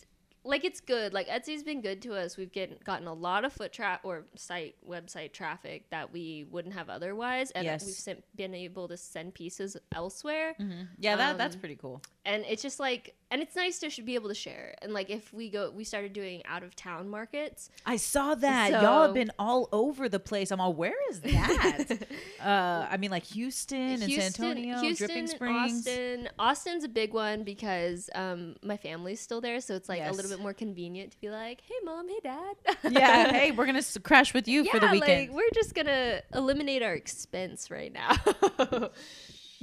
like 0.44 0.64
it's 0.64 0.80
good. 0.80 1.12
Like 1.14 1.26
Etsy's 1.28 1.62
been 1.62 1.80
good 1.80 2.02
to 2.02 2.14
us. 2.14 2.36
We've 2.36 2.52
get, 2.52 2.84
gotten 2.84 3.06
a 3.06 3.14
lot 3.14 3.44
of 3.44 3.52
foot 3.52 3.72
trap 3.72 4.00
or 4.04 4.24
site 4.36 4.76
website 4.88 5.32
traffic 5.32 5.88
that 5.90 6.12
we 6.12 6.46
wouldn't 6.50 6.74
have 6.74 6.88
otherwise, 6.90 7.50
and 7.52 7.64
Yes. 7.64 7.84
we've 7.84 7.94
sent, 7.94 8.24
been 8.36 8.54
able 8.54 8.88
to 8.88 8.96
send 8.96 9.34
pieces 9.34 9.76
elsewhere. 9.92 10.54
Mhm. 10.60 10.88
Yeah, 10.98 11.16
that 11.16 11.38
that's 11.38 11.54
Um, 11.54 11.60
pretty 11.60 11.76
cool. 11.76 12.02
And 12.24 12.44
it's 12.48 12.62
just 12.62 12.80
like 12.80 13.14
and 13.30 13.42
it's 13.42 13.56
nice 13.56 13.78
to 13.78 14.02
be 14.02 14.14
able 14.14 14.28
to 14.28 14.34
share 14.34 14.74
and 14.82 14.92
like 14.92 15.10
if 15.10 15.32
we 15.32 15.50
go 15.50 15.70
we 15.70 15.84
started 15.84 16.12
doing 16.12 16.42
out 16.46 16.62
of 16.62 16.74
town 16.76 17.08
markets 17.08 17.70
I 17.86 17.96
saw 17.96 18.34
that. 18.36 18.70
Y'all 18.70 19.02
have 19.02 19.14
been 19.14 19.30
all 19.38 19.68
over 19.72 20.08
the 20.08 20.20
place. 20.20 20.50
I'm 20.50 20.60
all, 20.60 20.72
where 20.72 20.94
is 21.10 21.20
that? 21.20 22.02
uh, 22.40 22.86
I 22.90 22.96
mean, 22.96 23.10
like 23.10 23.24
Houston 23.24 24.02
and 24.02 24.10
San 24.10 24.20
Antonio, 24.20 24.94
Dripping 24.94 25.26
Springs. 25.26 25.86
Austin. 25.86 26.28
Austin's 26.38 26.84
a 26.84 26.88
big 26.88 27.12
one 27.12 27.42
because 27.42 28.08
um, 28.14 28.56
my 28.62 28.76
family's 28.76 29.20
still 29.20 29.40
there, 29.40 29.60
so 29.60 29.74
it's 29.74 29.88
like 29.88 30.02
a 30.02 30.10
little 30.10 30.30
bit 30.30 30.40
more 30.40 30.54
convenient 30.54 31.12
to 31.12 31.20
be 31.20 31.30
like, 31.30 31.62
"Hey, 31.66 31.74
mom, 31.84 32.08
hey, 32.08 32.20
dad." 32.22 32.56
yeah, 32.90 33.32
hey, 33.32 33.50
we're 33.50 33.66
gonna 33.66 33.82
crash 34.02 34.32
with 34.32 34.48
you 34.48 34.64
for 34.64 34.78
the 34.78 34.88
weekend. 34.88 35.28
Like, 35.28 35.36
we're 35.36 35.50
just 35.52 35.74
gonna 35.74 36.22
eliminate 36.34 36.82
our 36.82 36.94
expense 36.94 37.70
right 37.70 37.92
now. 37.92 38.90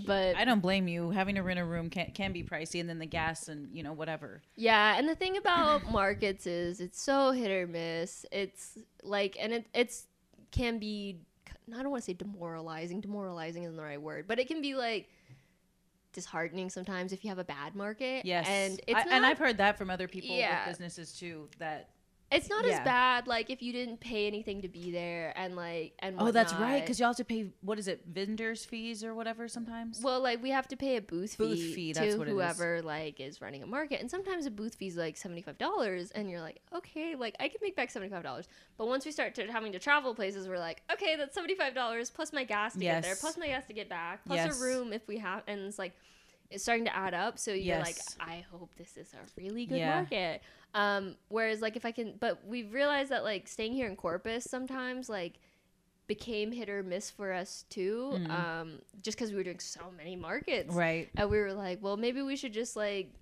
But 0.06 0.36
I 0.36 0.46
don't 0.46 0.62
blame 0.62 0.88
you. 0.88 1.12
Having 1.12 1.36
to 1.36 1.42
rent 1.42 1.60
a 1.60 1.66
room 1.66 1.90
can 1.90 2.12
can 2.12 2.32
be 2.32 2.44
pricey, 2.44 2.80
and 2.80 2.90
then 2.90 3.00
the 3.00 3.06
gas 3.06 3.48
and 3.48 3.76
you 3.76 3.84
know 3.84 3.94
whatever. 3.94 4.42
Yeah, 4.56 4.98
and 4.98 5.08
the 5.08 5.16
thing 5.16 5.38
about 5.38 5.84
markets 5.92 6.48
is 6.48 6.80
it's 6.80 7.02
so 7.02 7.32
hit 7.32 7.52
or 7.52 7.68
miss. 7.68 8.26
It's 8.32 8.78
like, 9.04 9.38
and 9.40 9.54
it 9.54 9.66
it's 9.74 10.08
can 10.52 10.80
be. 10.80 11.20
I 11.74 11.82
don't 11.82 11.92
want 11.92 12.04
to 12.04 12.06
say 12.06 12.14
demoralizing. 12.14 13.02
Demoralizing 13.02 13.64
isn't 13.64 13.76
the 13.78 13.84
right 13.84 14.02
word, 14.02 14.26
but 14.28 14.40
it 14.40 14.48
can 14.48 14.62
be 14.62 14.76
like 14.76 15.10
disheartening 16.14 16.70
sometimes 16.70 17.14
if 17.14 17.24
you 17.24 17.30
have 17.30 17.40
a 17.40 17.44
bad 17.44 17.76
market. 17.76 18.26
Yes, 18.26 18.46
and 18.50 18.82
it's 18.88 19.00
I, 19.00 19.04
not, 19.04 19.14
and 19.14 19.26
I've 19.26 19.38
heard 19.38 19.58
that 19.58 19.78
from 19.78 19.90
other 19.90 20.08
people 20.08 20.36
Yeah. 20.36 20.68
with 20.68 20.74
businesses 20.78 21.14
too. 21.18 21.48
That 21.60 21.90
it's 22.32 22.50
not 22.50 22.66
as 22.66 22.80
bad 22.82 23.28
like 23.28 23.50
if 23.50 23.62
you 23.62 23.74
didn't 23.74 24.00
pay 24.00 24.26
anything 24.28 24.62
to 24.62 24.68
be 24.70 24.90
there 24.92 25.34
and 25.38 25.56
like 25.56 25.94
and 26.00 26.16
oh, 26.20 26.32
that's 26.32 26.54
right, 26.54 26.82
because 26.82 27.00
you 27.00 27.06
have 27.06 27.16
to 27.18 27.26
pay 27.26 27.48
what 27.62 27.78
is 27.78 27.88
it, 27.88 28.04
vendors 28.10 28.64
fees 28.66 29.04
or 29.04 29.14
whatever 29.14 29.48
sometimes. 29.48 30.00
Well, 30.02 30.22
like 30.22 30.42
we 30.42 30.50
have 30.52 30.68
to 30.70 30.78
pay 30.78 30.96
a 30.98 31.02
booth, 31.02 31.38
Booth 31.38 31.58
fee, 31.60 31.74
fee, 31.74 31.94
to 31.94 32.00
that's 32.00 32.16
what 32.16 32.28
it 32.28 32.32
is. 32.32 32.36
whoever 32.36 32.82
like 32.82 33.20
is 33.20 33.42
running 33.42 33.64
a 33.64 33.68
market, 33.68 34.00
and 34.02 34.10
sometimes 34.10 34.46
a 34.46 34.52
booth 34.52 34.76
fee 34.76 34.88
is 34.88 34.96
like 34.98 35.18
seventy 35.18 35.42
five 35.42 35.58
dollars, 35.58 36.12
and 36.12 36.30
you're 36.30 36.42
like, 36.42 36.62
okay, 36.74 37.16
like 37.16 37.36
I 37.40 37.48
can 37.50 37.58
make 37.62 37.76
back 37.76 37.92
seventy 37.92 38.12
five 38.12 38.24
dollars. 38.24 38.48
But 38.78 38.88
once 38.88 39.06
we 39.06 39.12
start 39.12 39.36
to 39.36 39.52
having 39.52 39.72
to 39.74 39.80
travel 39.80 40.16
places, 40.16 40.48
we're 40.48 40.58
like, 40.60 40.82
okay, 40.92 41.16
that's 41.18 41.36
seventy 41.36 41.56
five 41.56 41.76
dollars 41.76 42.10
plus 42.10 42.32
my 42.34 42.44
gas 42.44 42.74
to 42.74 42.80
get 42.80 43.04
there, 43.04 43.16
plus 43.16 43.38
my 43.38 43.48
gas 43.48 43.66
to 43.68 43.74
get 43.74 43.90
back, 43.90 44.26
plus 44.26 44.38
Yes. 44.38 44.60
a 44.60 44.64
room 44.64 44.94
if 44.94 45.08
we 45.08 45.18
have, 45.18 45.44
and 45.48 45.60
it's 45.62 45.78
like 45.78 45.94
it's 46.52 46.64
starting 46.64 46.86
to 46.86 46.96
add 46.96 47.14
up. 47.14 47.40
So 47.40 47.52
you're 47.52 47.78
Yes. 47.78 48.16
like, 48.20 48.28
I 48.30 48.46
hope 48.52 48.76
this 48.76 48.98
is 48.98 49.14
a 49.14 49.42
really 49.42 49.66
good 49.66 49.80
Yeah. 49.80 49.96
market. 50.02 50.42
Um, 50.74 51.16
whereas 51.30 51.62
like 51.62 51.76
if 51.76 51.86
I 51.86 51.92
can, 51.92 52.16
but 52.20 52.46
we've 52.46 52.72
realized 52.74 53.12
that 53.12 53.24
like 53.24 53.48
staying 53.48 53.74
here 53.74 53.88
in 53.88 53.96
Corpus 53.96 54.44
sometimes 54.46 55.10
like 55.10 55.40
became 56.08 56.52
hit 56.52 56.70
or 56.70 56.84
miss 56.84 57.10
for 57.10 57.32
us 57.32 57.64
too. 57.70 58.12
Mhm. 58.16 58.30
Um, 58.30 58.82
just 59.02 59.18
because 59.18 59.32
we 59.32 59.38
were 59.38 59.44
doing 59.44 59.60
so 59.60 59.92
many 59.98 60.16
markets, 60.16 60.74
right. 60.74 61.10
and 61.16 61.30
we 61.30 61.40
were 61.40 61.54
like, 61.54 61.82
well, 61.82 61.98
maybe 61.98 62.22
we 62.22 62.36
should 62.36 62.54
just 62.54 62.76
like 62.76 63.14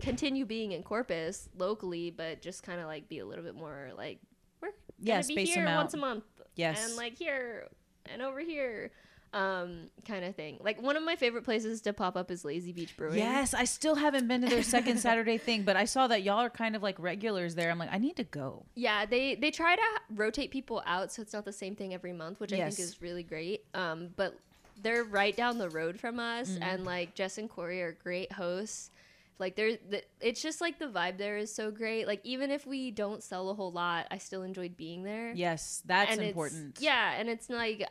continue 0.00 0.44
being 0.44 0.72
in 0.72 0.82
Corpus 0.82 1.48
locally, 1.56 2.10
but 2.10 2.42
just 2.42 2.62
kind 2.62 2.80
of 2.80 2.86
like 2.86 3.08
be 3.08 3.18
a 3.18 3.26
little 3.26 3.44
bit 3.44 3.54
more 3.54 3.90
like 3.96 4.20
we're 4.60 4.70
Yeah, 4.98 5.22
gonna 5.22 5.34
be 5.34 5.44
here 5.44 5.64
once 5.64 5.94
a 5.94 5.96
month, 5.96 6.24
Yes. 6.54 6.84
and 6.86 6.96
like 6.96 7.16
here 7.16 7.68
and 8.06 8.22
over 8.22 8.40
here, 8.40 8.92
um, 9.32 9.90
kind 10.06 10.24
of 10.24 10.34
thing. 10.34 10.58
Like 10.62 10.80
one 10.80 10.96
of 10.96 11.02
my 11.02 11.16
favorite 11.16 11.44
places 11.44 11.80
to 11.82 11.92
pop 11.92 12.16
up 12.16 12.30
is 12.30 12.44
Lazy 12.44 12.72
Beach 12.72 12.96
Brewing. 12.96 13.18
Yes, 13.18 13.52
I 13.54 13.64
still 13.64 13.94
haven't 13.96 14.28
been 14.28 14.40
to 14.42 14.48
their 14.48 14.62
second 14.62 14.98
Saturday 15.00 15.36
thing, 15.38 15.62
but 15.62 15.76
I 15.76 15.84
saw 15.84 16.06
that 16.08 16.22
y'all 16.22 16.38
are 16.40 16.50
kind 16.50 16.74
of 16.76 16.82
like 16.82 16.98
regulars 16.98 17.54
there. 17.54 17.70
I'm 17.70 17.78
like, 17.78 17.92
I 17.92 17.98
need 17.98 18.16
to 18.16 18.24
go. 18.24 18.64
Yeah, 18.74 19.04
they 19.06 19.34
they 19.34 19.50
try 19.50 19.76
to 19.76 19.82
rotate 20.14 20.50
people 20.50 20.82
out 20.86 21.12
so 21.12 21.22
it's 21.22 21.32
not 21.32 21.44
the 21.44 21.52
same 21.52 21.74
thing 21.76 21.92
every 21.92 22.12
month, 22.12 22.40
which 22.40 22.52
I 22.52 22.56
think 22.58 22.78
is 22.78 23.02
really 23.02 23.22
great. 23.22 23.64
Um, 23.74 24.08
but 24.16 24.38
they're 24.82 25.04
right 25.04 25.36
down 25.36 25.58
the 25.58 25.70
road 25.70 25.98
from 26.00 26.18
us, 26.20 26.50
Mm-hmm. 26.50 26.62
and 26.62 26.84
like 26.84 27.14
Jess 27.14 27.38
and 27.38 27.48
Corey 27.50 27.82
are 27.82 27.92
great 28.02 28.32
hosts. 28.32 28.90
Like 29.38 29.54
they're, 29.54 29.76
the, 29.90 30.02
it's 30.22 30.40
just 30.40 30.62
like 30.62 30.78
the 30.78 30.86
vibe 30.86 31.18
there 31.18 31.36
is 31.36 31.54
so 31.54 31.70
great. 31.70 32.06
Like 32.06 32.20
even 32.24 32.50
if 32.50 32.66
we 32.66 32.90
don't 32.90 33.22
sell 33.22 33.50
a 33.50 33.54
whole 33.54 33.70
lot, 33.70 34.06
I 34.10 34.16
still 34.16 34.42
enjoyed 34.42 34.78
being 34.78 35.02
there. 35.02 35.32
Yes, 35.34 35.82
that's 35.84 36.12
and 36.12 36.22
important. 36.22 36.78
Yeah, 36.80 37.12
and 37.18 37.28
it's 37.28 37.50
like 37.50 37.86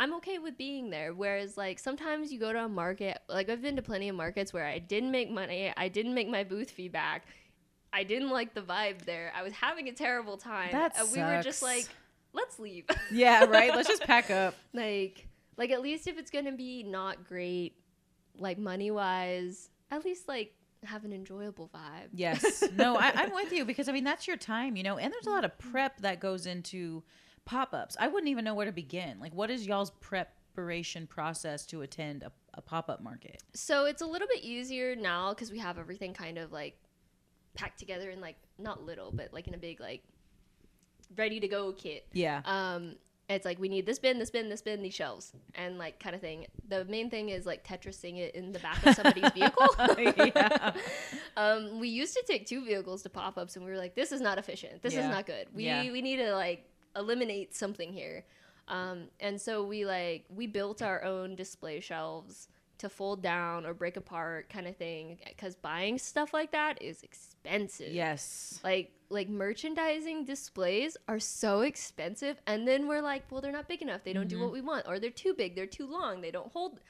I'm 0.00 0.14
okay 0.14 0.38
with 0.38 0.56
being 0.56 0.88
there. 0.88 1.12
Whereas 1.12 1.58
like 1.58 1.78
sometimes 1.78 2.32
you 2.32 2.40
go 2.40 2.54
to 2.54 2.64
a 2.64 2.68
market, 2.70 3.18
like 3.28 3.50
I've 3.50 3.60
been 3.60 3.76
to 3.76 3.82
plenty 3.82 4.08
of 4.08 4.16
markets 4.16 4.50
where 4.50 4.64
I 4.64 4.78
didn't 4.78 5.10
make 5.10 5.30
money, 5.30 5.70
I 5.76 5.88
didn't 5.88 6.14
make 6.14 6.26
my 6.26 6.42
booth 6.42 6.70
fee 6.70 6.88
back. 6.88 7.26
I 7.92 8.04
didn't 8.04 8.30
like 8.30 8.54
the 8.54 8.62
vibe 8.62 9.04
there. 9.04 9.30
I 9.36 9.42
was 9.42 9.52
having 9.52 9.88
a 9.88 9.92
terrible 9.92 10.38
time. 10.38 10.72
That 10.72 10.98
and 10.98 11.12
we 11.12 11.18
were 11.18 11.42
just 11.42 11.62
like, 11.62 11.86
let's 12.32 12.58
leave. 12.58 12.86
Yeah, 13.12 13.44
right. 13.44 13.76
Let's 13.76 13.88
just 13.88 14.02
pack 14.04 14.30
up. 14.30 14.54
like 14.72 15.28
like 15.58 15.70
at 15.70 15.82
least 15.82 16.06
if 16.06 16.18
it's 16.18 16.30
gonna 16.30 16.52
be 16.52 16.82
not 16.82 17.26
great, 17.26 17.74
like 18.38 18.56
money 18.56 18.90
wise, 18.90 19.68
at 19.90 20.02
least 20.02 20.28
like 20.28 20.54
have 20.82 21.04
an 21.04 21.12
enjoyable 21.12 21.68
vibe. 21.74 22.08
Yes. 22.14 22.64
No, 22.74 22.96
I, 22.96 23.12
I'm 23.14 23.34
with 23.34 23.52
you 23.52 23.66
because 23.66 23.86
I 23.86 23.92
mean 23.92 24.04
that's 24.04 24.26
your 24.26 24.38
time, 24.38 24.76
you 24.76 24.82
know, 24.82 24.96
and 24.96 25.12
there's 25.12 25.26
a 25.26 25.30
lot 25.30 25.44
of 25.44 25.58
prep 25.58 26.00
that 26.00 26.20
goes 26.20 26.46
into 26.46 27.02
pop 27.50 27.74
ups. 27.74 27.96
I 27.98 28.06
wouldn't 28.08 28.28
even 28.30 28.44
know 28.44 28.54
where 28.54 28.66
to 28.66 28.72
begin. 28.72 29.18
Like, 29.20 29.34
what 29.34 29.50
is 29.50 29.66
y'all's 29.66 29.90
preparation 29.90 31.06
process 31.06 31.66
to 31.66 31.82
attend 31.82 32.22
a, 32.22 32.30
a 32.54 32.62
pop 32.62 32.88
up 32.88 33.02
market? 33.02 33.42
So 33.54 33.84
it's 33.86 34.02
a 34.02 34.06
little 34.06 34.28
bit 34.28 34.42
easier 34.44 34.94
now 34.94 35.30
because 35.30 35.50
we 35.50 35.58
have 35.58 35.78
everything 35.78 36.14
kind 36.14 36.38
of 36.38 36.52
like 36.52 36.76
packed 37.54 37.78
together 37.78 38.10
in 38.10 38.20
like 38.20 38.36
not 38.58 38.84
little, 38.84 39.10
but 39.12 39.32
like 39.32 39.48
in 39.48 39.54
a 39.54 39.58
big 39.58 39.80
like 39.80 40.02
ready 41.16 41.40
to 41.40 41.48
go 41.48 41.72
kit. 41.72 42.06
Yeah. 42.12 42.42
Um, 42.44 42.94
it's 43.28 43.44
like 43.44 43.60
we 43.60 43.68
need 43.68 43.86
this 43.86 44.00
bin, 44.00 44.18
this 44.18 44.30
bin, 44.30 44.48
this 44.48 44.60
bin, 44.60 44.82
these 44.82 44.94
shelves, 44.94 45.32
and 45.54 45.78
like 45.78 46.00
kind 46.00 46.16
of 46.16 46.20
thing. 46.20 46.46
The 46.68 46.84
main 46.86 47.10
thing 47.10 47.28
is 47.28 47.46
like 47.46 47.64
Tetrising 47.64 48.18
it 48.18 48.34
in 48.34 48.50
the 48.52 48.58
back 48.58 48.84
of 48.84 48.94
somebody's 48.96 49.30
vehicle. 49.34 49.68
Yeah. 49.98 50.72
um, 51.36 51.78
we 51.78 51.88
used 51.88 52.12
to 52.14 52.24
take 52.26 52.46
two 52.46 52.64
vehicles 52.64 53.02
to 53.04 53.08
pop 53.08 53.38
ups, 53.38 53.54
and 53.54 53.64
we 53.64 53.70
were 53.70 53.76
like, 53.76 53.94
"This 53.94 54.10
is 54.10 54.20
not 54.20 54.38
efficient. 54.38 54.82
This 54.82 54.94
Yeah. 54.94 55.00
is 55.08 55.14
not 55.14 55.26
good. 55.26 55.46
We 55.54 55.64
Yeah. 55.64 55.92
we 55.92 56.02
need 56.02 56.16
to 56.16 56.32
like 56.34 56.64
eliminate 56.96 57.54
something 57.54 57.92
here." 57.92 58.24
Um, 58.68 59.04
and 59.18 59.40
so 59.40 59.64
we 59.64 59.84
like 59.84 60.24
we 60.28 60.46
built 60.46 60.80
our 60.82 61.02
own 61.04 61.34
display 61.36 61.80
shelves 61.80 62.48
to 62.78 62.88
fold 62.88 63.22
down 63.22 63.66
or 63.66 63.74
break 63.74 63.96
apart, 63.98 64.48
kind 64.48 64.66
of 64.66 64.76
thing. 64.76 65.18
Because 65.26 65.54
buying 65.54 65.98
stuff 65.98 66.32
like 66.32 66.52
that 66.52 66.80
is 66.80 67.02
expensive 67.02 67.92
yes. 67.92 68.60
like 68.62 68.92
like 69.08 69.28
merchandising 69.28 70.24
displays 70.24 70.96
are 71.08 71.18
so 71.18 71.62
expensive 71.62 72.36
and 72.46 72.66
then 72.68 72.86
we're 72.86 73.02
like 73.02 73.24
well 73.30 73.40
they're 73.40 73.50
not 73.50 73.66
big 73.66 73.82
enough 73.82 74.04
they 74.04 74.12
don't 74.12 74.28
do 74.28 74.36
Mm-hmm. 74.36 74.44
what 74.44 74.52
we 74.52 74.60
want 74.60 74.86
or 74.86 74.98
they're 75.00 75.10
too 75.10 75.34
big 75.34 75.56
they're 75.56 75.66
too 75.66 75.86
long 75.90 76.20
they 76.20 76.30
don't 76.30 76.52
hold 76.52 76.80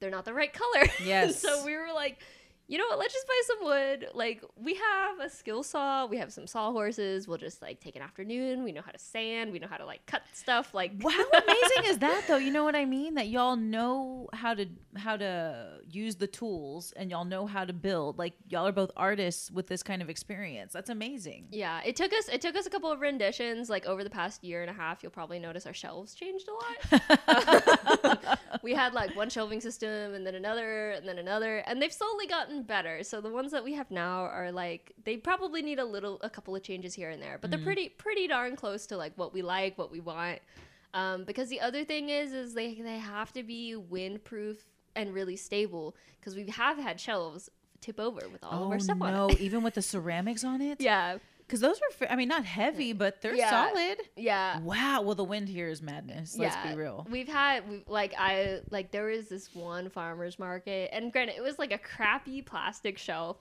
they're 0.00 0.10
not 0.10 0.24
the 0.26 0.34
right 0.34 0.52
color 0.52 0.86
Yes. 1.04 1.40
so 1.40 1.64
we 1.64 1.74
were 1.76 1.92
like 1.94 2.20
you 2.68 2.78
know 2.78 2.86
what 2.88 2.98
let's 2.98 3.12
just 3.12 3.26
buy 3.26 3.40
some 3.46 3.64
wood 3.64 4.06
like 4.14 4.42
we 4.56 4.74
have 4.74 5.20
a 5.20 5.28
skill 5.28 5.62
saw 5.62 6.06
we 6.06 6.16
have 6.16 6.32
some 6.32 6.46
saw 6.46 6.72
horses, 6.72 7.28
we'll 7.28 7.38
just 7.38 7.62
like 7.62 7.80
take 7.80 7.96
an 7.96 8.02
afternoon 8.02 8.64
we 8.64 8.72
know 8.72 8.82
how 8.82 8.92
to 8.92 8.98
sand 8.98 9.52
we 9.52 9.58
know 9.58 9.68
how 9.68 9.76
to 9.76 9.86
like 9.86 10.04
cut 10.06 10.22
stuff 10.32 10.74
like 10.74 10.92
how 11.02 11.24
amazing 11.32 11.90
is 11.90 11.98
that 11.98 12.24
though? 12.28 12.36
You 12.36 12.52
know 12.52 12.64
what 12.64 12.76
I 12.76 12.84
mean? 12.84 13.14
That 13.14 13.28
y'all 13.28 13.56
know 13.56 14.28
how 14.32 14.54
to 14.54 14.66
how 14.96 15.16
to 15.16 15.78
use 15.88 16.16
the 16.16 16.26
tools 16.26 16.92
and 16.96 17.10
y'all 17.10 17.24
know 17.24 17.46
how 17.46 17.64
to 17.64 17.72
build. 17.72 18.18
Like 18.18 18.34
y'all 18.48 18.66
are 18.66 18.72
both 18.72 18.90
artists 18.96 19.50
with 19.50 19.66
this 19.66 19.82
kind 19.82 20.02
of 20.02 20.10
experience. 20.10 20.72
That's 20.72 20.90
amazing. 20.90 21.48
Yeah, 21.50 21.80
it 21.84 21.96
took 21.96 22.12
us 22.12 22.28
it 22.28 22.40
took 22.40 22.56
us 22.56 22.66
a 22.66 22.70
couple 22.70 22.90
of 22.90 23.00
renditions 23.00 23.70
like 23.70 23.86
over 23.86 24.04
the 24.04 24.10
past 24.10 24.44
year 24.44 24.62
and 24.62 24.70
a 24.70 24.74
half. 24.74 25.02
You'll 25.02 25.12
probably 25.12 25.38
notice 25.38 25.66
our 25.66 25.74
shelves 25.74 26.14
changed 26.14 26.48
a 26.48 26.52
lot. 26.92 28.38
we 28.62 28.72
had 28.72 28.94
like 28.94 29.14
one 29.16 29.30
shelving 29.30 29.60
system 29.60 30.14
and 30.14 30.26
then 30.26 30.34
another 30.34 30.92
and 30.92 31.06
then 31.08 31.18
another 31.18 31.58
and 31.66 31.80
they've 31.80 31.92
slowly 31.92 32.26
gotten 32.26 32.53
better. 32.62 33.02
So 33.02 33.20
the 33.20 33.30
ones 33.30 33.52
that 33.52 33.64
we 33.64 33.74
have 33.74 33.90
now 33.90 34.24
are 34.24 34.50
like 34.52 34.92
they 35.04 35.16
probably 35.16 35.62
need 35.62 35.78
a 35.78 35.84
little 35.84 36.18
a 36.22 36.30
couple 36.30 36.54
of 36.54 36.62
changes 36.62 36.94
here 36.94 37.10
and 37.10 37.22
there, 37.22 37.38
but 37.40 37.50
they're 37.50 37.58
pretty 37.58 37.88
pretty 37.88 38.26
darn 38.28 38.56
close 38.56 38.86
to 38.86 38.96
like 38.96 39.12
what 39.16 39.34
we 39.34 39.42
like, 39.42 39.76
what 39.76 39.90
we 39.90 40.00
want. 40.00 40.40
Um, 40.94 41.24
because 41.24 41.48
the 41.48 41.60
other 41.60 41.84
thing 41.84 42.08
is 42.08 42.32
is 42.32 42.54
they 42.54 42.74
they 42.74 42.98
have 42.98 43.32
to 43.32 43.42
be 43.42 43.74
windproof 43.76 44.58
and 44.96 45.12
really 45.12 45.36
stable 45.36 45.96
because 46.20 46.36
we 46.36 46.46
have 46.48 46.78
had 46.78 47.00
shelves 47.00 47.50
tip 47.80 48.00
over 48.00 48.28
with 48.32 48.42
all 48.42 48.52
of 48.52 48.68
oh 48.68 48.72
our 48.72 48.78
stuff 48.78 49.00
on 49.00 49.12
no, 49.12 49.30
even 49.38 49.62
with 49.62 49.74
the 49.74 49.82
ceramics 49.82 50.44
on 50.44 50.60
it? 50.60 50.80
Yeah, 50.84 51.18
Because 51.46 51.60
those 51.60 51.78
were, 52.00 52.06
I 52.10 52.16
mean, 52.16 52.28
not 52.28 52.44
heavy, 52.44 52.92
but 52.94 53.20
they're 53.20 53.34
Yeah. 53.34 53.50
solid. 53.50 53.98
Yeah. 54.16 54.60
Wow. 54.60 55.02
Well, 55.02 55.14
the 55.14 55.24
wind 55.24 55.48
here 55.48 55.68
is 55.68 55.82
madness. 55.82 56.36
Let's 56.38 56.56
be 56.66 56.74
real. 56.74 57.06
We've 57.10 57.28
had 57.28 57.68
we 57.68 57.82
like 57.86 58.14
I 58.18 58.60
like 58.70 58.90
there 58.92 59.04
was 59.06 59.28
this 59.28 59.54
one 59.54 59.90
farmers 59.90 60.38
market, 60.38 60.90
and 60.92 61.12
granted, 61.12 61.36
it 61.36 61.42
was 61.42 61.58
like 61.58 61.72
a 61.72 61.78
crappy 61.78 62.40
plastic 62.42 62.96
shelf, 62.98 63.36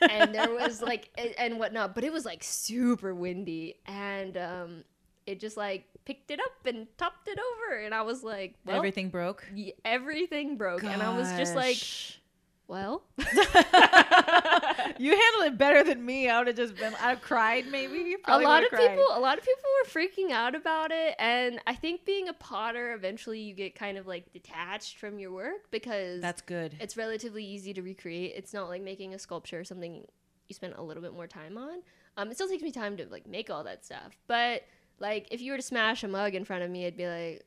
and 0.00 0.34
there 0.34 0.50
was 0.52 0.82
like 0.92 1.10
and 1.38 1.58
whatnot, 1.58 1.94
but 1.94 2.02
it 2.04 2.12
was 2.12 2.24
like 2.24 2.42
super 2.42 3.14
windy, 3.14 3.76
and 3.86 4.36
um, 4.36 4.84
it 5.26 5.38
just 5.38 5.56
like 5.56 5.84
picked 6.04 6.30
it 6.30 6.40
up 6.40 6.66
and 6.66 6.86
topped 6.96 7.28
it 7.28 7.38
over, 7.38 7.78
and 7.78 7.94
I 7.94 8.02
was 8.02 8.24
like, 8.24 8.54
well, 8.64 8.76
Everything 8.76 9.10
broke. 9.10 9.44
everything 9.84 10.56
broke, 10.56 10.82
and 10.82 11.02
I 11.02 11.16
was 11.16 11.28
just 11.36 11.54
like, 11.54 11.76
Gosh. 11.76 12.18
Well, 12.68 13.02
you 13.18 13.24
handled 15.10 15.46
it 15.46 15.58
better 15.58 15.82
than 15.82 16.04
me. 16.04 16.28
I 16.28 16.38
would 16.38 16.46
have 16.46 16.56
just 16.56 16.76
been—I've 16.76 17.20
cried 17.20 17.66
maybe. 17.70 18.16
a 18.26 18.38
lot 18.38 18.62
of 18.62 18.70
cried. 18.70 18.90
people 18.90 19.04
a 19.12 19.20
lot 19.20 19.38
of 19.38 19.44
people 19.44 19.64
were 19.82 19.88
freaking 19.90 20.30
out 20.32 20.54
about 20.54 20.90
it 20.90 21.14
and 21.18 21.60
i 21.66 21.74
think 21.74 22.04
being 22.04 22.28
a 22.28 22.32
potter 22.32 22.92
eventually 22.92 23.40
you 23.40 23.54
get 23.54 23.74
kind 23.74 23.96
of 23.96 24.06
like 24.06 24.30
detached 24.32 24.98
from 24.98 25.18
your 25.18 25.32
work 25.32 25.70
because 25.70 26.20
That's 26.20 26.42
good. 26.42 26.76
it's 26.80 26.96
relatively 26.96 27.44
easy 27.44 27.72
to 27.74 27.82
recreate 27.82 28.32
it's 28.36 28.52
not 28.52 28.68
like 28.68 28.82
making 28.82 29.14
a 29.14 29.18
sculpture 29.18 29.58
or 29.60 29.64
something 29.64 30.04
you 30.48 30.54
spend 30.54 30.74
a 30.76 30.82
little 30.82 31.02
bit 31.02 31.12
more 31.14 31.26
time 31.26 31.56
on 31.56 31.82
um, 32.16 32.30
it 32.30 32.34
still 32.34 32.48
takes 32.48 32.62
me 32.62 32.70
time 32.72 32.96
to 32.96 33.06
like 33.10 33.26
make 33.26 33.50
all 33.50 33.64
that 33.64 33.84
stuff 33.84 34.18
but 34.26 34.62
like 34.98 35.28
if 35.30 35.40
you 35.40 35.52
were 35.52 35.58
to 35.58 35.62
smash 35.62 36.02
a 36.04 36.08
mug 36.08 36.34
in 36.34 36.44
front 36.44 36.62
of 36.62 36.70
me 36.70 36.86
i'd 36.86 36.96
be 36.96 37.06
like 37.06 37.44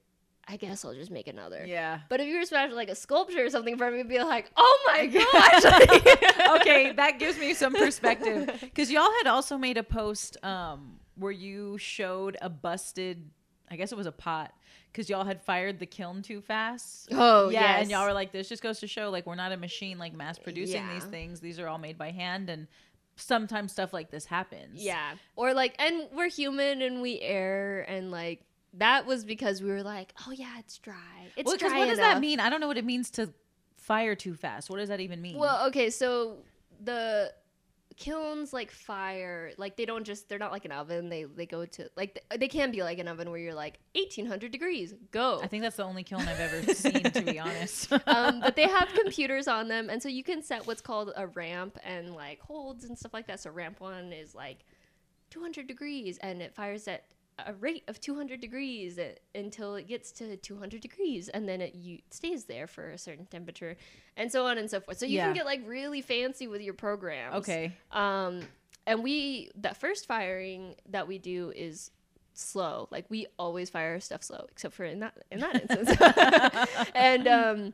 i 0.52 0.58
guess 0.58 0.84
i'll 0.86 0.94
just 0.94 1.10
make 1.12 1.28
another 1.28 1.64
Yeah. 1.66 2.00
but 2.10 2.20
if 2.20 2.28
you 2.28 2.36
were 2.36 2.42
to 2.42 2.46
smash 2.48 2.72
like 2.72 2.90
a 2.90 2.96
sculpture 2.96 3.46
or 3.46 3.50
something 3.50 3.82
of 3.82 3.94
me 3.94 4.04
be 4.04 4.20
like 4.20 4.52
oh 4.58 4.80
my 4.94 5.06
gosh 5.08 5.66
okay, 6.62 6.92
that 6.92 7.18
gives 7.18 7.38
me 7.40 7.54
some 7.54 7.74
perspective 7.74 8.50
because 8.62 8.92
y'all 8.92 9.12
had 9.24 9.28
also 9.28 9.58
made 9.58 9.78
a 9.78 9.84
post 9.84 10.38
um, 10.44 11.00
where 11.16 11.32
you 11.32 11.78
showed 11.78 12.38
a 12.42 12.50
busted, 12.50 13.30
I 13.70 13.76
guess 13.78 13.92
it 13.92 13.98
was 13.98 14.08
a 14.08 14.12
pot, 14.12 14.54
because 14.92 15.10
y'all 15.10 15.24
had 15.24 15.42
fired 15.42 15.80
the 15.80 15.86
kiln 15.86 16.22
too 16.22 16.42
fast. 16.42 17.10
Oh, 17.12 17.50
yeah, 17.50 17.78
and 17.80 17.90
y'all 17.90 18.06
were 18.06 18.14
like, 18.14 18.32
"This 18.32 18.50
just 18.50 18.62
goes 18.64 18.80
to 18.80 18.88
show, 18.88 19.10
like, 19.10 19.26
we're 19.26 19.36
not 19.36 19.52
a 19.52 19.58
machine, 19.58 19.98
like 19.98 20.14
mass 20.14 20.38
producing 20.38 20.88
these 20.90 21.06
things. 21.06 21.40
These 21.40 21.60
are 21.60 21.68
all 21.68 21.78
made 21.78 21.98
by 21.98 22.12
hand, 22.12 22.50
and 22.50 22.68
sometimes 23.16 23.72
stuff 23.72 23.94
like 23.94 24.10
this 24.12 24.26
happens." 24.26 24.84
Yeah. 24.84 25.16
Or 25.36 25.54
like 25.54 25.76
and 25.80 26.08
we're 26.14 26.30
human 26.30 26.82
and 26.82 27.02
we 27.02 27.20
err 27.22 27.82
and 27.88 28.12
like 28.12 28.42
that 28.76 29.06
was 29.06 29.26
because 29.26 29.62
we 29.62 29.70
were 29.70 29.84
like, 29.84 30.14
Oh 30.28 30.32
yeah, 30.32 30.60
it's 30.60 30.78
dry. 30.78 30.96
It's 31.36 31.46
Well, 31.46 31.58
dry 31.58 31.78
what 31.78 31.88
does 31.88 32.00
that 32.00 32.20
mean? 32.20 32.40
I 32.40 32.50
don't 32.50 32.62
know 32.62 32.68
what 32.68 32.78
it 32.78 32.86
means 32.86 33.10
to 33.12 33.34
fire 33.78 34.16
too 34.16 34.36
fast. 34.36 34.70
What 34.70 34.78
does 34.78 34.90
that 34.90 35.00
even 35.00 35.22
mean? 35.22 35.38
Well, 35.38 35.68
okay, 35.68 35.90
so 35.90 36.38
the 36.84 37.34
kilns 37.98 38.52
like 38.52 38.72
fire 38.72 39.52
like 39.58 39.76
they 39.76 39.86
don't 39.86 40.06
just 40.06 40.28
they're 40.28 40.40
not 40.40 40.52
like 40.52 40.66
an 40.66 40.72
oven 40.72 41.10
they 41.10 41.26
they 41.26 41.46
go 41.46 41.66
to 41.66 41.88
like 41.96 42.16
th- 42.16 42.40
they 42.40 42.48
can 42.48 42.72
be 42.72 42.82
like 42.82 42.98
an 42.98 43.08
oven 43.08 43.30
where 43.30 43.40
you're 43.40 43.54
like 43.54 43.80
1800 43.94 44.52
degrees 44.52 44.96
go 45.12 45.40
I 45.44 45.48
think 45.48 45.62
that's 45.62 45.76
the 45.76 45.84
only 45.84 46.04
kiln 46.04 46.22
I've 46.22 46.40
ever 46.40 46.74
seen, 46.74 47.04
to 47.04 47.22
be 47.22 47.38
honest. 47.38 47.92
um, 48.08 48.40
but 48.40 48.56
they 48.56 48.68
have 48.68 48.90
computers 48.94 49.48
on 49.48 49.68
them, 49.68 49.90
and 49.90 50.02
so 50.02 50.10
you 50.10 50.24
can 50.24 50.42
set 50.42 50.66
what's 50.66 50.82
called 50.82 51.12
a 51.16 51.28
ramp 51.28 51.78
and 51.84 52.16
like 52.16 52.40
holds 52.40 52.86
and 52.86 52.98
stuff 52.98 53.14
like 53.14 53.28
that. 53.28 53.40
So 53.40 53.52
ramp 53.52 53.80
one 53.80 54.14
is 54.14 54.34
like 54.34 54.66
200 55.30 55.68
degrees, 55.68 56.18
and 56.20 56.42
it 56.42 56.56
fires 56.56 56.88
at 56.88 57.04
a 57.46 57.54
rate 57.54 57.84
of 57.88 58.00
200 58.00 58.40
degrees 58.40 58.98
uh, 59.00 59.14
until 59.36 59.76
it 59.76 59.88
gets 59.88 60.12
to 60.14 60.36
200 60.38 60.82
degrees, 60.82 61.30
and 61.30 61.48
then 61.48 61.62
it 61.62 61.76
you, 61.76 62.00
stays 62.10 62.46
there 62.46 62.68
for 62.68 62.92
a 62.92 62.98
certain 62.98 63.26
temperature, 63.26 63.78
and 64.18 64.32
so 64.32 64.46
on 64.46 64.58
and 64.58 64.70
so 64.70 64.80
forth. 64.80 64.98
So 64.98 65.06
you 65.06 65.18
Yeah. 65.18 65.26
can 65.26 65.34
get 65.34 65.46
like 65.46 65.62
really 65.68 66.02
fancy 66.02 66.48
with 66.48 66.62
your 66.62 66.74
programs. 66.74 67.36
okay. 67.38 67.74
Um, 67.92 68.42
and 68.88 69.04
we 69.04 69.52
that 69.56 69.78
first 69.78 70.08
firing 70.08 70.76
that 70.90 71.08
we 71.08 71.18
do 71.20 71.52
is 71.56 71.92
slow. 72.34 72.88
Like 72.92 73.06
we 73.10 73.28
always 73.38 73.70
fire 73.70 74.00
stuff 74.00 74.24
slow, 74.24 74.46
except 74.50 74.74
for 74.74 74.86
in 74.86 75.00
that 75.02 75.14
in 75.32 75.40
that 75.42 75.62
instance. 75.62 76.90
and 76.96 77.28
um, 77.28 77.74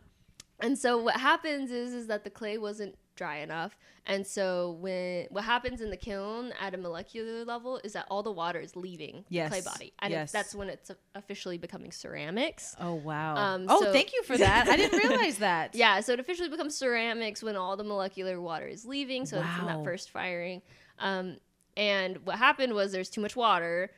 and 0.60 0.78
so 0.78 0.98
what 0.98 1.16
happens 1.16 1.72
is 1.72 1.94
is 1.94 2.08
that 2.08 2.24
the 2.24 2.30
clay 2.30 2.58
wasn't 2.58 2.96
dry 3.18 3.38
enough, 3.40 3.78
and 4.06 4.26
so 4.26 4.78
when 4.80 5.28
what 5.32 5.44
happens 5.44 5.82
in 5.82 5.90
the 5.90 5.98
kiln 5.98 6.54
at 6.62 6.74
a 6.74 6.78
molecular 6.78 7.44
level 7.44 7.82
is 7.84 7.92
that 7.94 8.06
all 8.10 8.24
the 8.24 8.32
water 8.32 8.60
is 8.60 8.76
leaving 8.78 9.26
Yes. 9.28 9.50
the 9.50 9.62
clay 9.62 9.72
body, 9.74 9.94
and 10.00 10.12
Yes. 10.14 10.32
that's 10.32 10.56
when 10.56 10.70
it's 10.70 10.90
officially 11.16 11.58
becoming 11.58 11.92
ceramics. 11.92 12.76
Oh 12.80 12.94
wow. 12.94 13.36
Um, 13.36 13.66
oh, 13.68 13.82
so- 13.82 13.92
thank 13.92 14.14
you 14.14 14.24
for 14.24 14.38
that. 14.38 14.70
I 14.70 14.78
didn't 14.78 14.98
realize 14.98 15.40
that. 15.40 15.76
Yeah, 15.76 16.00
so 16.00 16.14
it 16.14 16.20
officially 16.22 16.50
becomes 16.50 16.76
ceramics 16.76 17.44
when 17.44 17.56
all 17.58 17.76
the 17.76 17.84
molecular 17.84 18.40
water 18.40 18.68
is 18.68 18.86
leaving. 18.86 19.26
So 19.26 19.40
it's 19.40 19.60
in 19.60 19.66
that 19.66 19.84
first 19.84 20.10
firing. 20.12 20.62
Um, 21.00 21.38
and 21.76 22.26
what 22.26 22.38
happened 22.38 22.74
was 22.74 22.92
there's 22.92 23.10
too 23.10 23.22
much 23.22 23.36
water, 23.36 23.92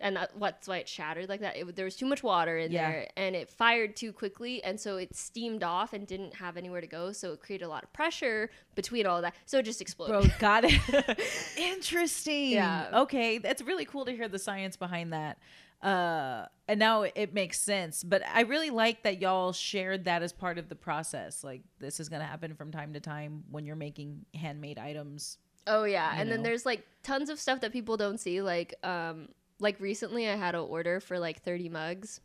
and 0.00 0.16
that, 0.16 0.30
that's 0.40 0.66
why 0.68 0.78
it 0.78 0.88
shattered 0.88 1.28
like 1.28 1.40
that. 1.40 1.56
It, 1.56 1.76
there 1.76 1.84
was 1.84 1.96
too 1.96 2.06
much 2.06 2.22
water 2.22 2.58
in 2.58 2.72
Yeah. 2.72 2.90
there, 2.90 3.08
and 3.16 3.36
it 3.36 3.50
fired 3.50 3.96
too 3.96 4.12
quickly, 4.12 4.62
and 4.64 4.80
so 4.80 4.96
it 4.96 5.14
steamed 5.14 5.62
off 5.62 5.92
and 5.92 6.06
didn't 6.06 6.34
have 6.34 6.56
anywhere 6.56 6.80
to 6.80 6.86
go. 6.86 7.12
So 7.12 7.32
it 7.32 7.40
created 7.40 7.64
a 7.64 7.68
lot 7.68 7.84
of 7.84 7.92
pressure 7.92 8.50
between 8.74 9.06
all 9.06 9.22
that. 9.22 9.34
So 9.46 9.58
it 9.58 9.64
just 9.64 9.80
exploded. 9.80 10.22
Bro, 10.30 10.30
got 10.38 10.64
it. 10.66 11.20
Interesting. 11.56 12.50
Yeah. 12.52 12.88
Okay, 13.02 13.38
that's 13.38 13.62
really 13.62 13.84
cool 13.84 14.04
to 14.04 14.12
hear 14.12 14.28
the 14.28 14.38
science 14.38 14.76
behind 14.76 15.12
that. 15.12 15.38
Uh, 15.82 16.44
and 16.68 16.78
now 16.78 17.02
it 17.02 17.32
makes 17.32 17.58
sense. 17.60 18.04
But 18.04 18.22
I 18.26 18.42
really 18.42 18.70
like 18.70 19.02
that 19.04 19.20
y'all 19.20 19.52
shared 19.52 20.04
that 20.04 20.22
as 20.22 20.32
part 20.32 20.58
of 20.58 20.68
the 20.68 20.74
process. 20.74 21.42
Like 21.42 21.62
this 21.78 22.00
is 22.00 22.08
gonna 22.08 22.24
happen 22.26 22.54
from 22.54 22.70
time 22.70 22.92
to 22.92 23.00
time 23.00 23.44
when 23.50 23.64
you're 23.64 23.76
making 23.76 24.26
handmade 24.34 24.78
items. 24.78 25.38
Oh 25.66 25.84
yeah, 25.84 26.14
and 26.16 26.30
then 26.30 26.42
there's 26.42 26.66
like 26.66 26.86
tons 27.02 27.28
of 27.30 27.38
stuff 27.38 27.60
that 27.60 27.72
people 27.72 27.96
don't 27.96 28.18
see. 28.18 28.42
Like 28.42 28.74
um, 28.82 29.28
like 29.60 29.78
recently 29.80 30.28
I 30.28 30.36
had 30.36 30.54
an 30.54 30.62
order 30.62 31.00
for 31.00 31.18
like 31.18 31.42
30 31.42 31.68
mugs, 31.68 32.20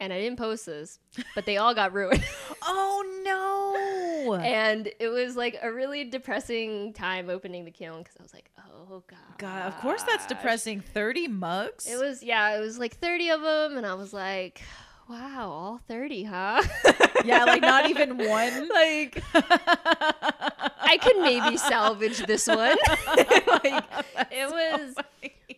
and 0.00 0.12
I 0.12 0.20
didn't 0.20 0.38
post 0.38 0.66
this, 0.66 0.98
but 1.34 1.46
they 1.46 1.56
all 1.56 1.74
got 1.74 1.92
ruined. 1.92 2.24
Oh 2.70 3.22
no! 3.24 4.34
and 4.34 4.90
it 4.98 5.08
was 5.08 5.36
like 5.36 5.56
a 5.62 5.72
really 5.72 6.04
depressing 6.04 6.92
time 6.92 7.30
opening 7.30 7.64
the 7.64 7.70
kiln 7.70 8.02
because 8.02 8.16
I 8.18 8.22
was 8.22 8.34
like, 8.34 8.50
oh 8.58 9.02
god, 9.06 9.18
God, 9.38 9.66
of 9.66 9.76
course 9.78 10.02
that's 10.02 10.26
depressing. 10.26 10.80
Thirty 10.80 11.28
mugs. 11.28 11.86
It 11.86 11.98
was 11.98 12.22
yeah, 12.22 12.56
it 12.56 12.60
was 12.60 12.78
like 12.78 12.96
30 12.98 13.30
of 13.30 13.42
them, 13.42 13.76
and 13.76 13.86
I 13.86 13.94
was 13.94 14.12
like, 14.12 14.60
wow, 15.08 15.48
all 15.50 15.80
30, 15.88 16.24
huh? 16.24 16.62
yeah, 17.24 17.44
like 17.44 17.62
not 17.62 17.88
even 17.90 18.18
one. 18.18 18.68
like 18.68 19.22
I 19.34 20.98
could 21.00 21.18
maybe 21.18 21.56
salvage 21.56 22.18
this 22.26 22.46
one. 22.46 22.76
like 23.06 23.84
it 24.30 24.50
was, 24.50 24.94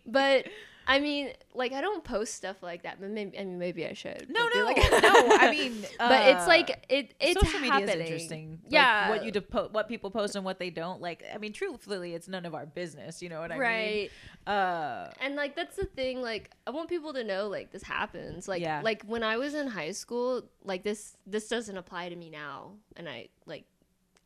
but 0.06 0.46
I 0.90 0.98
mean, 0.98 1.30
like 1.54 1.72
I 1.72 1.80
don't 1.80 2.02
post 2.02 2.34
stuff 2.34 2.62
like 2.62 2.82
that, 2.82 3.00
but 3.00 3.10
maybe 3.10 3.38
I 3.38 3.44
mean 3.44 3.58
maybe 3.58 3.86
I 3.86 3.92
should. 3.92 4.26
No, 4.28 4.48
no, 4.54 4.64
like- 4.64 4.76
no. 4.76 5.36
I 5.38 5.48
mean, 5.56 5.82
but 5.98 6.28
it's 6.28 6.44
uh, 6.44 6.48
like 6.48 6.84
it. 6.88 7.14
It's 7.20 7.40
social 7.40 7.60
media 7.60 7.72
happening. 7.72 8.00
is 8.00 8.00
interesting. 8.10 8.50
Like, 8.64 8.72
yeah, 8.72 9.10
what 9.10 9.24
you 9.24 9.30
depo- 9.32 9.70
what 9.72 9.88
people 9.88 10.10
post 10.10 10.34
and 10.36 10.44
what 10.44 10.58
they 10.58 10.70
don't. 10.70 11.00
Like, 11.00 11.22
I 11.34 11.38
mean, 11.38 11.52
truthfully, 11.52 12.14
it's 12.14 12.28
none 12.28 12.44
of 12.44 12.54
our 12.54 12.66
business. 12.66 13.22
You 13.22 13.28
know 13.28 13.40
what 13.40 13.52
I 13.52 13.54
mean? 13.54 13.60
right. 13.62 14.10
Uh, 14.46 15.10
and 15.20 15.36
like 15.36 15.54
that's 15.54 15.76
the 15.76 15.84
thing 15.84 16.22
like 16.22 16.50
i 16.66 16.70
want 16.70 16.88
people 16.88 17.12
to 17.12 17.22
know 17.22 17.46
like 17.46 17.70
this 17.70 17.82
happens 17.82 18.48
like 18.48 18.62
Yeah. 18.62 18.80
like 18.82 19.02
when 19.04 19.22
i 19.22 19.36
was 19.36 19.54
in 19.54 19.66
high 19.68 19.92
school 19.92 20.42
like 20.64 20.82
this 20.82 21.14
this 21.26 21.46
doesn't 21.46 21.76
apply 21.76 22.08
to 22.08 22.16
me 22.16 22.30
now 22.30 22.72
and 22.96 23.06
i 23.06 23.28
like 23.44 23.64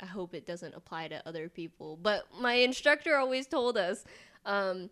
i 0.01 0.07
hope 0.07 0.33
it 0.33 0.47
doesn't 0.47 0.73
apply 0.75 1.09
to 1.09 1.21
other 1.29 1.49
people 1.49 1.99
but 2.01 2.25
my 2.41 2.55
instructor 2.55 3.17
always 3.17 3.47
told 3.49 3.77
us 3.77 4.05
um 4.47 4.89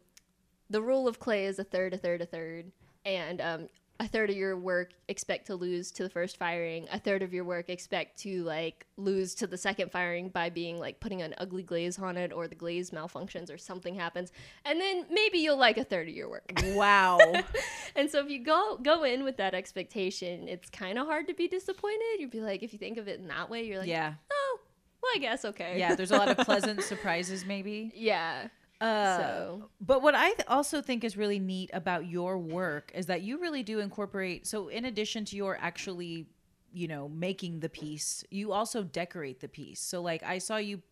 the 0.72 0.82
rule 0.82 1.06
of 1.06 1.18
clay 1.20 1.44
is 1.46 1.58
a 1.58 1.64
third 1.64 1.94
a 1.94 1.98
third 1.98 2.20
a 2.20 2.26
third 2.26 2.72
and 3.04 3.40
um 3.40 3.68
a 4.00 4.08
third 4.08 4.30
of 4.30 4.36
your 4.36 4.56
work 4.56 4.94
expect 5.06 5.46
to 5.46 5.54
lose 5.54 5.92
to 5.92 6.02
the 6.02 6.08
first 6.08 6.36
firing 6.36 6.88
a 6.90 6.98
third 6.98 7.22
of 7.22 7.32
your 7.32 7.44
work 7.44 7.68
expect 7.68 8.18
to 8.18 8.42
like 8.42 8.86
lose 8.96 9.34
to 9.34 9.46
the 9.46 9.56
second 9.56 9.92
firing 9.92 10.28
by 10.28 10.48
being 10.50 10.78
like 10.78 10.98
putting 10.98 11.22
an 11.22 11.34
ugly 11.38 11.62
glaze 11.62 11.98
on 11.98 12.16
it 12.16 12.32
or 12.32 12.48
the 12.48 12.54
glaze 12.54 12.90
malfunctions 12.90 13.52
or 13.52 13.58
something 13.58 13.94
happens 13.94 14.32
and 14.64 14.80
then 14.80 15.06
maybe 15.10 15.38
you'll 15.38 15.58
like 15.58 15.76
a 15.76 15.84
third 15.84 16.08
of 16.08 16.14
your 16.14 16.28
work 16.28 16.50
wow. 16.74 17.18
and 17.96 18.10
so 18.10 18.18
if 18.18 18.28
you 18.28 18.42
go 18.42 18.78
go 18.82 19.04
in 19.04 19.22
with 19.22 19.36
that 19.36 19.54
expectation 19.54 20.48
it's 20.48 20.68
kind 20.70 20.98
of 20.98 21.06
hard 21.06 21.28
to 21.28 21.34
be 21.34 21.46
disappointed 21.46 22.18
you'd 22.18 22.30
be 22.30 22.40
like 22.40 22.62
if 22.62 22.72
you 22.72 22.78
think 22.78 22.96
of 22.98 23.06
it 23.06 23.20
in 23.20 23.28
that 23.28 23.48
way 23.48 23.62
you're 23.64 23.78
like 23.78 23.88
yeah. 23.88 24.14
oh 24.32 24.58
well 25.02 25.12
i 25.14 25.18
guess 25.18 25.44
okay 25.44 25.78
Yeah. 25.78 25.94
There's 25.94 26.10
a 26.10 26.16
lot 26.16 26.28
of 26.28 26.38
pleasant 26.46 26.82
surprises, 26.82 27.44
maybe. 27.44 27.92
yeah 27.94 28.48
Uh, 28.82 29.18
so 29.18 29.70
But 29.80 30.02
what 30.02 30.14
I 30.14 30.28
th- 30.32 30.48
also 30.48 30.82
think 30.82 31.04
is 31.04 31.16
really 31.16 31.38
neat 31.38 31.70
about 31.72 32.06
your 32.06 32.38
work 32.38 32.90
is 32.94 33.06
that 33.06 33.22
you 33.22 33.40
really 33.40 33.62
do 33.62 33.78
incorporate. 33.78 34.46
So, 34.46 34.68
in 34.68 34.84
addition 34.84 35.24
to 35.26 35.36
your 35.36 35.56
actually, 35.60 36.26
you 36.72 36.88
know, 36.88 37.08
making 37.08 37.60
the 37.60 37.68
piece, 37.68 38.24
you 38.30 38.52
also 38.52 38.82
decorate 38.82 39.40
the 39.40 39.48
piece. 39.48 39.80
So, 39.80 40.02
like, 40.02 40.22
I 40.22 40.38
saw 40.38 40.56
you 40.56 40.82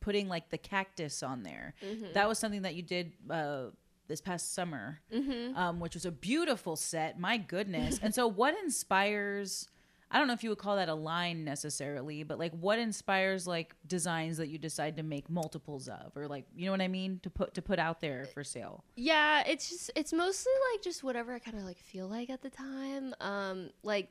putting 0.00 0.28
like 0.28 0.50
the 0.50 0.58
cactus 0.58 1.22
on 1.22 1.42
there. 1.42 1.74
That 2.12 2.28
was 2.28 2.38
something 2.38 2.62
that 2.62 2.74
you 2.74 2.82
did 2.82 3.12
uh, 3.30 3.70
this 4.06 4.20
past 4.20 4.54
summer, 4.54 5.00
um, 5.56 5.80
which 5.80 5.94
was 5.94 6.04
a 6.04 6.12
beautiful 6.12 6.76
set. 6.76 7.18
My 7.18 7.36
goodness. 7.38 7.98
and 8.02 8.14
so, 8.14 8.26
what 8.28 8.54
inspires? 8.62 9.66
I 10.14 10.18
don't 10.18 10.28
know 10.28 10.32
if 10.32 10.44
you 10.44 10.50
would 10.50 10.58
call 10.58 10.76
that 10.76 10.88
a 10.88 10.94
line 10.94 11.44
necessarily, 11.44 12.22
but 12.22 12.38
like 12.38 12.52
what 12.52 12.78
inspires 12.78 13.48
like 13.48 13.74
designs 13.84 14.36
that 14.36 14.46
you 14.46 14.58
decide 14.58 14.96
to 14.98 15.02
make 15.02 15.28
multiples 15.28 15.88
of 15.88 16.16
or 16.16 16.28
like 16.28 16.44
you 16.54 16.66
know 16.66 16.70
what 16.70 16.80
I 16.80 16.86
mean 16.86 17.18
to 17.24 17.30
put 17.30 17.54
to 17.54 17.62
put 17.62 17.80
out 17.80 18.00
there 18.00 18.26
for 18.32 18.44
sale. 18.44 18.84
Yeah, 18.94 19.42
it's 19.44 19.68
just 19.68 19.90
it's 19.96 20.12
mostly 20.12 20.52
like 20.72 20.82
just 20.82 21.02
whatever 21.02 21.34
I 21.34 21.40
kind 21.40 21.58
of 21.58 21.64
like 21.64 21.78
feel 21.78 22.06
like 22.06 22.30
at 22.30 22.42
the 22.42 22.50
time. 22.50 23.12
Um 23.20 23.70
like 23.82 24.10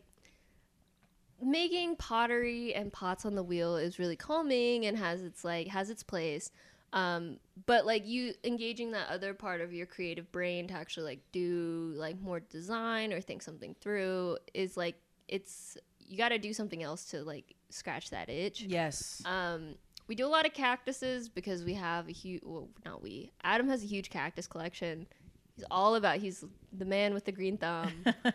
making 1.42 1.96
pottery 1.96 2.76
and 2.76 2.92
pots 2.92 3.26
on 3.26 3.36
the 3.36 3.44
wheel 3.44 3.78
is 3.78 3.98
really 3.98 4.18
calming 4.18 4.86
and 4.86 4.98
has 4.98 5.22
its 5.22 5.46
like 5.46 5.70
has 5.70 5.90
its 5.90 6.04
place. 6.04 6.52
Um, 6.92 7.38
but 7.66 7.86
like 7.86 8.06
you 8.06 8.34
engaging 8.44 8.92
that 8.92 9.08
other 9.10 9.34
part 9.34 9.62
of 9.62 9.74
your 9.74 9.86
creative 9.86 10.30
brain 10.34 10.68
to 10.68 10.74
actually 10.74 11.06
like 11.06 11.22
do 11.32 11.94
like 11.96 12.20
more 12.20 12.42
design 12.42 13.14
or 13.14 13.22
think 13.22 13.42
something 13.42 13.74
through 13.80 14.38
is 14.54 14.76
like 14.76 14.98
it's 15.28 15.78
you 16.08 16.18
got 16.18 16.30
to 16.30 16.38
do 16.38 16.54
something 16.54 16.84
else 16.84 17.06
to 17.06 17.24
like 17.24 17.56
scratch 17.70 18.10
that 18.12 18.30
itch. 18.30 18.62
Yes. 18.62 19.22
Um, 19.26 19.76
we 20.08 20.16
do 20.16 20.26
a 20.26 20.28
lot 20.28 20.46
of 20.46 20.54
cactuses 20.54 21.30
because 21.30 21.64
we 21.64 21.74
have 21.76 22.08
a 22.08 22.12
huge. 22.12 22.42
Well, 22.44 22.70
not 22.86 23.02
we. 23.02 23.32
Adam 23.44 23.68
has 23.70 23.84
a 23.84 23.88
huge 23.88 24.10
cactus 24.10 24.48
collection. 24.48 25.08
He's 25.56 25.66
all 25.72 25.96
about. 25.96 26.18
He's 26.18 26.44
the 26.72 26.86
man 26.86 27.14
with 27.14 27.26
the 27.26 27.32
green 27.32 27.58
thumb. 27.58 27.92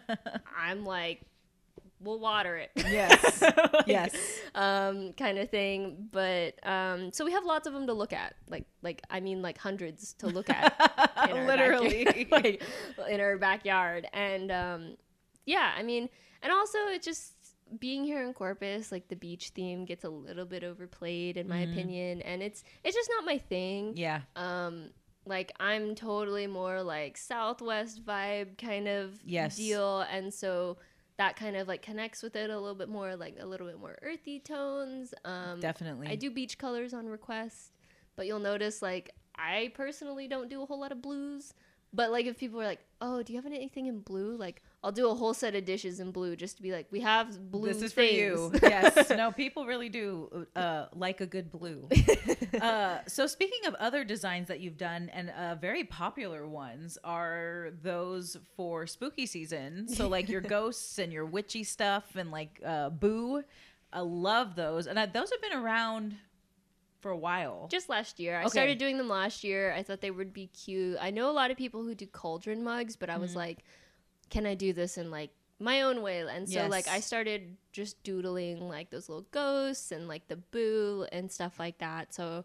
I'm 0.57 0.85
like, 0.85 1.23
we'll 2.01 2.19
water 2.19 2.57
it. 2.57 2.71
Yes. 2.77 3.43
Like, 3.71 3.87
yes. 3.87 4.17
Um, 4.55 5.13
kind 5.13 5.39
of 5.39 5.51
thing. 5.51 6.09
But 6.11 6.55
um, 6.67 7.13
so 7.13 7.25
we 7.25 7.33
have 7.33 7.45
lots 7.45 7.67
of 7.67 7.75
them 7.75 7.87
to 7.87 7.93
look 7.93 8.13
at. 8.13 8.35
Like, 8.49 8.65
like 8.83 9.03
I 9.11 9.21
mean, 9.21 9.43
like 9.43 9.59
hundreds 9.59 10.15
to 10.15 10.27
look 10.27 10.49
at. 10.49 10.75
Literally. 11.33 12.27
like, 12.31 12.63
in 13.09 13.21
our 13.21 13.37
backyard, 13.37 14.07
and 14.13 14.51
um, 14.51 14.97
yeah, 15.45 15.73
I 15.77 15.83
mean, 15.83 16.09
and 16.43 16.53
also 16.53 16.79
it 16.89 17.03
just 17.03 17.35
being 17.79 18.05
here 18.05 18.23
in 18.23 18.33
Corpus, 18.35 18.91
like 18.93 19.09
the 19.09 19.17
beach 19.17 19.51
theme 19.51 19.85
gets 19.85 20.05
a 20.05 20.09
little 20.09 20.45
bit 20.47 20.65
overplayed 20.65 21.37
in 21.37 21.49
my 21.49 21.59
Mhm. 21.67 21.73
opinion, 21.73 22.23
and 22.23 22.43
it's 22.43 22.65
it's 22.85 22.97
just 22.97 23.11
not 23.17 23.25
my 23.25 23.39
thing. 23.39 23.97
Yeah. 23.97 24.23
Um, 24.37 24.91
like 25.27 25.53
I'm 25.61 25.95
totally 25.95 26.47
more 26.47 26.83
like 26.83 27.17
Southwest 27.19 28.05
vibe 28.05 28.57
kind 28.59 28.89
of 28.89 29.21
Yes. 29.25 29.57
deal, 29.57 30.01
and 30.03 30.33
so 30.33 30.79
that 31.19 31.35
kind 31.37 31.57
of 31.57 31.67
like 31.67 31.83
connects 31.83 32.23
with 32.23 32.37
it 32.37 32.49
a 32.49 32.59
little 32.59 32.77
bit 32.77 32.89
more, 32.89 33.17
like 33.17 33.37
a 33.41 33.47
little 33.47 33.67
bit 33.67 33.79
more 33.79 33.99
earthy 34.03 34.39
tones. 34.39 35.13
Um, 35.25 35.61
Definitely. 35.61 36.07
I 36.07 36.15
do 36.15 36.31
beach 36.31 36.59
colors 36.59 36.95
on 36.95 37.07
request, 37.07 37.73
but 38.17 38.27
you'll 38.27 38.39
notice 38.39 38.81
like 38.83 39.15
I 39.37 39.73
personally 39.75 40.29
don't 40.29 40.49
do 40.49 40.63
a 40.63 40.67
whole 40.67 40.81
lot 40.81 40.93
of 40.93 41.03
blues. 41.03 41.53
But 41.93 42.11
like 42.11 42.27
if 42.27 42.37
people 42.39 42.61
are 42.61 42.65
like, 42.67 42.85
"Oh, 43.01 43.23
do 43.23 43.33
you 43.33 43.39
have 43.39 43.47
anything 43.51 43.87
in 43.87 44.01
blue?" 44.01 44.37
Like 44.37 44.63
I'll 44.83 44.93
do 44.93 45.11
a 45.11 45.15
whole 45.15 45.35
set 45.35 45.57
of 45.57 45.65
dishes 45.65 45.99
in 45.99 46.13
blue 46.13 46.37
just 46.37 46.57
to 46.59 46.63
be 46.63 46.71
like, 46.71 46.87
"We 46.93 47.01
have 47.01 47.51
blue." 47.51 47.67
This 47.73 47.83
is 47.83 47.93
for 47.93 48.03
you. 48.03 48.53
yes. 48.63 49.11
No, 49.11 49.33
people 49.33 49.67
really 49.67 49.89
do 49.89 50.47
uh, 50.55 50.87
like 50.95 51.21
a 51.21 51.27
good 51.27 51.51
blue. 51.51 51.89
uh, 52.61 52.99
so, 53.09 53.27
speaking 53.27 53.67
of 53.67 53.75
other 53.75 54.05
designs 54.05 54.47
that 54.49 54.61
you've 54.61 54.77
done, 54.79 55.11
and 55.13 55.31
uh, 55.31 55.57
very 55.57 55.83
popular 55.83 56.47
ones 56.47 56.97
are 57.03 57.71
those 57.83 58.37
for 58.57 58.87
spooky 58.87 59.27
season. 59.27 59.89
So, 59.89 60.07
like 60.09 60.29
your 60.29 60.41
ghosts 60.57 60.99
and 61.01 61.13
your 61.13 61.27
witchy 61.27 61.65
stuff, 61.65 62.15
and 62.15 62.31
like 62.31 62.61
uh, 62.65 62.91
Boo. 62.91 63.43
I 63.93 64.01
love 64.01 64.55
those, 64.55 64.87
and 64.87 64.99
uh, 64.99 65.07
those 65.07 65.31
have 65.31 65.41
been 65.43 65.55
around 65.59 66.15
for 67.01 67.11
a 67.11 67.17
while. 67.17 67.69
Just 67.71 67.89
last 67.89 68.21
year. 68.21 68.37
I 68.37 68.41
Okay. 68.43 68.51
started 68.51 68.79
doing 68.79 68.99
them 68.99 69.09
last 69.09 69.43
year. 69.43 69.73
I 69.73 69.83
thought 69.83 70.01
they 70.03 70.11
would 70.11 70.33
be 70.33 70.49
cute. 70.49 70.99
I 71.01 71.11
know 71.11 71.31
a 71.31 71.33
lot 71.33 71.51
of 71.51 71.57
people 71.57 71.83
who 71.83 71.95
do 71.95 72.07
cauldron 72.07 72.63
mugs, 72.63 72.97
but 72.97 73.09
I 73.09 73.17
was 73.17 73.31
Mm-hmm. 73.31 73.39
like, 73.39 73.65
can 74.31 74.47
I 74.47 74.55
do 74.55 74.73
this 74.73 74.99
in 74.99 75.11
like 75.11 75.31
my 75.59 75.83
own 75.83 76.03
way? 76.03 76.21
And 76.21 76.49
so 76.49 76.67
like 76.67 76.89
I 76.89 77.01
started 77.01 77.57
just 77.73 78.03
doodling 78.03 78.69
like 78.69 78.91
those 78.91 79.09
little 79.09 79.27
ghosts 79.31 79.91
and 79.93 80.09
like 80.09 80.29
the 80.29 80.37
boo 80.37 81.07
and 81.13 81.31
stuff 81.31 81.59
like 81.59 81.79
that. 81.79 82.15
So 82.15 82.45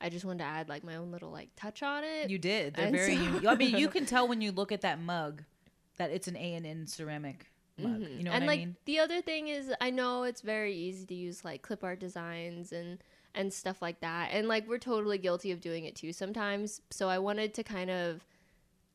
I 0.00 0.08
just 0.10 0.24
wanted 0.24 0.38
to 0.40 0.44
add 0.44 0.68
like 0.68 0.84
my 0.84 0.96
own 0.96 1.10
little 1.10 1.30
like 1.30 1.48
touch 1.56 1.82
on 1.82 2.04
it. 2.04 2.28
You 2.30 2.38
did. 2.38 2.74
They're 2.74 2.86
And 2.86 2.94
very. 2.96 3.16
so- 3.16 3.48
I 3.48 3.54
mean, 3.54 3.76
you 3.76 3.88
can 3.88 4.04
tell 4.14 4.28
when 4.28 4.40
you 4.40 4.52
look 4.52 4.72
at 4.72 4.82
that 4.82 5.00
mug 5.00 5.42
that 5.96 6.10
it's 6.10 6.28
an 6.28 6.36
A 6.36 6.54
and 6.54 6.66
N 6.66 6.86
ceramic 6.86 7.46
mug. 7.78 8.00
Mhm. 8.02 8.18
You 8.18 8.24
know 8.24 8.32
and 8.32 8.42
what 8.44 8.48
like 8.48 8.60
I 8.60 8.64
mean? 8.66 8.76
the 8.84 8.98
other 8.98 9.22
thing 9.22 9.48
is 9.48 9.72
I 9.80 9.90
know 9.90 10.24
it's 10.24 10.42
very 10.42 10.74
easy 10.74 11.06
to 11.06 11.14
use 11.14 11.44
like 11.44 11.62
clip 11.62 11.82
art 11.82 12.00
designs 12.00 12.72
and 12.72 12.98
and 13.34 13.52
stuff 13.52 13.80
like 13.82 14.00
that. 14.00 14.30
And 14.32 14.48
like 14.48 14.66
we're 14.68 14.78
totally 14.78 15.18
guilty 15.18 15.52
of 15.52 15.60
doing 15.60 15.84
it 15.84 15.94
too 15.94 16.12
sometimes. 16.12 16.80
So 16.90 17.08
I 17.08 17.18
wanted 17.18 17.54
to 17.54 17.62
kind 17.62 17.90
of 17.90 18.24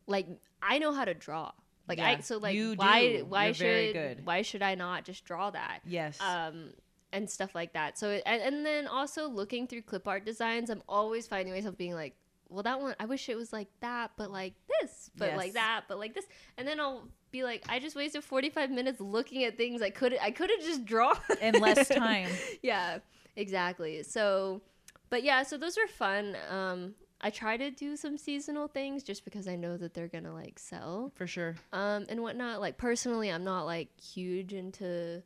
like 0.07 0.28
I 0.62 0.78
know 0.78 0.91
how 0.93 1.05
to 1.05 1.14
draw. 1.16 1.51
Like 1.88 1.99
I 1.99 2.19
so 2.19 2.38
like 2.38 2.55
you 2.55 2.73
why 2.75 3.17
do. 3.17 3.25
why 3.25 3.45
You're 3.47 3.53
should 3.53 4.25
why 4.25 4.41
should 4.41 4.61
I 4.61 4.75
not 4.75 5.03
just 5.03 5.25
draw 5.25 5.51
that? 5.51 5.79
Yes. 5.86 6.19
Um 6.21 6.73
and 7.13 7.29
stuff 7.29 7.53
like 7.53 7.73
that. 7.73 7.97
So 7.97 8.09
it, 8.09 8.23
and, 8.25 8.41
and 8.41 8.65
then 8.65 8.88
also 8.88 9.27
looking 9.27 9.67
through 9.67 9.82
clip 9.82 10.07
art 10.07 10.25
designs, 10.25 10.69
I'm 10.69 10.82
always 10.88 11.27
finding 11.27 11.53
myself 11.53 11.77
being 11.77 11.93
like, 11.93 12.15
well, 12.49 12.63
that 12.63 12.82
one 12.82 12.95
I 12.99 13.05
wish 13.05 13.29
it 13.29 13.38
was 13.38 13.53
like 13.53 13.69
that, 13.79 14.11
but 14.17 14.32
like 14.32 14.53
this, 14.82 15.09
but 15.15 15.36
like 15.36 15.53
that, 15.53 15.86
but 15.88 15.99
like 15.99 16.13
this, 16.13 16.25
and 16.57 16.67
then 16.67 16.79
I'll 16.79 17.07
be 17.32 17.43
like, 17.43 17.63
I 17.69 17.79
just 17.79 17.95
wasted 17.95 18.23
45 18.23 18.71
minutes 18.71 18.99
looking 18.99 19.43
at 19.45 19.57
things 19.57 19.82
I 19.82 19.89
could 19.89 20.17
I 20.21 20.32
could 20.32 20.49
have 20.49 20.59
just 20.59 20.86
drawn 20.86 21.15
In 21.41 21.59
less 21.59 21.88
time. 21.88 22.29
yeah, 22.61 22.99
exactly. 23.36 24.03
So, 24.03 24.61
but 25.09 25.23
yeah, 25.23 25.43
so 25.43 25.57
those 25.57 25.77
are 25.77 25.88
fun. 25.88 26.36
Um, 26.49 26.95
I 27.24 27.30
try 27.30 27.55
to 27.57 27.69
do 27.72 27.95
some 27.95 28.17
seasonal 28.17 28.67
things 28.67 29.03
just 29.03 29.24
because 29.26 29.47
I 29.47 29.55
know 29.55 29.78
that 29.78 29.93
they're 29.93 30.07
gonna 30.07 30.34
like 30.34 30.57
sell 30.59 31.11
For 31.15 31.28
sure. 31.28 31.55
um 31.72 32.05
and 32.09 32.22
whatnot 32.22 32.59
like 32.61 32.78
personally 32.78 33.30
i'm 33.32 33.43
not 33.43 33.65
like 33.65 33.89
huge 34.01 34.53
into 34.53 35.22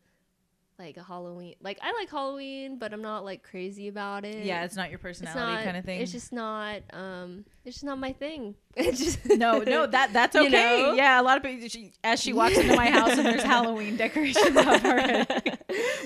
like 0.78 0.98
a 0.98 1.04
halloween 1.04 1.56
like 1.62 1.80
i 1.82 1.94
like 1.94 2.10
halloween 2.10 2.78
but 2.78 2.92
i'm 2.94 3.02
not 3.02 3.24
like 3.24 3.44
crazy 3.44 3.88
about 3.88 4.26
it 4.26 4.46
Yeah, 4.46 4.66
it's 4.66 4.76
not 4.76 4.90
your 4.90 5.00
personality 5.00 5.54
not 5.56 5.64
kind 5.64 5.78
of 5.78 5.86
thing. 5.86 6.02
it's 6.02 6.12
just 6.12 6.34
not 6.34 6.82
um 6.92 7.46
it's 7.66 7.78
just 7.78 7.84
not 7.84 7.98
my 7.98 8.14
thing 8.14 8.56
it's 8.76 9.00
just 9.00 9.26
no, 9.38 9.60
no, 9.60 9.86
that 9.88 10.12
that's 10.14 10.36
You 10.36 10.48
okay. 10.48 10.82
know? 10.82 10.94
Yeah, 10.94 11.20
a 11.20 11.24
lot 11.24 11.38
of 11.38 11.44
people. 11.44 11.68
She, 11.70 11.94
as 12.04 12.22
she 12.22 12.34
walks 12.34 12.58
into 12.58 12.76
my 12.76 12.90
house 12.90 13.12
and 13.12 13.26
there's 13.26 13.44
Halloween 13.56 13.96
decorations 13.96 14.56
up 14.56 14.84
already. 14.84 15.26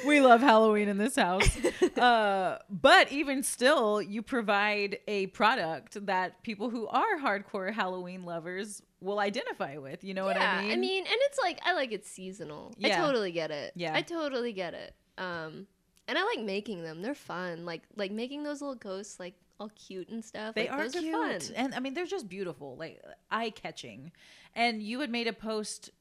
we 0.05 0.22
love 0.22 0.41
Halloween 0.41 0.88
in 0.88 0.97
this 0.97 1.16
house. 1.16 1.49
Uh, 1.97 2.60
but 2.70 3.12
even 3.12 3.41
still, 3.41 4.01
you 4.01 4.22
provide 4.22 4.99
a 5.07 5.28
product 5.28 6.05
that 6.05 6.43
people 6.43 6.70
who 6.70 6.88
are 6.88 7.18
hardcore 7.20 7.74
Halloween 7.74 8.24
lovers 8.24 8.84
will 9.01 9.20
identify 9.20 9.78
with. 9.78 10.03
You 10.03 10.14
know 10.14 10.26
what 10.26 10.38
I 10.38 10.62
mean? 10.62 10.72
I 10.72 10.76
mean, 10.76 11.03
and 11.05 11.16
it's 11.16 11.39
like 11.41 11.60
I 11.66 11.74
like 11.74 11.91
it 11.91 12.05
seasonal. 12.05 12.74
I 12.84 12.89
totally 12.89 13.32
get 13.32 13.49
it. 13.49 13.74
Yeah. 13.76 13.95
I 13.95 14.03
totally 14.03 14.53
get 14.53 14.76
it. 14.76 14.93
Um, 15.18 15.66
and 16.07 16.18
I 16.18 16.24
like 16.24 16.45
making 16.45 16.84
them. 16.84 17.01
They're 17.01 17.16
fun. 17.16 17.66
Like 17.66 17.82
like 17.95 18.12
making 18.12 18.43
those 18.43 18.62
little 18.62 18.76
ghosts 18.76 19.20
like 19.20 19.34
all 19.60 19.70
cute 19.76 20.10
and 20.10 20.24
stuff. 20.24 20.55
They 20.55 20.70
like, 20.70 20.80
are 20.80 20.89
cute, 20.89 21.14
are 21.14 21.39
fun. 21.39 21.55
and 21.55 21.76
I 21.76 21.80
mean 21.80 21.93
they're 21.93 22.05
just 22.05 22.30
beautiful, 22.30 22.76
like 22.78 23.01
eye 23.30 23.49
catching. 23.49 24.12
And 24.55 24.82
you 24.82 24.99
had 25.01 25.10
made 25.10 25.28
a 25.28 25.34
post. 25.34 25.91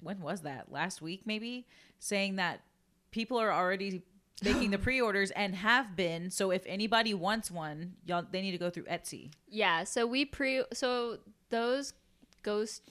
When 0.00 0.20
was 0.20 0.40
that? 0.42 0.72
Last 0.72 1.00
week, 1.00 1.22
maybe, 1.24 1.66
saying 1.98 2.36
that 2.36 2.62
people 3.10 3.38
are 3.38 3.52
already 3.52 4.02
making 4.42 4.70
the 4.70 4.78
pre-orders 4.78 5.30
and 5.32 5.54
have 5.54 5.94
been. 5.94 6.30
So 6.30 6.50
if 6.50 6.62
anybody 6.66 7.14
wants 7.14 7.50
one, 7.50 7.94
y'all 8.04 8.24
they 8.30 8.42
need 8.42 8.52
to 8.52 8.58
go 8.58 8.70
through 8.70 8.84
Etsy. 8.84 9.32
Yeah, 9.48 9.84
so 9.84 10.06
we 10.06 10.24
pre 10.24 10.64
so 10.72 11.18
those 11.50 11.94
ghost 12.42 12.82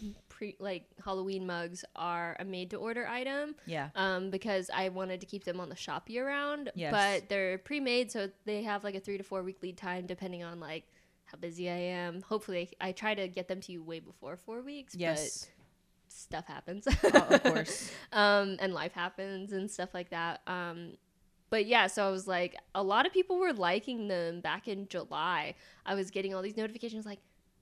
pre 0.42 0.56
like 0.60 0.86
Halloween 1.06 1.46
mugs 1.46 1.86
are 1.96 2.36
a 2.40 2.46
made 2.46 2.72
to 2.72 2.78
order 2.78 3.06
item 3.08 3.56
Yeah, 3.68 3.90
um 3.96 4.32
because 4.32 4.70
I 4.74 4.90
wanted 4.90 5.20
to 5.22 5.28
keep 5.28 5.44
them 5.44 5.60
on 5.60 5.70
the 5.70 5.76
shop 5.76 6.10
year 6.10 6.26
round, 6.28 6.72
Yes. 6.74 6.92
but 6.92 7.30
they're 7.30 7.58
pre-made 7.60 8.12
so 8.12 8.30
they 8.46 8.64
have 8.64 8.84
like 8.84 8.96
a 8.96 9.00
3 9.00 9.18
to 9.20 9.24
4 9.24 9.44
week 9.44 9.58
lead 9.62 9.78
time 9.78 10.08
depending 10.08 10.44
on 10.44 10.60
like 10.60 10.86
how 11.26 11.38
busy 11.38 11.70
I 11.70 11.78
am. 11.78 12.22
Hopefully 12.24 12.72
I 12.82 12.92
try 12.92 13.14
to 13.16 13.28
get 13.28 13.48
them 13.48 13.62
to 13.62 13.72
you 13.72 13.84
way 13.84 14.00
before 14.00 14.36
4 14.36 14.62
weeks, 14.62 14.96
yes, 14.96 15.46
but 15.46 16.12
stuff 16.14 16.46
happens. 16.48 16.88
Oh, 17.04 17.28
of 17.30 17.44
course. 17.52 17.92
um, 18.12 18.58
and 18.60 18.74
life 18.74 18.94
happens 18.94 19.54
and 19.54 19.70
stuff 19.72 19.94
like 19.94 20.10
that. 20.10 20.42
Um, 20.48 20.98
but 21.50 21.66
yeah, 21.66 21.88
so 21.88 22.06
I 22.08 22.12
was 22.12 22.28
like, 22.28 22.56
a 22.76 22.84
lot 22.84 23.06
of 23.06 23.12
people 23.14 23.38
were 23.38 23.54
liking 23.54 24.08
them 24.08 24.42
back 24.42 24.68
in 24.68 24.88
July. 24.88 25.56
I 25.86 25.96
was 25.96 26.10
getting 26.12 26.34
all 26.34 26.42
these 26.42 26.56
notifications 26.58 27.06
like, 27.06 27.20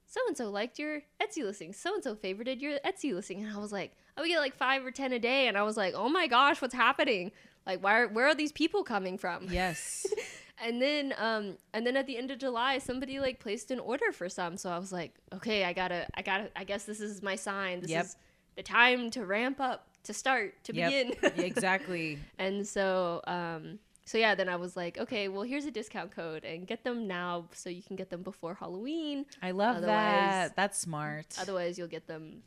so 0.09 0.19
and 0.27 0.35
so 0.35 0.49
liked 0.49 0.77
your 0.79 1.03
Etsy 1.21 1.43
listing, 1.43 1.71
so 1.71 1.93
and 1.93 2.03
so 2.03 2.15
favorited 2.15 2.59
your 2.61 2.79
Etsy 2.85 3.13
listing, 3.13 3.41
and 3.43 3.55
I 3.55 3.59
was 3.59 3.71
like, 3.71 3.93
I 4.17 4.21
would 4.21 4.27
get 4.27 4.39
like 4.39 4.55
five 4.55 4.85
or 4.85 4.91
ten 4.91 5.13
a 5.13 5.19
day, 5.19 5.47
and 5.47 5.57
I 5.57 5.63
was 5.63 5.77
like, 5.77 5.93
oh 5.95 6.09
my 6.09 6.27
gosh, 6.27 6.61
what's 6.61 6.73
happening? 6.73 7.31
Like, 7.65 7.81
why? 7.83 7.99
Are, 8.01 8.07
where 8.07 8.25
are 8.27 8.35
these 8.35 8.51
people 8.51 8.83
coming 8.83 9.17
from? 9.17 9.47
yes, 9.49 10.05
And 10.61 10.81
then, 10.81 11.13
um, 11.17 11.55
and 11.73 11.87
then 11.87 11.95
at 11.95 12.05
the 12.05 12.17
end 12.17 12.31
of 12.31 12.37
July, 12.37 12.79
somebody 12.79 13.21
like 13.21 13.39
placed 13.39 13.71
an 13.71 13.79
order 13.79 14.11
for 14.11 14.27
some. 14.27 14.57
So 14.57 14.69
I 14.69 14.77
was 14.77 14.91
like, 14.91 15.13
okay, 15.31 15.63
I 15.63 15.71
gotta, 15.71 16.05
I 16.15 16.21
gotta, 16.21 16.49
I 16.53 16.65
guess 16.65 16.83
this 16.83 16.99
is 16.99 17.21
my 17.23 17.37
sign. 17.37 17.79
This 17.79 17.91
Yep. 17.91 18.03
is 18.05 18.15
the 18.57 18.63
time 18.63 19.09
to 19.11 19.25
ramp 19.25 19.61
up, 19.61 19.87
to 20.03 20.13
start, 20.13 20.61
to 20.65 20.75
Yep. 20.75 20.91
begin. 20.91 21.45
exactly. 21.45 22.19
and 22.39 22.67
so, 22.67 23.21
um, 23.25 23.79
so 24.09 24.17
yeah, 24.17 24.33
then 24.33 24.49
I 24.49 24.55
was 24.55 24.75
like, 24.75 24.97
okay, 24.97 25.27
well, 25.27 25.43
here's 25.43 25.65
a 25.65 25.71
discount 25.71 26.09
code, 26.09 26.43
and 26.43 26.65
get 26.65 26.83
them 26.83 27.07
now 27.07 27.45
so 27.53 27.69
you 27.69 27.83
can 27.83 27.95
get 27.95 28.09
them 28.09 28.23
before 28.23 28.55
Halloween. 28.55 29.25
I 29.41 29.51
love 29.51 29.77
Otherwise- 29.77 29.87
that. 29.89 30.55
That's 30.55 30.79
smart. 30.79 31.27
Otherwise, 31.39 31.77
you'll 31.77 31.87
get 31.97 32.07
them. 32.07 32.41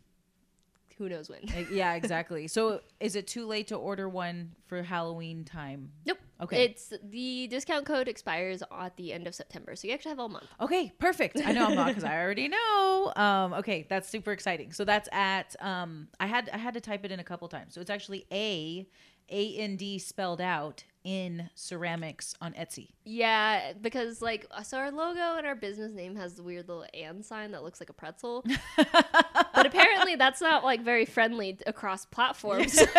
who 0.99 1.09
knows 1.09 1.29
when. 1.31 1.41
Uh, 1.57 1.65
yeah, 1.73 1.95
exactly. 1.95 2.49
So 2.49 2.81
is 3.01 3.15
it 3.17 3.27
too 3.27 3.47
late 3.47 3.69
to 3.69 3.77
order 3.77 4.09
one 4.09 4.53
for 4.67 4.83
Halloween 4.83 5.45
time? 5.45 5.91
Nope. 6.05 6.19
Okay. 6.41 6.65
It's 6.65 6.93
the 7.03 7.47
discount 7.47 7.87
code 7.87 8.09
expires 8.09 8.63
at 8.77 8.97
the 8.97 9.13
end 9.13 9.27
of 9.29 9.35
September, 9.35 9.77
so 9.77 9.87
you 9.87 9.95
actually 9.95 10.11
have 10.11 10.19
all 10.21 10.29
month. 10.29 10.47
Okay, 10.61 10.93
perfect. 10.99 11.41
I 11.45 11.53
know 11.53 11.67
I'm 11.69 11.75
not 11.77 11.87
because 11.89 12.03
I 12.05 12.21
already 12.21 12.49
know. 12.49 13.13
Um, 13.17 13.53
okay, 13.55 13.87
that's 13.89 14.09
super 14.09 14.33
exciting. 14.33 14.73
So 14.73 14.85
that's 14.85 15.09
at 15.13 15.55
um, 15.61 16.09
I 16.19 16.27
had 16.27 16.51
I 16.53 16.59
had 16.59 16.75
to 16.75 16.81
type 16.81 17.05
it 17.05 17.13
in 17.13 17.21
a 17.21 17.25
couple 17.25 17.47
times. 17.49 17.75
So 17.75 17.81
it's 17.81 17.91
actually 17.91 18.27
a 18.33 18.87
a 19.31 19.57
N 19.57 19.77
D 19.77 19.99
spelled 19.99 20.41
out 20.41 20.83
in 21.05 21.51
ceramics 21.55 22.35
on 22.41 22.53
Etsy. 22.55 22.91
Yeah, 23.05 23.73
because 23.81 24.23
like 24.23 24.47
uh, 24.51 24.63
so 24.63 24.79
our 24.79 24.91
logo 24.91 25.37
and 25.37 25.47
our 25.47 25.55
business 25.57 25.93
name 25.93 26.15
has 26.17 26.35
the 26.35 26.43
weird 26.43 26.69
little 26.69 26.87
and 26.95 27.25
sign 27.25 27.51
that 27.53 27.63
looks 27.63 27.81
like 27.81 27.91
a 27.91 27.93
pretzel. 27.93 28.45
but 28.77 29.67
apparently 29.67 30.15
that's 30.17 30.41
not 30.41 30.63
like 30.65 30.83
very 30.83 31.05
friendly 31.05 31.59
across 31.67 32.05
platforms. 32.07 32.79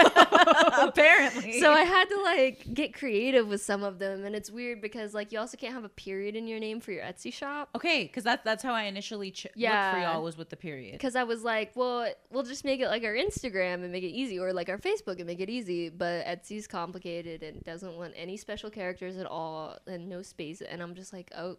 Apparently. 0.78 1.60
so 1.60 1.72
I 1.72 1.82
had 1.82 2.10
to 2.10 2.22
like 2.22 2.74
get 2.74 2.94
creative 2.94 3.48
with 3.48 3.62
some 3.62 3.84
of 3.84 4.00
them 4.00 4.26
and 4.26 4.36
it's 4.36 4.52
weird 4.52 4.82
because 4.82 5.14
like 5.14 5.32
you 5.32 5.40
also 5.40 5.58
can't 5.58 5.74
have 5.74 5.84
a 5.84 5.90
period 5.90 6.36
in 6.36 6.48
your 6.48 6.60
name 6.60 6.80
for 6.80 6.92
your 6.92 7.04
Etsy 7.04 7.32
shop. 7.32 7.70
Okay, 7.76 8.04
because 8.04 8.24
that's 8.24 8.44
that's 8.44 8.64
how 8.64 8.74
I 8.74 8.84
initially 8.84 9.32
ch- 9.32 9.46
looked 9.46 9.56
for 9.56 10.00
y'all 10.00 10.24
was 10.24 10.38
with 10.38 10.50
the 10.50 10.56
period. 10.58 10.94
Because 10.94 11.16
I 11.16 11.24
was 11.24 11.44
like, 11.44 11.72
well, 11.76 12.12
we'll 12.30 12.44
just 12.44 12.66
make 12.66 12.80
it 12.80 12.88
like 12.88 13.04
our 13.04 13.14
Instagram 13.14 13.84
and 13.84 13.92
make 13.92 14.04
it 14.04 14.08
easy, 14.08 14.40
or 14.40 14.52
like 14.54 14.70
our 14.70 14.78
Facebook 14.78 15.18
and 15.18 15.26
make 15.26 15.40
it 15.40 15.50
easy. 15.50 15.90
But 15.90 16.26
Etsy's 16.26 16.68
complicated 16.68 17.44
and 17.44 17.64
doesn't 17.64 17.96
want 17.96 18.14
any 18.16 18.38
special 18.38 18.70
characters 18.70 19.18
at 19.18 19.26
all 19.26 19.78
and 19.94 20.10
no 20.10 20.22
space. 20.22 20.62
And 20.62 20.82
I'm 20.82 20.96
just 20.96 21.14
like, 21.14 21.32
oh, 21.38 21.58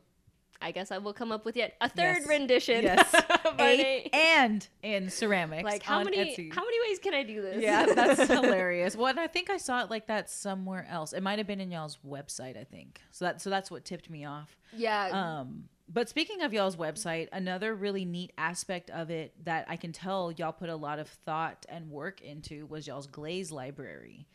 I 0.61 0.70
guess 0.70 0.91
I 0.93 0.99
will 0.99 1.12
come 1.12 1.32
up 1.32 1.45
with 1.45 1.57
yet 1.57 1.74
a 1.80 1.89
third 1.89 2.18
Yes. 2.20 2.26
rendition. 2.28 2.82
Yes. 2.85 3.14
A 3.59 4.09
and 4.12 4.66
in 4.82 5.11
ceramics. 5.11 5.64
like 5.64 5.82
how 5.82 6.03
many 6.03 6.16
Etsy. 6.18 6.53
how 6.53 6.62
many 6.64 6.76
ways 6.89 6.99
can 6.99 7.14
I 7.14 7.22
do 7.22 7.41
this? 7.43 7.62
yeah, 7.62 7.87
that's 7.87 8.26
hilarious. 8.28 8.97
Well, 8.97 9.07
and 9.09 9.20
I 9.20 9.26
think 9.28 9.49
I 9.51 9.59
saw 9.59 9.82
it 9.82 9.91
like 9.91 10.07
that 10.09 10.28
somewhere 10.30 10.87
else. 10.91 11.12
It 11.12 11.22
might 11.22 11.39
have 11.39 11.47
been 11.47 11.61
in 11.61 11.70
y'all's 11.70 11.99
website, 12.07 12.57
I 12.59 12.64
think. 12.64 13.01
So 13.12 13.26
that 13.26 13.41
so 13.41 13.51
that's 13.51 13.70
what 13.70 13.85
tipped 13.85 14.11
me 14.11 14.24
off. 14.24 14.57
yeah. 14.72 15.09
Um, 15.41 15.64
but 15.89 16.09
speaking 16.09 16.41
of 16.43 16.53
y'all's 16.53 16.76
website, 16.76 17.28
another 17.32 17.74
really 17.74 18.05
neat 18.05 18.32
aspect 18.39 18.91
of 18.91 19.11
it 19.11 19.35
that 19.45 19.66
I 19.68 19.76
can 19.76 19.93
tell 19.93 20.32
y'all 20.32 20.53
put 20.53 20.68
a 20.70 20.76
lot 20.76 20.99
of 20.99 21.09
thought 21.09 21.66
and 21.68 21.91
work 21.91 22.22
into 22.22 22.64
was 22.66 22.87
y'all's 22.87 23.07
glaze 23.07 23.53
library. 23.53 24.26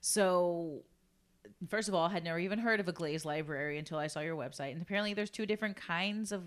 So, 0.00 0.82
first 1.68 1.88
of 1.88 1.94
all, 1.94 2.06
I 2.08 2.12
had 2.12 2.24
never 2.24 2.38
even 2.38 2.58
heard 2.58 2.80
of 2.80 2.88
a 2.88 2.92
glaze 2.92 3.24
library 3.24 3.78
until 3.78 3.98
I 3.98 4.06
saw 4.06 4.20
your 4.20 4.36
website, 4.36 4.72
and 4.72 4.82
apparently 4.82 5.14
there's 5.14 5.30
two 5.30 5.46
different 5.46 5.76
kinds 5.76 6.32
of 6.32 6.42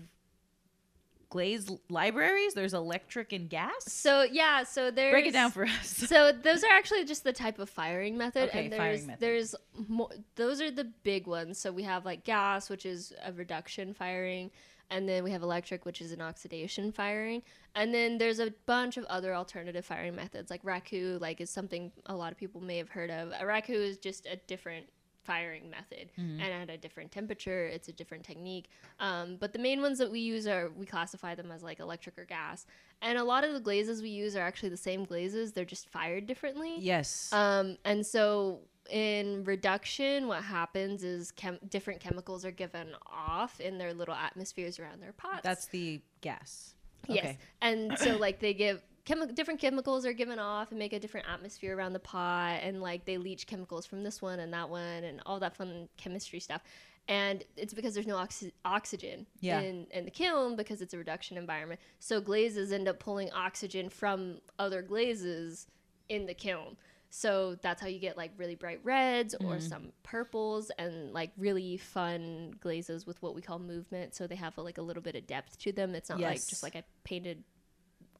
glaze 1.28 1.70
libraries. 1.88 2.52
There's 2.52 2.74
electric 2.74 3.32
and 3.32 3.48
gas. 3.48 3.72
so 3.86 4.22
yeah, 4.22 4.64
so 4.64 4.90
there's 4.90 5.12
Break 5.12 5.26
it 5.26 5.32
down 5.32 5.50
for 5.50 5.64
us. 5.64 5.86
so 5.86 6.30
those 6.32 6.62
are 6.62 6.70
actually 6.70 7.04
just 7.06 7.24
the 7.24 7.32
type 7.32 7.58
of 7.58 7.70
firing 7.70 8.18
method 8.18 8.50
Okay, 8.50 8.64
and 8.64 8.72
there's 8.72 8.78
firing 8.78 9.06
method. 9.06 9.20
there's 9.20 9.54
more 9.88 10.10
those 10.36 10.60
are 10.60 10.70
the 10.70 10.84
big 10.84 11.26
ones 11.26 11.58
so 11.58 11.72
we 11.72 11.84
have 11.84 12.04
like 12.04 12.24
gas 12.24 12.68
which 12.68 12.84
is 12.84 13.14
a 13.24 13.32
reduction 13.32 13.94
firing 13.94 14.50
and 14.92 15.08
then 15.08 15.24
we 15.24 15.30
have 15.32 15.42
electric 15.42 15.84
which 15.84 16.00
is 16.00 16.12
an 16.12 16.20
oxidation 16.20 16.92
firing. 16.92 17.42
And 17.74 17.92
then 17.92 18.18
there's 18.18 18.38
a 18.38 18.52
bunch 18.66 18.96
of 18.96 19.04
other 19.06 19.34
alternative 19.34 19.84
firing 19.84 20.14
methods 20.14 20.50
like 20.50 20.62
raku 20.62 21.20
like 21.20 21.40
is 21.40 21.50
something 21.50 21.90
a 22.06 22.14
lot 22.14 22.30
of 22.32 22.38
people 22.38 22.60
may 22.60 22.76
have 22.78 22.90
heard 22.90 23.10
of. 23.10 23.30
A 23.32 23.44
raku 23.44 23.70
is 23.90 23.96
just 23.98 24.26
a 24.26 24.36
different 24.46 24.86
firing 25.24 25.70
method 25.70 26.10
Mm-hmm. 26.18 26.40
and 26.42 26.52
at 26.62 26.74
a 26.74 26.76
different 26.76 27.12
temperature. 27.12 27.64
It's 27.66 27.88
a 27.88 27.92
different 27.92 28.24
technique. 28.24 28.68
Um, 28.98 29.36
but 29.38 29.52
the 29.52 29.58
main 29.58 29.80
ones 29.80 29.98
that 29.98 30.10
we 30.10 30.18
use 30.18 30.46
are 30.48 30.70
we 30.76 30.84
classify 30.84 31.34
them 31.36 31.50
as 31.52 31.62
like 31.62 31.78
electric 31.80 32.18
or 32.18 32.24
gas. 32.24 32.66
And 33.00 33.16
a 33.16 33.24
lot 33.24 33.44
of 33.44 33.52
the 33.54 33.60
glazes 33.60 34.02
we 34.02 34.10
use 34.10 34.34
are 34.36 34.40
actually 34.42 34.70
the 34.70 34.76
same 34.76 35.04
glazes. 35.04 35.52
They're 35.52 35.64
just 35.64 35.88
fired 35.88 36.26
differently. 36.26 36.74
Yes. 36.78 37.32
um, 37.32 37.76
and 37.84 38.04
so 38.04 38.60
in 38.90 39.44
reduction 39.44 40.26
what 40.26 40.42
happens 40.42 41.04
is 41.04 41.30
chem- 41.32 41.58
different 41.68 42.00
chemicals 42.00 42.44
are 42.44 42.50
given 42.50 42.88
off 43.06 43.60
in 43.60 43.78
their 43.78 43.94
little 43.94 44.14
atmospheres 44.14 44.78
around 44.78 45.00
their 45.00 45.12
pots 45.12 45.40
That's 45.42 45.66
the 45.66 46.00
gas. 46.20 46.74
Yes. 47.08 47.36
And 47.60 47.96
so 47.98 48.16
like 48.18 48.40
they 48.40 48.54
give 48.54 48.82
chemi- 49.06 49.34
different 49.34 49.60
chemicals 49.60 50.04
are 50.04 50.12
given 50.12 50.38
off 50.38 50.70
and 50.70 50.78
make 50.78 50.92
a 50.92 50.98
different 51.00 51.26
atmosphere 51.32 51.76
around 51.76 51.92
the 51.92 52.00
pot 52.00 52.60
and 52.62 52.80
like 52.82 53.04
they 53.04 53.18
leach 53.18 53.46
chemicals 53.46 53.86
from 53.86 54.02
this 54.02 54.20
one 54.20 54.40
and 54.40 54.52
that 54.52 54.68
one 54.68 55.04
and 55.04 55.20
all 55.26 55.38
that 55.40 55.56
fun 55.56 55.88
chemistry 55.96 56.40
stuff. 56.40 56.62
And 57.08 57.42
it's 57.56 57.74
because 57.74 57.94
there's 57.94 58.06
no 58.06 58.16
oxy- 58.16 58.52
oxygen 58.64 59.26
Yeah. 59.40 59.60
in, 59.60 59.86
in 59.90 60.04
the 60.04 60.10
kiln 60.10 60.54
because 60.54 60.80
it's 60.80 60.94
a 60.94 60.98
reduction 60.98 61.36
environment. 61.36 61.80
So 61.98 62.20
glazes 62.20 62.70
end 62.72 62.86
up 62.88 63.00
pulling 63.00 63.30
oxygen 63.32 63.88
from 63.88 64.38
other 64.58 64.82
glazes 64.82 65.66
in 66.08 66.26
the 66.26 66.34
kiln. 66.34 66.76
So 67.14 67.56
that's 67.60 67.78
how 67.82 67.88
you 67.88 67.98
get 67.98 68.16
like 68.16 68.30
really 68.38 68.54
bright 68.54 68.80
reds 68.84 69.34
or 69.34 69.56
mm-hmm. 69.56 69.58
some 69.58 69.92
purples 70.02 70.70
and 70.78 71.12
like 71.12 71.30
really 71.36 71.76
fun 71.76 72.54
glazes 72.58 73.06
with 73.06 73.20
what 73.20 73.34
we 73.34 73.42
call 73.42 73.58
movement. 73.58 74.14
So 74.14 74.26
they 74.26 74.34
have 74.36 74.56
like 74.56 74.78
a 74.78 74.82
little 74.82 75.02
bit 75.02 75.14
of 75.14 75.26
depth 75.26 75.58
to 75.58 75.72
them. 75.72 75.94
It's 75.94 76.08
not 76.08 76.20
like 76.20 76.46
just 76.46 76.62
like 76.62 76.74
I 76.74 76.84
painted 77.04 77.44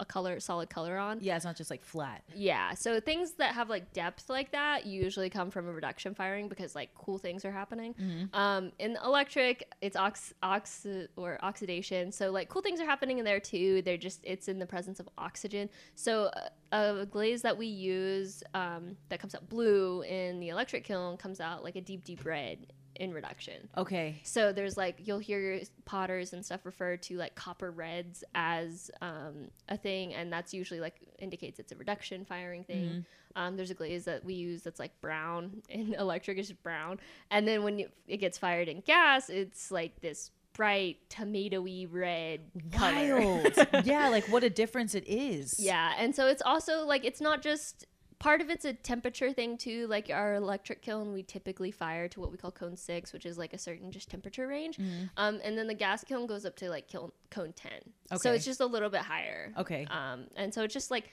a 0.03 0.05
color, 0.05 0.39
solid 0.41 0.69
color 0.69 0.99
on. 0.99 1.19
Yeah, 1.23 1.37
it's 1.37 1.45
not 1.45 1.57
just 1.57 1.71
like 1.71 1.83
flat. 1.83 2.23
Yeah. 2.35 2.75
So 2.75 3.01
things 3.01 3.33
that 3.35 3.55
have 3.55 3.71
like 3.71 3.93
depth 3.93 4.29
like 4.29 4.53
that 4.53 4.85
usually 4.85 5.31
come 5.31 5.51
from 5.51 5.69
a 5.69 5.73
reduction 5.73 6.15
firing 6.15 6.49
because 6.49 6.75
like 6.75 6.93
cool 6.95 7.19
things 7.19 7.45
are 7.45 7.53
happening. 7.53 7.95
Um, 8.35 8.73
in 8.79 8.99
electric, 9.05 9.73
it's 9.81 9.97
ox, 9.97 10.35
ox 10.43 10.87
or 11.17 11.39
oxidation. 11.43 12.13
So 12.13 12.31
like 12.31 12.49
cool 12.49 12.63
things 12.63 12.81
are 12.81 12.85
happening 12.85 13.19
in 13.19 13.25
there 13.25 13.41
too. 13.41 13.81
They're 13.83 13.97
just 13.97 14.21
it's 14.25 14.49
in 14.49 14.59
the 14.59 14.67
presence 14.67 15.01
of 15.01 15.09
oxygen. 15.17 15.71
So 15.95 16.31
uh, 16.73 16.97
a 17.01 17.07
glaze 17.07 17.43
that 17.43 17.57
we 17.57 17.67
use 17.67 18.43
um, 18.55 18.97
that 19.09 19.21
comes 19.21 19.35
out 19.35 19.49
blue 19.49 20.03
in 20.03 20.41
the 20.41 20.49
electric 20.49 20.85
kiln 20.85 21.17
comes 21.17 21.41
out 21.41 21.63
like 21.63 21.77
a 21.77 21.81
deep 21.81 22.05
deep 22.05 22.25
red 22.25 22.67
in 22.97 23.13
reduction. 23.13 23.69
Okay. 23.77 24.21
So 24.25 24.53
there's 24.53 24.77
like 24.77 24.97
you'll 25.05 25.19
hear 25.19 25.41
your 25.41 25.61
potters 25.85 26.33
and 26.33 26.45
stuff 26.45 26.65
refer 26.65 26.97
to 26.97 27.17
like 27.17 27.35
copper 27.35 27.71
reds 27.71 28.25
as 28.35 28.91
um, 29.01 29.49
a 29.69 29.77
thing, 29.77 30.15
and 30.15 30.33
that's 30.33 30.53
usually 30.53 30.81
like 30.81 30.97
indicates 31.19 31.59
it's 31.59 31.73
a 31.73 31.77
reduction 31.77 32.25
firing 32.25 32.65
thing. 32.65 33.05
Um, 33.35 33.57
there's 33.57 33.71
a 33.71 33.75
glaze 33.75 34.05
that 34.05 34.25
we 34.25 34.35
use 34.35 34.63
that's 34.63 34.79
like 34.79 35.01
brown, 35.01 35.63
and 35.71 35.95
electric 35.95 36.39
is 36.39 36.53
brown, 36.53 37.01
and 37.31 37.47
then 37.47 37.63
when 37.63 37.79
you, 37.79 37.89
it 38.07 38.19
gets 38.19 38.39
fired 38.39 38.69
in 38.69 38.81
gas, 38.81 39.31
it's 39.31 39.71
like 39.71 40.01
this 40.01 40.31
bright 40.55 40.99
tomatoey 41.09 41.89
red. 41.91 42.41
Wild. 42.79 43.53
yeah, 43.85 44.09
like 44.09 44.25
what 44.29 44.45
a 44.45 44.51
difference 44.51 44.95
it 44.95 45.07
is. 45.07 45.59
Yeah, 45.59 45.93
and 45.99 46.15
so 46.15 46.27
it's 46.27 46.43
also 46.43 46.85
like 46.85 47.05
it's 47.05 47.21
not 47.21 47.43
just 47.43 47.87
part 48.23 48.41
of 48.41 48.51
it's 48.51 48.65
a 48.65 48.73
temperature 48.73 49.33
thing 49.33 49.59
too. 49.59 49.89
Like 49.89 50.09
our 50.09 50.37
electric 50.37 50.81
kiln, 50.81 51.13
we 51.13 51.25
typically 51.25 51.73
fire 51.73 52.09
to 52.09 52.21
what 52.21 52.31
we 52.31 52.39
call 52.39 52.53
cone 52.53 52.77
six, 52.77 53.13
which 53.13 53.27
is 53.27 53.37
like 53.37 53.53
a 53.53 53.59
certain 53.59 53.91
just 53.91 54.09
temperature 54.09 54.47
range. 54.47 54.77
Mm-hmm. 54.77 55.07
Um, 55.17 55.41
and 55.45 55.59
then 55.59 55.67
the 55.67 55.75
gas 55.75 56.05
kiln 56.05 56.27
goes 56.29 56.47
up 56.47 56.55
to 56.57 56.71
like 56.71 56.87
kiln, 56.87 57.11
cone 57.31 57.53
ten. 57.53 57.81
So 58.17 58.33
it's 58.33 58.45
just 58.45 58.61
a 58.61 58.67
little 58.67 58.91
bit 58.91 59.01
higher. 59.01 59.53
Okay. 59.59 59.87
Um, 59.91 60.27
and 60.37 60.55
so 60.55 60.63
it's 60.63 60.73
just 60.73 60.91
like 60.91 61.11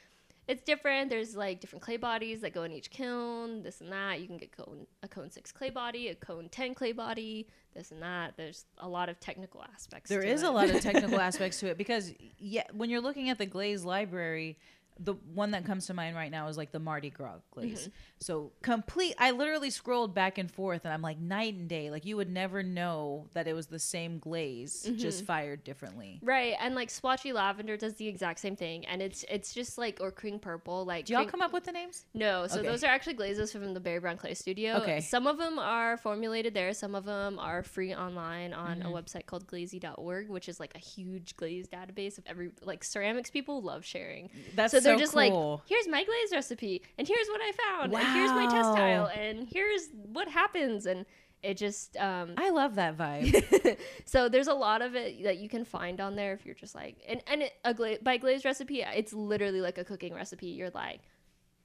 it's 0.47 0.61
different. 0.63 1.09
There's 1.09 1.35
like 1.35 1.59
different 1.59 1.81
clay 1.81 1.97
bodies 1.97 2.41
that 2.41 2.53
go 2.53 2.63
in 2.63 2.71
each 2.71 2.91
kiln, 2.91 3.63
this 3.63 3.81
and 3.81 3.91
that. 3.91 4.19
You 4.19 4.27
can 4.27 4.37
get 4.37 4.55
cone 4.55 4.85
a 5.01 5.07
cone 5.07 5.31
six 5.31 5.51
clay 5.51 5.71
body, 5.71 6.09
a 6.09 6.15
cone 6.15 6.47
ten 6.49 6.75
clay 6.75 6.91
body, 6.91 7.47
this 7.73 7.91
and 7.91 8.03
that. 8.03 8.33
There's 8.37 8.65
a 8.77 8.87
lot 8.87 9.09
of 9.09 9.19
technical 9.19 9.63
aspects. 9.73 10.09
There 10.09 10.21
is 10.21 10.43
it. 10.43 10.47
a 10.47 10.51
lot 10.51 10.69
of 10.69 10.79
technical 10.81 11.19
aspects 11.19 11.59
to 11.61 11.67
it 11.67 11.77
because 11.79 12.13
yeah, 12.37 12.63
when 12.71 12.91
you're 12.91 13.01
looking 13.01 13.29
at 13.29 13.39
the 13.39 13.47
glaze 13.47 13.83
library, 13.83 14.59
the 15.01 15.13
one 15.33 15.51
that 15.51 15.63
comes 15.65 15.87
to 15.87 15.93
mind 15.93 16.15
right 16.15 16.29
now 16.31 16.47
is 16.49 16.57
like 16.57 16.71
the 16.71 16.79
Mardi 16.79 17.09
Gras 17.09 17.37
glaze. 17.51 17.81
Mm-hmm. 17.83 17.89
So 18.19 18.51
complete. 18.61 19.15
I 19.17 19.31
literally 19.31 19.69
scrolled 19.69 20.13
back 20.13 20.37
and 20.37 20.51
forth, 20.51 20.83
and 20.83 20.93
I'm 20.93 21.01
like 21.01 21.17
night 21.19 21.53
and 21.53 21.69
day. 21.69 21.89
Like 21.89 22.05
you 22.05 22.17
would 22.17 22.29
never 22.29 22.63
know 22.63 23.27
that 23.33 23.47
it 23.47 23.53
was 23.53 23.67
the 23.67 23.79
same 23.79 24.19
glaze, 24.19 24.85
Mm-hmm. 24.85 24.97
just 24.97 25.23
fired 25.25 25.63
differently. 25.63 26.19
Right, 26.21 26.53
and 26.59 26.75
like 26.75 26.89
swatchy 26.89 27.33
lavender 27.33 27.77
does 27.77 27.93
the 27.95 28.07
exact 28.07 28.39
same 28.39 28.55
thing, 28.55 28.85
and 28.87 29.01
it's 29.01 29.23
it's 29.29 29.53
just 29.53 29.77
like 29.77 29.99
or 30.01 30.11
cream 30.11 30.37
purple. 30.39 30.83
Like 30.85 31.05
Do 31.05 31.13
y'all 31.13 31.21
cream- 31.23 31.31
come 31.31 31.41
up 31.41 31.53
with 31.53 31.63
the 31.63 31.71
names? 31.71 32.05
No, 32.13 32.45
so 32.47 32.59
Okay. 32.59 32.67
those 32.67 32.83
are 32.83 32.87
actually 32.87 33.13
glazes 33.13 33.51
from 33.53 33.73
the 33.73 33.79
Barry 33.79 33.99
Brown 33.99 34.17
Clay 34.17 34.33
Studio. 34.33 34.75
Okay. 34.81 34.99
Some 34.99 35.27
of 35.27 35.37
them 35.37 35.57
are 35.59 35.95
formulated 35.97 36.53
there. 36.53 36.73
Some 36.73 36.93
of 36.95 37.05
them 37.05 37.39
are 37.39 37.63
free 37.63 37.93
online 37.95 38.53
on 38.53 38.79
Mm-hmm. 38.79 38.87
a 38.87 38.91
website 39.01 39.25
called 39.25 39.47
glazy.org, 39.47 40.29
which 40.29 40.49
is 40.49 40.59
like 40.59 40.73
a 40.75 40.79
huge 40.79 41.35
glaze 41.37 41.67
database 41.67 42.17
of 42.17 42.25
every 42.27 42.51
like 42.63 42.83
ceramics 42.83 43.29
people 43.29 43.61
love 43.61 43.85
sharing. 43.85 44.29
That's 44.55 44.73
so 44.73 44.79
they're 44.89 44.97
so 44.97 44.99
just 45.01 45.13
cool. 45.13 45.55
like, 45.57 45.69
here's 45.69 45.87
my 45.87 46.03
glaze 46.03 46.31
recipe, 46.31 46.81
and 46.97 47.07
here's 47.07 47.27
what 47.27 47.41
I 47.41 47.51
found, 47.51 47.93
and 47.93 48.07
here's 48.15 48.31
my 48.31 48.45
test 48.47 48.75
tile, 48.75 49.05
and 49.07 49.47
here's 49.51 49.87
what 50.11 50.27
happens, 50.27 50.85
and 50.85 51.05
it 51.41 51.55
just 51.55 51.95
um, 51.97 52.33
I 52.37 52.49
love 52.49 52.75
that 52.75 52.97
vibe. 52.97 53.77
so 54.05 54.27
there's 54.27 54.47
a 54.47 54.53
lot 54.53 54.81
of 54.81 54.95
it 54.95 55.23
that 55.23 55.37
you 55.37 55.47
can 55.47 55.63
find 55.63 56.01
on 56.01 56.15
there 56.15 56.33
if 56.33 56.45
you're 56.45 56.53
just 56.55 56.75
like 56.75 56.97
and 57.07 57.21
and 57.27 57.43
it, 57.43 57.53
a 57.63 57.73
gla- 57.73 57.99
by 58.01 58.17
glazed 58.17 58.43
recipe 58.43 58.81
it's 58.81 59.13
literally 59.13 59.61
like 59.61 59.77
a 59.77 59.85
cooking 59.85 60.13
recipe 60.13 60.47
you're 60.47 60.69
like 60.71 60.99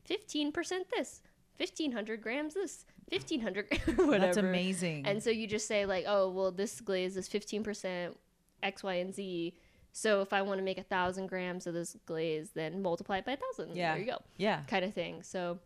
15% 0.09 0.53
this 0.97 1.23
1500 1.57 2.21
grams 2.23 2.55
this 2.55 2.85
1500 3.09 3.67
whatever 3.97 4.19
That's 4.19 4.37
amazing. 4.37 5.07
and 5.07 5.23
so 5.23 5.31
you 5.31 5.47
just 5.47 5.67
say 5.67 5.87
like 5.87 6.05
oh 6.07 6.31
well 6.31 6.53
this 6.53 6.81
glaze 6.81 7.17
is 7.17 7.29
15% 7.29 8.15
x 8.63 8.83
y 8.83 8.95
and 8.95 9.15
z 9.15 9.55
So 9.97 10.23
if 10.23 10.33
I 10.33 10.43
want 10.43 10.59
to 10.59 10.65
make 10.65 10.77
a 10.77 10.83
thousand 10.83 11.29
grams 11.29 11.69
of 11.69 11.75
this 11.75 11.97
glaze, 12.05 12.51
then 12.53 12.83
multiply 12.83 13.19
it 13.19 13.25
by 13.25 13.33
a 13.33 13.37
thousand. 13.37 13.77
Yeah. 13.77 13.93
There 13.93 14.01
you 14.01 14.11
go. 14.11 14.19
Yeah. 14.37 14.63
Kind 14.67 14.85
of 14.85 14.93
thing. 14.93 15.23
So 15.23 15.61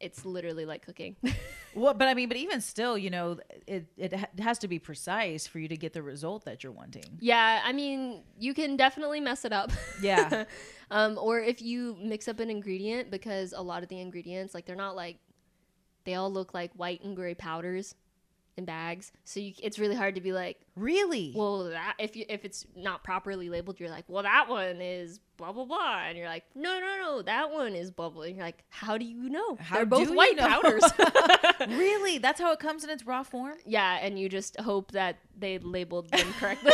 it's 0.00 0.24
literally 0.24 0.66
like 0.66 0.84
cooking. 0.84 1.16
Well, 1.76 1.92
but 1.92 2.06
I 2.06 2.14
mean, 2.14 2.28
but 2.28 2.36
even 2.36 2.60
still, 2.60 2.96
you 2.96 3.10
know, 3.10 3.40
it 3.66 3.88
it 3.96 4.14
has 4.38 4.60
to 4.60 4.68
be 4.68 4.78
precise 4.78 5.44
for 5.48 5.58
you 5.58 5.66
to 5.66 5.76
get 5.76 5.92
the 5.92 6.04
result 6.04 6.44
that 6.44 6.62
you're 6.62 6.70
wanting. 6.70 7.18
yeah, 7.18 7.62
I 7.64 7.72
mean, 7.72 8.22
you 8.38 8.54
can 8.54 8.76
definitely 8.76 9.18
mess 9.18 9.44
it 9.44 9.52
up. 9.52 9.72
Yeah. 10.00 10.44
um, 10.92 11.18
or 11.18 11.40
if 11.40 11.60
you 11.60 11.96
mix 12.00 12.28
up 12.28 12.38
an 12.38 12.48
ingredient, 12.48 13.10
because 13.10 13.52
a 13.52 13.60
lot 13.60 13.82
of 13.82 13.88
the 13.88 13.98
ingredients, 13.98 14.54
like 14.54 14.66
they're 14.66 14.76
not 14.76 14.94
like, 14.94 15.16
they 16.04 16.14
all 16.14 16.32
look 16.32 16.54
like 16.54 16.70
white 16.74 17.02
and 17.02 17.16
gray 17.16 17.34
powders 17.34 17.96
in 18.56 18.64
bags. 18.64 19.12
So 19.24 19.40
you, 19.40 19.52
it's 19.62 19.78
really 19.78 19.94
hard 19.94 20.14
to 20.14 20.20
be 20.20 20.32
like, 20.32 20.58
Really? 20.76 21.32
well, 21.34 21.64
that 21.70 21.94
if 21.98 22.16
you 22.16 22.24
if 22.28 22.44
it's 22.44 22.66
not 22.76 23.02
properly 23.04 23.48
labeled, 23.50 23.80
you're 23.80 23.90
like, 23.90 24.04
well, 24.08 24.22
that 24.22 24.48
one 24.48 24.80
is 24.80 25.20
blah 25.36 25.52
blah 25.52 25.64
blah, 25.64 26.02
and 26.06 26.16
you're 26.18 26.28
like, 26.28 26.44
no, 26.54 26.78
no, 26.80 26.96
no, 27.02 27.22
that 27.22 27.50
one 27.50 27.74
is 27.74 27.90
blah. 27.90 28.10
And 28.22 28.36
you're 28.36 28.44
like, 28.44 28.64
how 28.70 28.96
do 28.98 29.04
you 29.04 29.28
know? 29.28 29.56
How 29.60 29.76
They're 29.76 29.86
both 29.86 30.10
white 30.10 30.38
powders. 30.38 30.84
really? 31.68 32.18
That's 32.18 32.40
how 32.40 32.52
it 32.52 32.58
comes 32.60 32.84
in 32.84 32.90
its 32.90 33.06
raw 33.06 33.22
form? 33.22 33.56
yeah, 33.66 33.98
and 34.00 34.18
you 34.18 34.28
just 34.28 34.58
hope 34.60 34.92
that 34.92 35.16
they 35.36 35.58
labeled 35.58 36.10
them 36.10 36.32
correctly. 36.38 36.70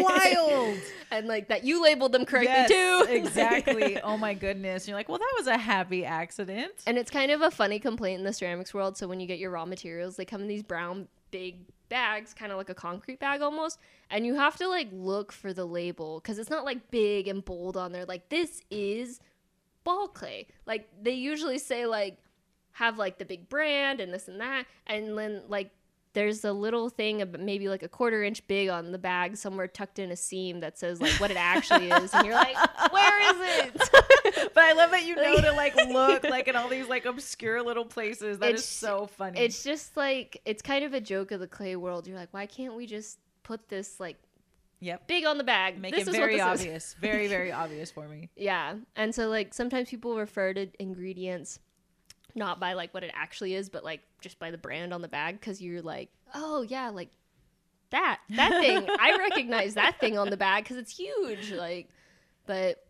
Wild. 0.00 0.78
and 1.10 1.26
like 1.26 1.48
that 1.48 1.64
you 1.64 1.82
labeled 1.82 2.12
them 2.12 2.24
correctly 2.26 2.52
Yes, 2.52 2.68
too. 2.70 3.06
exactly. 3.12 3.98
Oh 4.00 4.16
my 4.16 4.34
goodness. 4.34 4.86
You're 4.86 4.96
like, 4.96 5.08
well, 5.08 5.18
that 5.18 5.34
was 5.38 5.46
a 5.46 5.56
happy 5.56 6.04
accident. 6.04 6.72
And 6.86 6.98
it's 6.98 7.10
kind 7.10 7.30
of 7.30 7.40
a 7.40 7.50
funny 7.50 7.78
complaint 7.78 8.18
in 8.18 8.24
the 8.24 8.32
ceramics 8.32 8.74
world. 8.74 8.96
So 8.98 9.08
when 9.08 9.18
you 9.20 9.26
get 9.26 9.38
your 9.38 9.50
raw 9.50 9.64
materials, 9.64 10.16
they 10.16 10.24
come 10.24 10.42
in 10.42 10.48
these 10.48 10.62
brown 10.62 11.08
big 11.30 11.66
bags, 11.88 12.32
kind 12.32 12.52
of 12.52 12.58
like 12.58 12.70
a 12.70 12.74
concrete 12.74 13.20
bag 13.20 13.42
almost, 13.42 13.78
and 14.10 14.24
you 14.24 14.34
have 14.34 14.56
to 14.56 14.68
like 14.68 14.88
look 14.92 15.32
for 15.32 15.52
the 15.52 15.64
label 15.64 16.20
because 16.20 16.38
it's 16.38 16.50
not 16.50 16.64
like 16.64 16.90
big 16.90 17.28
and 17.28 17.44
bold 17.44 17.76
on 17.76 17.92
there. 17.92 18.06
Like 18.06 18.28
this 18.28 18.62
is 18.70 19.20
ball 19.84 20.08
clay. 20.08 20.46
Like 20.66 20.88
they 21.02 21.12
usually 21.12 21.58
say 21.58 21.86
like 21.86 22.18
have 22.72 22.98
like 22.98 23.18
the 23.18 23.24
big 23.24 23.48
brand 23.48 24.00
and 24.00 24.12
this 24.12 24.28
and 24.28 24.40
that, 24.40 24.66
and 24.86 25.18
then 25.18 25.42
like 25.48 25.70
there's 26.12 26.44
a 26.44 26.52
little 26.52 26.88
thing 26.88 27.22
of 27.22 27.38
maybe 27.38 27.68
like 27.68 27.82
a 27.82 27.88
quarter 27.88 28.22
inch 28.22 28.46
big 28.48 28.68
on 28.68 28.90
the 28.92 28.98
bag 28.98 29.36
somewhere 29.36 29.68
tucked 29.68 29.98
in 29.98 30.10
a 30.10 30.16
seam 30.16 30.60
that 30.60 30.78
says 30.78 31.00
like 31.00 31.12
what 31.20 31.30
it 31.30 31.36
actually 31.36 31.90
is 31.90 32.12
and 32.12 32.26
you're 32.26 32.34
like 32.34 32.56
where 32.92 33.30
is 33.30 33.66
it 33.66 33.90
But 34.54 34.64
I 34.64 34.72
love 34.72 34.90
that 34.90 35.04
you 35.04 35.16
know 35.16 35.40
to 35.40 35.52
like 35.52 35.76
look 35.88 36.24
like 36.24 36.48
in 36.48 36.56
all 36.56 36.68
these 36.68 36.88
like 36.88 37.04
obscure 37.04 37.62
little 37.62 37.84
places. 37.84 38.38
That 38.38 38.54
is 38.54 38.60
It's- 38.60 38.64
so 38.64 39.06
funny. 39.06 39.40
it's 39.40 39.62
just 39.62 39.96
like 39.96 40.40
it's 40.44 40.62
kind 40.62 40.84
of 40.84 40.94
a 40.94 41.00
joke 41.00 41.30
of 41.30 41.40
the 41.40 41.46
clay 41.46 41.76
world. 41.76 42.06
You're 42.06 42.16
like, 42.18 42.32
why 42.32 42.46
can't 42.46 42.74
we 42.74 42.86
just 42.86 43.18
put 43.42 43.68
this 43.68 44.00
like 44.00 44.16
yep. 44.80 45.06
big 45.06 45.24
on 45.24 45.38
the 45.38 45.44
bag? 45.44 45.80
Make 45.80 45.94
this 45.94 46.06
it 46.06 46.10
is 46.10 46.16
very 46.16 46.36
is. 46.36 46.40
obvious. 46.40 46.96
Very, 47.00 47.28
very 47.28 47.52
obvious 47.64 47.90
for 47.90 48.06
me. 48.08 48.30
Yeah, 48.36 48.76
and 48.96 49.14
so 49.14 49.28
like 49.28 49.54
sometimes 49.54 49.88
people 49.88 50.16
refer 50.16 50.54
to 50.54 50.68
ingredients 50.78 51.58
not 52.34 52.60
by 52.60 52.72
like 52.74 52.92
what 52.94 53.04
it 53.04 53.10
actually 53.14 53.54
is, 53.54 53.68
but 53.68 53.84
like 53.84 54.00
just 54.20 54.38
by 54.38 54.50
the 54.50 54.58
brand 54.58 54.92
on 54.92 55.02
the 55.02 55.08
bag 55.08 55.40
because 55.40 55.60
you're 55.60 55.82
like, 55.82 56.10
oh 56.34 56.62
yeah, 56.62 56.90
like 56.90 57.10
that 57.90 58.20
that 58.30 58.50
thing. 58.50 58.86
I 58.98 59.16
recognize 59.30 59.74
that 59.74 59.98
thing 60.00 60.16
on 60.18 60.30
the 60.30 60.36
bag 60.36 60.64
because 60.64 60.76
it's 60.76 60.96
huge. 60.96 61.52
Like, 61.52 61.88
but 62.46 62.84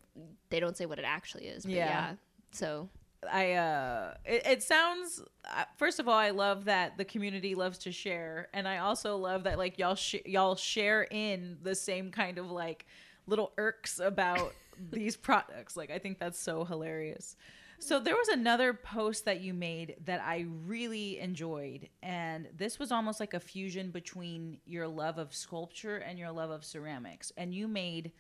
they 0.51 0.61
don't 0.61 0.77
say 0.77 0.87
what 0.87 0.99
it 0.99 1.05
actually 1.05 1.47
is. 1.47 1.65
But 1.65 1.73
Yeah. 1.73 1.87
yeah. 1.87 2.15
So 2.53 2.89
I 3.31 3.53
uh 3.53 4.15
it, 4.25 4.47
it 4.47 4.63
sounds 4.63 5.23
uh, 5.45 5.65
first 5.77 5.99
of 6.01 6.09
all 6.09 6.17
I 6.17 6.31
love 6.31 6.65
that 6.65 6.97
the 6.97 7.05
community 7.05 7.55
loves 7.55 7.79
to 7.79 7.93
share 7.93 8.49
and 8.55 8.67
I 8.67 8.79
also 8.79 9.17
love 9.19 9.45
that 9.45 9.59
like 9.59 9.79
y'all 9.79 9.95
sh- 9.95 10.25
y'all 10.25 10.57
share 10.57 11.03
in 11.11 11.59
the 11.63 11.75
same 11.75 12.11
kind 12.11 12.39
of 12.39 12.51
like 12.51 12.87
little 13.27 13.53
irks 13.59 14.01
about 14.01 14.55
these 14.91 15.17
products 15.17 15.77
like 15.77 15.91
I 15.91 15.99
think 15.99 16.19
that's 16.19 16.41
so 16.41 16.65
hilarious. 16.65 17.37
So 17.81 17.99
there 17.99 18.15
was 18.15 18.29
another 18.29 18.75
post 18.75 19.25
that 19.25 19.41
you 19.41 19.55
made 19.55 19.97
that 20.05 20.21
I 20.21 20.47
really 20.67 21.19
enjoyed 21.19 21.89
and 22.03 22.47
this 22.57 22.79
was 22.79 22.93
almost 22.93 23.21
like 23.21 23.33
a 23.33 23.41
fusion 23.41 23.91
between 23.91 24.59
your 24.67 24.87
love 24.87 25.17
of 25.17 25.35
sculpture 25.35 25.97
and 25.97 26.19
your 26.19 26.31
love 26.31 26.51
of 26.51 26.63
ceramics. 26.63 27.33
And 27.39 27.55
you 27.55 27.67
made 27.67 28.13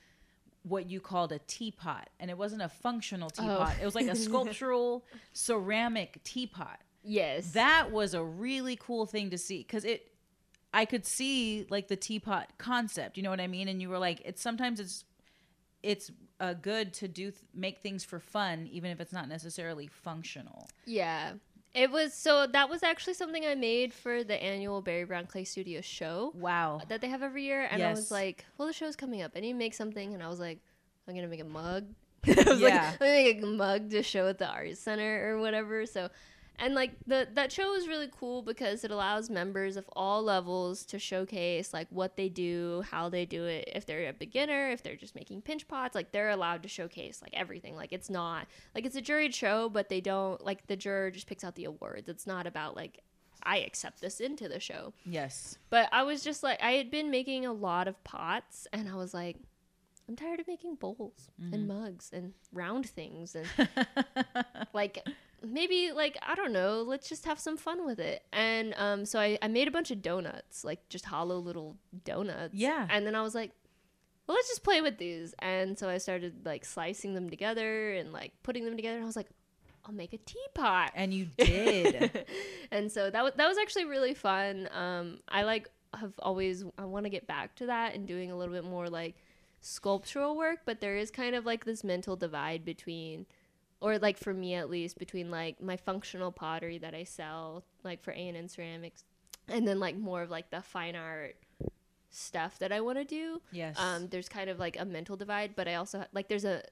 what 0.62 0.90
you 0.90 0.98
called 0.98 1.32
a 1.32 1.38
teapot 1.40 2.08
and 2.18 2.30
it 2.30 2.38
wasn't 2.38 2.62
a 2.62 2.70
functional 2.70 3.30
oh. 3.38 3.42
teapot. 3.42 3.74
It 3.80 3.84
was 3.84 3.94
like 3.94 4.08
a 4.08 4.16
sculptural 4.16 5.04
ceramic 5.34 6.24
teapot. 6.24 6.80
Yes, 7.02 7.52
that 7.52 7.90
was 7.90 8.14
a 8.14 8.24
really 8.24 8.76
cool 8.76 9.04
thing 9.04 9.30
to 9.30 9.38
see 9.38 9.58
because 9.58 9.84
it 9.84 10.06
i 10.72 10.84
could 10.84 11.04
see 11.04 11.66
like 11.68 11.88
the 11.88 11.96
teapot 11.96 12.46
concept 12.56 13.16
you 13.16 13.22
know 13.22 13.30
what 13.30 13.40
i 13.40 13.46
mean? 13.46 13.68
And 13.68 13.80
you 13.82 13.90
were 13.90 13.98
like 13.98 14.22
it's 14.24 14.40
sometimes 14.40 14.80
it's 14.80 15.04
it's 15.82 16.11
uh, 16.41 16.55
good 16.55 16.93
to 16.95 17.07
do 17.07 17.30
th- 17.30 17.43
make 17.55 17.78
things 17.78 18.03
for 18.05 18.18
fun 18.18 18.68
even 18.72 18.91
if 18.91 19.01
it's 19.01 19.12
not 19.12 19.28
necessarily 19.28 19.86
functional 19.86 20.68
Yeah. 20.86 21.32
It 21.72 21.93
was 21.93 22.12
so 22.14 22.49
that 22.49 22.68
was 22.68 22.82
actually 22.82 23.14
something 23.14 23.47
I 23.47 23.55
made 23.55 23.93
for 23.95 24.24
the 24.24 24.34
annual 24.43 24.82
Barry 24.82 25.05
Brown 25.05 25.26
Clay 25.26 25.45
Studio 25.45 25.80
show 25.80 26.32
wow 26.34 26.80
that 26.88 27.01
they 27.01 27.09
have 27.09 27.22
every 27.22 27.45
year. 27.45 27.68
And 27.70 27.80
I 27.80 27.91
was 27.91 28.11
like, 28.11 28.45
well, 28.59 28.66
the 28.66 28.74
show's 28.74 28.97
coming 28.97 29.22
up. 29.22 29.32
I 29.36 29.41
need 29.41 29.53
to 29.53 29.59
make 29.59 29.74
something. 29.74 30.12
And 30.12 30.20
I 30.20 30.26
was 30.28 30.41
like, 30.41 30.59
I'm 31.07 31.14
going 31.14 31.24
to 31.24 31.30
make 31.30 31.41
a 31.41 31.45
mug. 31.45 31.84
I 32.26 32.30
was 32.34 32.61
like, 32.61 32.72
Yeah. 32.74 32.91
I'm 32.93 32.99
going 33.07 33.24
to 33.24 33.34
make 33.34 33.43
a 33.45 33.47
mug 33.47 33.91
to 33.91 34.03
show 34.03 34.26
at 34.26 34.38
the 34.38 34.49
art 34.49 34.76
center 34.78 35.30
or 35.32 35.38
whatever. 35.41 35.86
So, 35.86 36.09
and 36.61 36.74
like 36.74 36.92
the 37.06 37.26
that 37.34 37.50
show 37.50 37.74
is 37.74 37.88
really 37.88 38.11
cool 38.18 38.42
because 38.42 38.84
it 38.84 38.90
allows 38.90 39.30
members 39.30 39.76
of 39.76 39.88
all 39.94 40.22
levels 40.22 40.84
to 40.86 40.98
showcase 40.98 41.72
like 41.72 41.88
what 41.90 42.16
they 42.16 42.28
do, 42.28 42.84
how 42.90 43.08
they 43.08 43.24
do 43.24 43.44
it. 43.44 43.70
If 43.74 43.86
they're 43.86 44.08
a 44.08 44.12
beginner, 44.12 44.70
if 44.70 44.82
they're 44.82 44.96
just 44.96 45.14
making 45.14 45.42
pinch 45.42 45.66
pots, 45.66 45.94
like 45.94 46.12
they're 46.12 46.30
allowed 46.30 46.62
to 46.62 46.68
showcase 46.68 47.22
like 47.22 47.32
everything. 47.34 47.74
Like 47.74 47.92
it's 47.92 48.11
not 48.11 48.46
like 48.74 48.84
it's 48.84 48.96
a 48.96 49.02
juried 49.02 49.34
show, 49.34 49.68
but 49.70 49.88
they 49.88 50.00
don't 50.00 50.44
like 50.44 50.66
the 50.66 50.76
juror 50.76 51.11
just 51.11 51.26
picks 51.26 51.42
out 51.42 51.54
the 51.54 51.64
awards. 51.64 52.08
It's 52.08 52.26
not 52.26 52.46
about 52.46 52.76
like 52.76 53.02
I 53.42 53.58
accept 53.58 54.00
this 54.00 54.20
into 54.20 54.48
the 54.48 54.61
show. 54.61 54.92
yes 55.06 55.58
But 55.70 55.88
I 55.92 56.02
was 56.02 56.22
just 56.22 56.42
like, 56.42 56.62
I 56.62 56.72
had 56.72 56.90
been 56.90 57.11
making 57.11 57.46
a 57.46 57.52
lot 57.52 57.88
of 57.88 58.02
pots, 58.04 58.66
and 58.72 58.88
I 58.88 58.96
was 58.96 59.14
like, 59.14 59.36
I'm 60.08 60.16
tired 60.16 60.40
of 60.40 60.48
making 60.48 60.74
bowls 60.74 61.30
and 61.38 61.54
mm-hmm. 61.54 61.68
mugs 61.68 62.11
and 62.12 62.34
round 62.52 62.86
things, 62.86 63.34
and 63.36 63.46
like 64.72 65.06
maybe 65.43 65.93
like 65.93 66.18
I 66.26 66.34
don't 66.34 66.53
know, 66.53 66.82
let's 66.82 67.09
just 67.09 67.24
have 67.24 67.38
some 67.38 67.57
fun 67.57 67.86
with 67.86 67.99
it. 67.99 68.22
And 68.32 68.74
um, 68.76 69.05
so 69.05 69.18
I, 69.18 69.38
I 69.43 69.49
made 69.49 69.68
a 69.68 69.70
bunch 69.70 69.91
of 69.91 70.03
donuts, 70.03 70.64
like 70.64 70.88
just 70.88 71.05
hollow 71.07 71.38
little 71.38 71.76
donuts. 72.05 72.55
Yeah. 72.55 72.86
And 72.91 73.07
then 73.07 73.14
I 73.14 73.22
was 73.22 73.34
like, 73.34 73.53
well, 74.26 74.36
let's 74.36 74.49
just 74.49 74.62
play 74.62 74.80
with 74.80 74.99
these. 74.99 75.34
And 75.41 75.78
so 75.78 75.88
I 75.88 75.99
started 75.99 76.45
like 76.45 76.64
slicing 76.64 77.14
them 77.14 77.30
together 77.30 77.93
and 77.93 78.12
like 78.12 78.32
putting 78.43 78.64
them 78.64 78.76
together, 78.76 78.97
and 78.97 79.05
I 79.05 79.07
was 79.07 79.16
like, 79.16 79.28
I'll 79.84 79.95
make 79.95 80.12
a 80.12 80.18
teapot 80.18 80.93
and 80.95 81.12
you 81.12 81.24
did 81.38 82.26
and 82.70 82.93
so 82.93 83.09
that 83.11 83.24
was 83.24 83.32
that 83.36 83.49
was 83.49 83.59
actually 83.59 83.86
really 83.86 84.14
fun. 84.14 84.68
Um, 84.72 85.20
I 85.28 85.43
like 85.43 85.68
have 85.95 86.12
always 86.20 86.64
I 86.78 86.84
want 86.84 87.07
to 87.07 87.11
get 87.11 87.26
back 87.26 87.55
to 87.57 87.66
that 87.66 87.95
and 87.95 88.07
doing 88.07 88.30
a 88.30 88.36
little 88.36 88.55
bit 88.55 88.64
more 88.64 88.88
like 88.88 89.16
sculptural 89.61 90.36
work, 90.36 90.61
but 90.64 90.80
there 90.80 90.97
is 90.97 91.11
kind 91.11 91.34
of 91.34 91.47
like 91.47 91.64
this 91.64 91.84
mental 91.84 92.16
divide 92.16 92.64
between, 92.64 93.26
or 93.81 93.99
like 93.99 94.18
for 94.18 94.35
me 94.35 94.55
at 94.55 94.70
least, 94.70 94.99
between 94.99 95.31
like 95.31 95.61
my 95.61 95.76
functional 95.76 96.33
pottery 96.33 96.78
that 96.78 96.95
I 96.95 97.05
sell 97.05 97.64
like 97.83 98.03
for 98.03 98.12
A 98.12 98.28
and 98.28 98.37
N 98.37 98.49
ceramics, 98.49 99.05
and 99.49 99.66
then 99.66 99.81
like 99.81 99.97
more 99.97 100.22
of 100.22 100.31
like 100.31 100.51
the 100.51 100.62
fine 100.62 100.97
art 100.97 101.37
stuff 102.11 102.59
that 102.59 102.72
I 102.72 102.81
want 102.81 102.99
to 102.99 103.05
do. 103.05 103.41
Yes. 103.53 103.78
Um, 103.78 104.09
there's 104.09 104.28
kind 104.28 104.51
of 104.51 104.59
like 104.59 104.78
a 104.78 104.85
mental 104.85 105.16
divide, 105.16 105.55
but 105.57 105.68
I 105.68 105.74
also 105.74 106.05
like 106.12 106.28
there's 106.28 106.45
a 106.45 106.62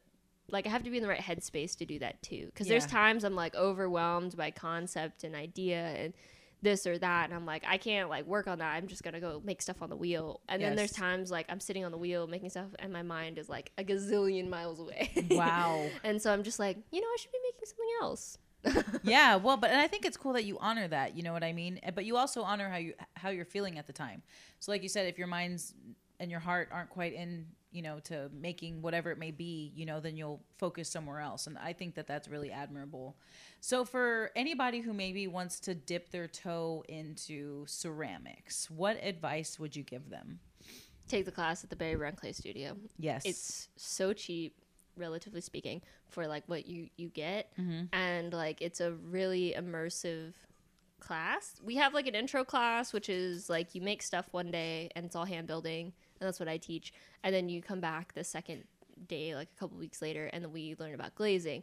like 0.50 0.66
I 0.66 0.70
have 0.70 0.82
to 0.84 0.90
be 0.90 0.96
in 0.96 1.02
the 1.02 1.08
right 1.08 1.20
headspace 1.20 1.76
to 1.78 1.84
do 1.84 1.98
that 2.00 2.22
too. 2.22 2.46
Because 2.46 2.66
there's 2.66 2.86
times 2.86 3.24
I'm 3.24 3.34
like 3.34 3.54
overwhelmed 3.54 4.36
by 4.36 4.50
concept 4.50 5.24
and 5.24 5.34
idea 5.34 5.78
and 5.96 6.14
this 6.62 6.86
or 6.86 6.98
that, 6.98 7.24
and 7.26 7.34
I'm 7.34 7.46
like 7.46 7.64
I 7.66 7.78
can't 7.78 8.08
like 8.08 8.26
work 8.26 8.46
on 8.48 8.58
that. 8.58 8.74
I'm 8.74 8.86
just 8.86 9.02
gonna 9.02 9.20
go 9.20 9.40
make 9.44 9.62
stuff 9.62 9.82
on 9.82 9.90
the 9.90 9.96
wheel. 9.96 10.40
And 10.48 10.62
then 10.62 10.76
there's 10.76 10.92
times 10.92 11.30
like 11.30 11.46
I'm 11.48 11.60
sitting 11.60 11.84
on 11.84 11.92
the 11.92 11.98
wheel 11.98 12.26
making 12.26 12.50
stuff, 12.50 12.68
and 12.78 12.92
my 12.92 13.02
mind 13.02 13.38
is 13.38 13.48
like 13.48 13.72
a 13.78 13.84
gazillion 13.84 14.48
miles 14.48 14.80
away. 14.80 15.10
wow 15.30 15.86
and 16.04 16.20
so 16.20 16.32
I'm 16.32 16.42
just 16.42 16.58
like, 16.58 16.76
you 16.90 17.00
know, 17.00 17.06
I 17.06 17.16
should 17.20 17.32
be 17.32 17.38
making 17.44 17.66
something 17.66 17.86
else. 18.02 18.38
yeah 19.04 19.36
well 19.36 19.56
but 19.56 19.70
and 19.70 19.78
i 19.80 19.86
think 19.86 20.04
it's 20.04 20.16
cool 20.16 20.32
that 20.32 20.44
you 20.44 20.58
honor 20.58 20.88
that 20.88 21.16
you 21.16 21.22
know 21.22 21.32
what 21.32 21.44
i 21.44 21.52
mean 21.52 21.78
Eh, 21.84 21.92
but 21.94 22.04
you 22.04 22.16
also 22.16 22.42
honor 22.42 22.68
how 22.68 22.76
you 22.76 22.92
how 23.14 23.28
you're 23.28 23.44
feeling 23.44 23.78
at 23.78 23.86
the 23.86 23.92
time 23.92 24.20
so 24.58 24.72
like 24.72 24.82
you 24.82 24.88
said 24.88 25.06
if 25.06 25.16
your 25.16 25.28
minds 25.28 25.74
and 26.18 26.28
your 26.28 26.40
heart 26.40 26.68
aren't 26.72 26.90
quite 26.90 27.12
in 27.14 27.46
you 27.70 27.82
know 27.82 27.98
to 28.00 28.30
making 28.32 28.80
whatever 28.82 29.10
it 29.10 29.18
may 29.18 29.30
be 29.30 29.72
you 29.74 29.84
know 29.84 30.00
then 30.00 30.16
you'll 30.16 30.42
focus 30.58 30.88
somewhere 30.88 31.20
else. 31.20 31.46
And 31.46 31.58
i 31.58 31.72
think 31.72 31.94
that 31.96 32.06
that's 32.06 32.28
really 32.28 32.50
admirable. 32.50 33.16
So 33.60 33.84
for 33.84 34.30
anybody 34.36 34.80
who 34.80 34.92
maybe 34.92 35.26
wants 35.26 35.60
to 35.60 35.74
dip 35.74 36.10
their 36.10 36.28
toe 36.28 36.84
into 36.88 37.66
ceramics 37.66 38.70
what 38.70 39.02
advice 39.02 39.58
would 39.58 39.76
you 39.76 39.82
give 39.82 40.10
them? 40.10 40.40
Take 41.08 41.24
the 41.24 41.32
class 41.32 41.64
at 41.64 41.70
the 41.70 41.76
Barry 41.76 41.96
Brown 41.96 42.14
Clay 42.16 42.32
Studio. 42.32 42.76
yes. 42.98 43.22
It's 43.24 43.68
so 43.76 44.12
cheap 44.12 44.54
relatively 44.96 45.40
speaking 45.40 45.80
for 46.08 46.26
like 46.26 46.44
what 46.46 46.66
you 46.66 46.88
you 46.96 47.08
get. 47.08 47.52
Mm-hmm. 47.58 47.86
and 47.92 48.32
like 48.32 48.60
it's 48.62 48.80
a 48.80 48.92
really 48.92 49.54
immersive 49.56 50.32
class. 51.00 51.54
We 51.62 51.76
have 51.76 51.94
like 51.94 52.06
an 52.06 52.14
intro 52.14 52.44
class 52.44 52.92
which 52.92 53.08
is 53.08 53.48
like 53.48 53.74
you 53.74 53.80
make 53.80 54.02
stuff 54.02 54.26
one 54.32 54.50
day 54.50 54.90
and 54.96 55.06
it's 55.06 55.14
all 55.16 55.24
hand 55.24 55.46
building 55.46 55.92
and 56.20 56.26
that's 56.26 56.40
what 56.40 56.48
I 56.48 56.56
teach. 56.56 56.92
And 57.22 57.34
then 57.34 57.48
you 57.48 57.62
come 57.62 57.80
back 57.80 58.14
the 58.14 58.24
second 58.24 58.64
day, 59.06 59.34
like 59.34 59.48
a 59.56 59.58
couple 59.58 59.78
weeks 59.78 60.02
later, 60.02 60.26
and 60.32 60.42
then 60.42 60.52
we 60.52 60.74
learn 60.78 60.94
about 60.94 61.14
glazing. 61.14 61.62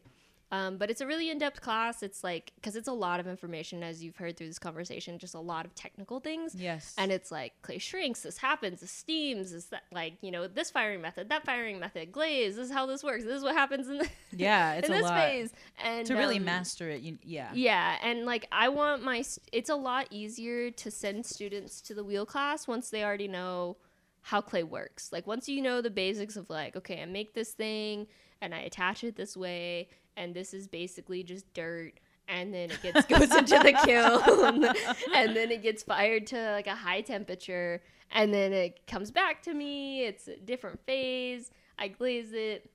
Um, 0.52 0.78
but 0.78 0.92
it's 0.92 1.02
a 1.02 1.08
really 1.08 1.32
in-depth 1.32 1.60
class. 1.60 2.04
It's 2.04 2.24
like 2.24 2.52
because 2.56 2.76
it's 2.76 2.88
a 2.88 2.94
lot 2.94 3.20
of 3.20 3.28
information, 3.28 3.82
as 3.82 4.04
you've 4.04 4.16
heard 4.16 4.38
through 4.38 4.48
this 4.48 4.60
conversation, 4.60 5.18
just 5.18 5.34
a 5.34 5.40
lot 5.40 5.66
of 5.66 5.74
technical 5.74 6.20
things. 6.20 6.54
Yes. 6.56 6.94
And 6.98 7.12
it's 7.12 7.32
like 7.32 7.54
clay 7.64 7.80
shrinks, 7.80 8.22
this 8.22 8.38
happens, 8.38 8.82
this 8.82 8.92
steams, 8.92 9.52
this 9.52 9.66
that 9.66 9.84
like 9.92 10.14
you 10.22 10.32
know 10.32 10.48
this 10.48 10.70
firing 10.70 11.02
method, 11.02 11.30
that 11.30 11.46
firing 11.46 11.80
method, 11.80 12.12
glaze. 12.12 12.56
This 12.56 12.68
is 12.68 12.72
how 12.72 12.86
this 12.86 13.04
works. 13.04 13.24
This 13.24 13.38
is 13.38 13.44
what 13.44 13.56
happens 13.56 13.90
in 13.90 13.98
the 13.98 14.10
yeah, 14.32 14.74
it's 14.76 14.88
in 14.88 14.94
a 14.94 14.98
this 14.98 15.04
lot. 15.04 15.20
phase. 15.20 15.52
And 15.84 16.06
to 16.06 16.14
really 16.14 16.38
um, 16.38 16.46
master 16.46 16.90
it, 16.92 17.02
you, 17.02 17.18
yeah. 17.24 17.50
yeah, 17.54 17.98
and 18.04 18.26
like 18.26 18.48
I 18.52 18.70
want 18.70 19.04
my 19.04 19.24
it's 19.52 19.70
a 19.70 19.76
lot 19.76 20.08
easier 20.12 20.70
to 20.70 20.92
send 20.92 21.26
students 21.26 21.82
to 21.82 21.96
the 21.96 22.04
wheel 22.04 22.26
class 22.26 22.68
once 22.68 22.92
they 22.92 23.04
already 23.04 23.28
know 23.28 23.78
how 24.26 24.42
clay 24.42 24.64
works. 24.64 25.12
Like 25.12 25.28
once 25.28 25.48
you 25.48 25.62
know 25.62 25.82
the 25.82 25.92
basics 25.92 26.36
of 26.36 26.50
like 26.50 26.76
okay, 26.76 27.00
I 27.00 27.06
make 27.06 27.36
this 27.36 27.52
thing 27.52 28.08
and 28.42 28.56
I 28.56 28.60
attach 28.62 29.04
it 29.04 29.16
this 29.16 29.38
way 29.38 29.88
and 30.18 30.34
this 30.34 30.52
is 30.52 30.68
basically 30.68 31.22
just 31.22 31.54
dirt 31.54 31.94
and 32.28 32.52
then 32.52 32.72
it 32.72 32.82
gets 32.82 33.06
goes 33.06 33.32
into 33.36 33.60
the 33.60 33.80
kiln 33.86 34.66
and 35.16 35.36
then 35.36 35.52
it 35.52 35.62
gets 35.62 35.84
fired 35.84 36.26
to 36.28 36.52
like 36.54 36.66
a 36.66 36.74
high 36.74 37.02
temperature 37.02 37.84
and 38.10 38.34
then 38.34 38.52
it 38.52 38.88
comes 38.88 39.12
back 39.12 39.44
to 39.44 39.54
me. 39.54 40.06
It's 40.06 40.28
a 40.28 40.38
different 40.38 40.80
phase. 40.88 41.52
I 41.78 41.90
glaze 41.90 42.34
it 42.34 42.72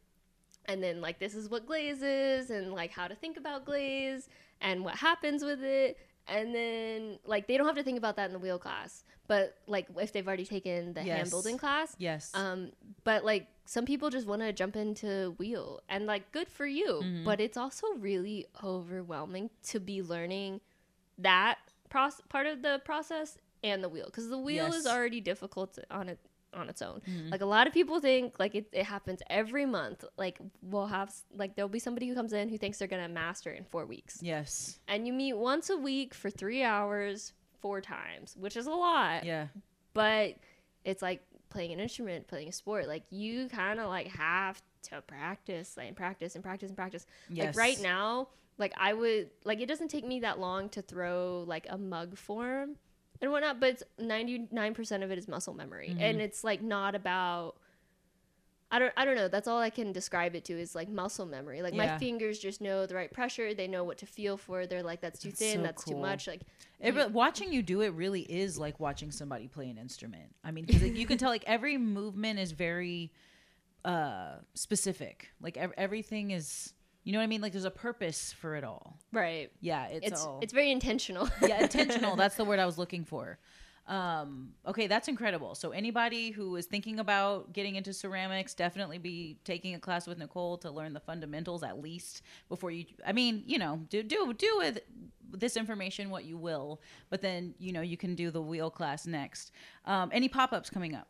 and 0.66 0.80
then 0.80 1.00
like 1.00 1.18
this 1.18 1.34
is 1.34 1.50
what 1.50 1.66
glaze 1.66 2.00
is 2.00 2.50
and 2.50 2.72
like 2.74 2.92
how 2.92 3.08
to 3.08 3.16
think 3.16 3.36
about 3.36 3.64
glaze 3.64 4.28
and 4.60 4.84
what 4.84 4.94
happens 4.94 5.42
with 5.42 5.64
it 5.64 5.98
and 6.28 6.54
then 6.54 7.18
like 7.24 7.46
they 7.46 7.56
don't 7.56 7.66
have 7.66 7.76
to 7.76 7.82
think 7.82 7.98
about 7.98 8.16
that 8.16 8.26
in 8.26 8.32
the 8.32 8.38
wheel 8.38 8.58
class 8.58 9.04
but 9.26 9.56
like 9.66 9.86
if 9.98 10.12
they've 10.12 10.26
already 10.26 10.44
taken 10.44 10.92
the 10.92 11.02
hand 11.02 11.30
building 11.30 11.56
class 11.58 11.94
Yes. 11.98 12.30
um 12.34 12.70
but 13.04 13.24
like 13.24 13.46
some 13.64 13.86
people 13.86 14.10
just 14.10 14.26
want 14.26 14.42
to 14.42 14.52
jump 14.52 14.76
into 14.76 15.34
wheel 15.38 15.80
and 15.88 16.06
like 16.06 16.30
good 16.32 16.48
for 16.48 16.66
you 16.66 17.02
Mhm. 17.02 17.24
but 17.24 17.40
it's 17.40 17.56
also 17.56 17.86
really 17.98 18.46
overwhelming 18.62 19.50
to 19.68 19.80
be 19.80 20.02
learning 20.02 20.60
that 21.18 21.58
process 21.88 22.22
part 22.28 22.46
of 22.46 22.62
the 22.62 22.80
process 22.84 23.38
and 23.62 23.82
the 23.84 23.88
wheel 23.88 24.06
because 24.06 24.28
the 24.28 24.38
wheel 24.38 24.66
is 24.72 24.86
already 24.86 25.20
difficult 25.20 25.78
on 25.90 26.08
it 26.08 26.18
on 26.54 26.68
its 26.68 26.82
own 26.82 27.00
Mhm. 27.08 27.30
like 27.30 27.40
a 27.40 27.46
lot 27.46 27.66
of 27.66 27.72
people 27.72 28.00
think 28.00 28.38
like 28.38 28.54
it, 28.54 28.66
it 28.72 28.84
happens 28.84 29.20
every 29.30 29.66
month 29.66 30.04
like 30.16 30.38
we'll 30.62 30.86
have 30.88 31.14
like 31.34 31.54
there'll 31.54 31.68
be 31.68 31.78
somebody 31.78 32.08
who 32.08 32.14
comes 32.14 32.32
in 32.32 32.48
who 32.48 32.58
thinks 32.58 32.78
they're 32.78 32.88
gonna 32.88 33.08
master 33.08 33.50
in 33.52 33.64
four 33.64 33.86
weeks 33.86 34.18
yes. 34.22 34.78
and 34.88 35.06
you 35.06 35.12
meet 35.12 35.34
once 35.34 35.70
a 35.70 35.76
week 35.76 36.12
for 36.14 36.28
three 36.30 36.62
hours 36.62 37.32
four 37.60 37.80
times 37.80 38.36
which 38.36 38.56
is 38.56 38.66
a 38.66 38.72
lot 38.72 39.24
Yeah. 39.24 39.46
but 39.94 40.36
it's 40.84 41.02
like 41.02 41.22
playing 41.50 41.72
an 41.72 41.80
instrument 41.80 42.26
playing 42.26 42.48
a 42.48 42.52
sport 42.52 42.86
like 42.88 43.04
you 43.10 43.48
kind 43.48 43.78
of 43.80 43.88
like 43.88 44.08
have 44.08 44.62
to 44.82 45.02
practice 45.02 45.76
like, 45.76 45.88
and 45.88 45.96
practice 45.96 46.34
and 46.34 46.42
practice 46.42 46.68
and 46.70 46.76
practice 46.76 47.06
Yes. 47.28 47.54
like 47.54 47.56
right 47.56 47.80
now 47.82 48.28
like 48.58 48.72
i 48.76 48.92
would 48.92 49.30
like 49.44 49.60
it 49.60 49.66
doesn't 49.66 49.88
take 49.88 50.04
me 50.06 50.20
that 50.20 50.38
long 50.38 50.68
to 50.70 50.82
throw 50.82 51.44
like 51.46 51.66
a 51.68 51.76
mug 51.78 52.16
form 52.16 52.76
and 53.20 53.30
whatnot 53.30 53.60
but 53.60 53.70
it's 53.70 53.82
99% 54.00 55.02
of 55.02 55.10
it 55.10 55.18
is 55.18 55.28
muscle 55.28 55.54
memory 55.54 55.88
Mhm. 55.96 56.00
and 56.00 56.20
it's 56.20 56.42
like 56.44 56.62
not 56.62 56.94
about 56.94 57.56
I 58.72 58.78
don't, 58.78 58.92
I 58.96 59.04
don't 59.04 59.16
know. 59.16 59.26
That's 59.26 59.48
all 59.48 59.58
I 59.58 59.68
can 59.68 59.90
describe 59.90 60.36
it 60.36 60.44
to 60.44 60.52
is 60.52 60.76
like 60.76 60.88
muscle 60.88 61.26
memory. 61.26 61.60
Like 61.60 61.74
my 61.74 61.98
fingers 61.98 62.38
just 62.38 62.60
know 62.60 62.86
the 62.86 62.94
right 62.94 63.12
pressure. 63.12 63.52
They 63.52 63.66
know 63.66 63.82
what 63.82 63.98
to 63.98 64.06
feel 64.06 64.36
for. 64.36 64.64
They're 64.64 64.84
like, 64.84 65.00
that's 65.00 65.18
too 65.18 65.30
That's 65.30 65.40
thin. 65.40 65.56
so 65.56 65.62
that's 65.64 65.82
too 65.84 65.96
much. 65.96 66.28
Like, 66.28 66.42
It, 66.78 66.94
re- 66.94 67.08
watching 67.08 67.52
you 67.52 67.62
do 67.64 67.80
it 67.80 67.88
really 67.94 68.20
is 68.20 68.60
like 68.60 68.78
watching 68.78 69.10
somebody 69.10 69.48
play 69.48 69.68
an 69.70 69.76
instrument. 69.76 70.36
I 70.44 70.52
mean, 70.52 70.66
because 70.66 70.82
you 70.84 71.04
can 71.04 71.18
tell 71.18 71.30
like 71.30 71.42
every 71.48 71.78
movement 71.78 72.38
is 72.38 72.52
very 72.52 73.10
uh 73.84 74.36
specific. 74.54 75.30
Like 75.40 75.56
ev- 75.56 75.72
everything 75.76 76.30
is, 76.30 76.72
you 77.04 77.12
know 77.12 77.18
what 77.18 77.24
I 77.24 77.28
mean? 77.28 77.40
Like 77.40 77.52
there's 77.52 77.64
a 77.64 77.70
purpose 77.70 78.32
for 78.32 78.56
it 78.56 78.64
all. 78.64 78.98
right. 79.12 79.50
Yeah, 79.60 79.86
it's, 79.86 80.06
It's, 80.08 80.24
all 80.24 80.38
it's 80.42 80.52
very 80.52 80.70
intentional. 80.70 81.28
yeah, 81.42 81.62
intentional. 81.62 82.16
That's 82.16 82.36
the 82.36 82.44
word 82.46 82.58
I 82.58 82.66
was 82.66 82.78
looking 82.78 83.04
for. 83.04 83.38
Um, 83.86 84.50
okay, 84.66 84.86
that's 84.86 85.08
incredible. 85.08 85.56
So 85.56 85.70
anybody 85.70 86.30
who 86.30 86.54
is 86.56 86.66
thinking 86.66 87.00
about 87.00 87.52
getting 87.52 87.74
into 87.74 87.92
ceramics, 87.92 88.54
definitely 88.54 88.98
be 88.98 89.38
taking 89.44 89.74
a 89.74 89.80
class 89.80 90.06
with 90.06 90.18
Nicole 90.18 90.58
to 90.58 90.70
learn 90.70 90.92
the 90.92 91.00
fundamentals 91.00 91.64
at 91.64 91.80
least 91.80 92.22
before 92.48 92.70
you. 92.70 92.84
I 93.04 93.12
mean, 93.12 93.42
you 93.46 93.58
know, 93.58 93.80
do 93.88 94.02
do 94.02 94.32
do 94.32 94.54
with 94.58 94.80
this 95.32 95.56
information 95.56 96.10
what 96.10 96.24
you 96.24 96.36
will, 96.36 96.80
but 97.08 97.20
then 97.20 97.54
you 97.58 97.72
know 97.72 97.80
you 97.80 97.96
can 97.96 98.14
do 98.14 98.30
the 98.30 98.42
wheel 98.42 98.70
class 98.70 99.06
next. 99.06 99.50
Um, 99.86 100.10
any 100.12 100.28
pop 100.28 100.52
ups 100.52 100.70
coming 100.70 100.94
up? 100.94 101.08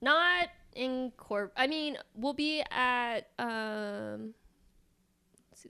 Not 0.00 0.48
in 0.74 1.12
corp. 1.16 1.52
I 1.56 1.68
mean, 1.68 1.98
we'll 2.16 2.32
be 2.32 2.64
at 2.72 3.28
um, 3.38 4.34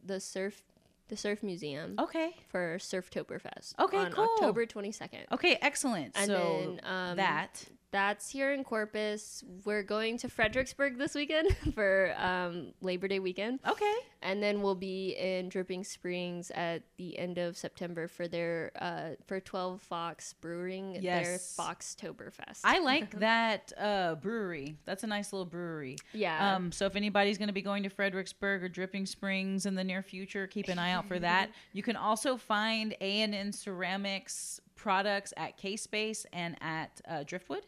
the 0.04 0.20
surf, 0.20 0.62
the 1.08 1.16
surf 1.16 1.42
museum 1.42 1.96
Okay, 1.98 2.34
for 2.48 2.76
Surftoberfest. 2.78 3.74
Okay, 3.78 3.96
on 3.98 4.12
cool. 4.12 4.24
October 4.36 4.66
twenty 4.66 4.92
second. 4.92 5.26
okay, 5.32 5.58
excellent. 5.60 6.12
And 6.16 6.26
so 6.26 6.78
then 6.78 6.80
um, 6.84 7.16
that 7.16 7.64
that's 7.92 8.30
here 8.30 8.52
in 8.52 8.64
Corpus. 8.64 9.44
We're 9.64 9.82
going 9.82 10.18
to 10.18 10.28
Fredericksburg 10.28 10.98
this 10.98 11.14
weekend 11.14 11.56
for 11.74 12.14
um, 12.18 12.72
Labor 12.80 13.06
Day 13.06 13.18
weekend, 13.20 13.60
okay, 13.68 13.94
and 14.22 14.42
then 14.42 14.62
we'll 14.62 14.74
be 14.74 15.10
in 15.10 15.48
Dripping 15.48 15.84
Springs 15.84 16.50
at 16.54 16.82
the 16.96 17.18
end 17.18 17.38
of 17.38 17.56
September 17.56 18.08
for 18.08 18.26
their 18.26 18.72
uh, 18.80 19.10
for 19.26 19.38
Twelve 19.40 19.80
Fox 19.82 20.34
Brewing 20.40 21.00
their 21.02 21.38
Foxtoberfest. 21.38 22.60
I 22.64 22.78
like 22.80 23.18
that 23.20 23.72
uh, 23.78 24.14
brewery. 24.16 24.76
That's 24.84 25.04
a 25.04 25.06
nice 25.06 25.32
little 25.32 25.46
brewery. 25.46 25.96
yeah. 26.12 26.54
Um, 26.56 26.72
so 26.72 26.86
if 26.86 26.96
anybody's 26.96 27.38
going 27.38 27.48
to 27.48 27.54
be 27.54 27.62
going 27.62 27.82
to 27.82 27.88
Fredericksburg 27.90 28.62
or 28.62 28.68
Dripping 28.68 29.06
Springs 29.06 29.66
in 29.66 29.74
the 29.74 29.84
near 29.84 30.02
future, 30.02 30.46
keep 30.46 30.68
an 30.68 30.78
eye 30.78 30.92
out 30.92 31.06
for 31.06 31.18
that. 31.18 31.50
You 31.74 31.82
can 31.82 31.96
also 31.96 32.36
find 32.36 32.94
A 33.00 33.22
and 33.22 33.34
N 33.34 33.52
Ceramics 33.52 34.60
products 34.74 35.32
at 35.36 35.56
K 35.56 35.76
Space 35.76 36.26
and 36.32 36.56
at 36.60 37.00
uh, 37.08 37.22
Driftwood. 37.24 37.62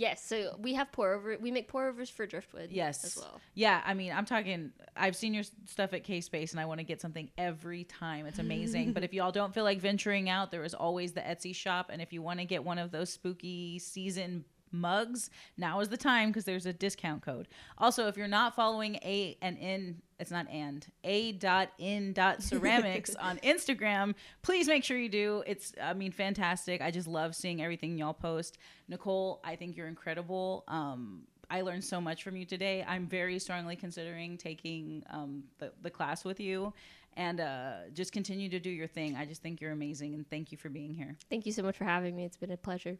Yes, 0.00 0.24
so 0.24 0.56
we 0.58 0.72
have 0.74 0.90
pour 0.92 1.12
over. 1.12 1.36
We 1.38 1.50
make 1.50 1.68
pour 1.68 1.86
overs 1.86 2.08
for 2.08 2.24
driftwood. 2.24 2.70
Yes. 2.70 3.04
as 3.04 3.18
well. 3.18 3.38
Yeah, 3.52 3.82
I 3.84 3.92
mean, 3.92 4.12
I'm 4.12 4.24
talking. 4.24 4.70
I've 4.96 5.14
seen 5.14 5.34
your 5.34 5.44
stuff 5.66 5.92
at 5.92 6.04
K 6.04 6.22
Space, 6.22 6.52
and 6.52 6.60
I 6.60 6.64
want 6.64 6.78
to 6.78 6.84
get 6.84 7.02
something 7.02 7.28
every 7.36 7.84
time. 7.84 8.24
It's 8.24 8.38
amazing. 8.38 8.92
but 8.94 9.04
if 9.04 9.12
y'all 9.12 9.30
don't 9.30 9.52
feel 9.52 9.62
like 9.62 9.78
venturing 9.78 10.30
out, 10.30 10.50
there 10.50 10.64
is 10.64 10.72
always 10.72 11.12
the 11.12 11.20
Etsy 11.20 11.54
shop, 11.54 11.90
and 11.92 12.00
if 12.00 12.14
you 12.14 12.22
want 12.22 12.38
to 12.38 12.46
get 12.46 12.64
one 12.64 12.78
of 12.78 12.90
those 12.90 13.10
spooky 13.10 13.78
season 13.78 14.46
mugs, 14.72 15.30
now 15.56 15.80
is 15.80 15.88
the 15.88 15.96
time 15.96 16.28
because 16.28 16.44
there's 16.44 16.66
a 16.66 16.72
discount 16.72 17.22
code. 17.22 17.48
Also, 17.78 18.06
if 18.08 18.16
you're 18.16 18.28
not 18.28 18.54
following 18.54 18.96
A 18.96 19.36
and 19.42 19.56
N, 19.60 20.02
it's 20.18 20.30
not 20.30 20.48
and 20.50 20.86
A 21.04 21.32
dot 21.32 21.70
in 21.78 22.12
dot 22.12 22.42
ceramics 22.42 23.14
on 23.16 23.38
Instagram, 23.38 24.14
please 24.42 24.68
make 24.68 24.84
sure 24.84 24.98
you 24.98 25.08
do. 25.08 25.42
It's, 25.46 25.72
I 25.80 25.94
mean, 25.94 26.12
fantastic. 26.12 26.82
I 26.82 26.90
just 26.90 27.08
love 27.08 27.34
seeing 27.34 27.62
everything 27.62 27.96
y'all 27.98 28.14
post. 28.14 28.58
Nicole, 28.88 29.40
I 29.44 29.56
think 29.56 29.76
you're 29.76 29.88
incredible. 29.88 30.64
Um, 30.68 31.22
I 31.50 31.62
learned 31.62 31.82
so 31.82 32.00
much 32.00 32.22
from 32.22 32.36
you 32.36 32.44
today. 32.44 32.84
I'm 32.86 33.06
very 33.06 33.38
strongly 33.40 33.74
considering 33.74 34.36
taking 34.36 35.02
um, 35.10 35.42
the, 35.58 35.72
the 35.82 35.90
class 35.90 36.24
with 36.24 36.38
you 36.38 36.72
and 37.16 37.40
uh, 37.40 37.72
just 37.92 38.12
continue 38.12 38.48
to 38.48 38.60
do 38.60 38.70
your 38.70 38.86
thing. 38.86 39.16
I 39.16 39.24
just 39.24 39.42
think 39.42 39.60
you're 39.60 39.72
amazing 39.72 40.14
and 40.14 40.28
thank 40.30 40.52
you 40.52 40.58
for 40.58 40.68
being 40.68 40.94
here. 40.94 41.16
Thank 41.28 41.46
you 41.46 41.52
so 41.52 41.62
much 41.62 41.76
for 41.76 41.84
having 41.84 42.14
me. 42.14 42.24
It's 42.24 42.36
been 42.36 42.52
a 42.52 42.56
pleasure. 42.56 42.98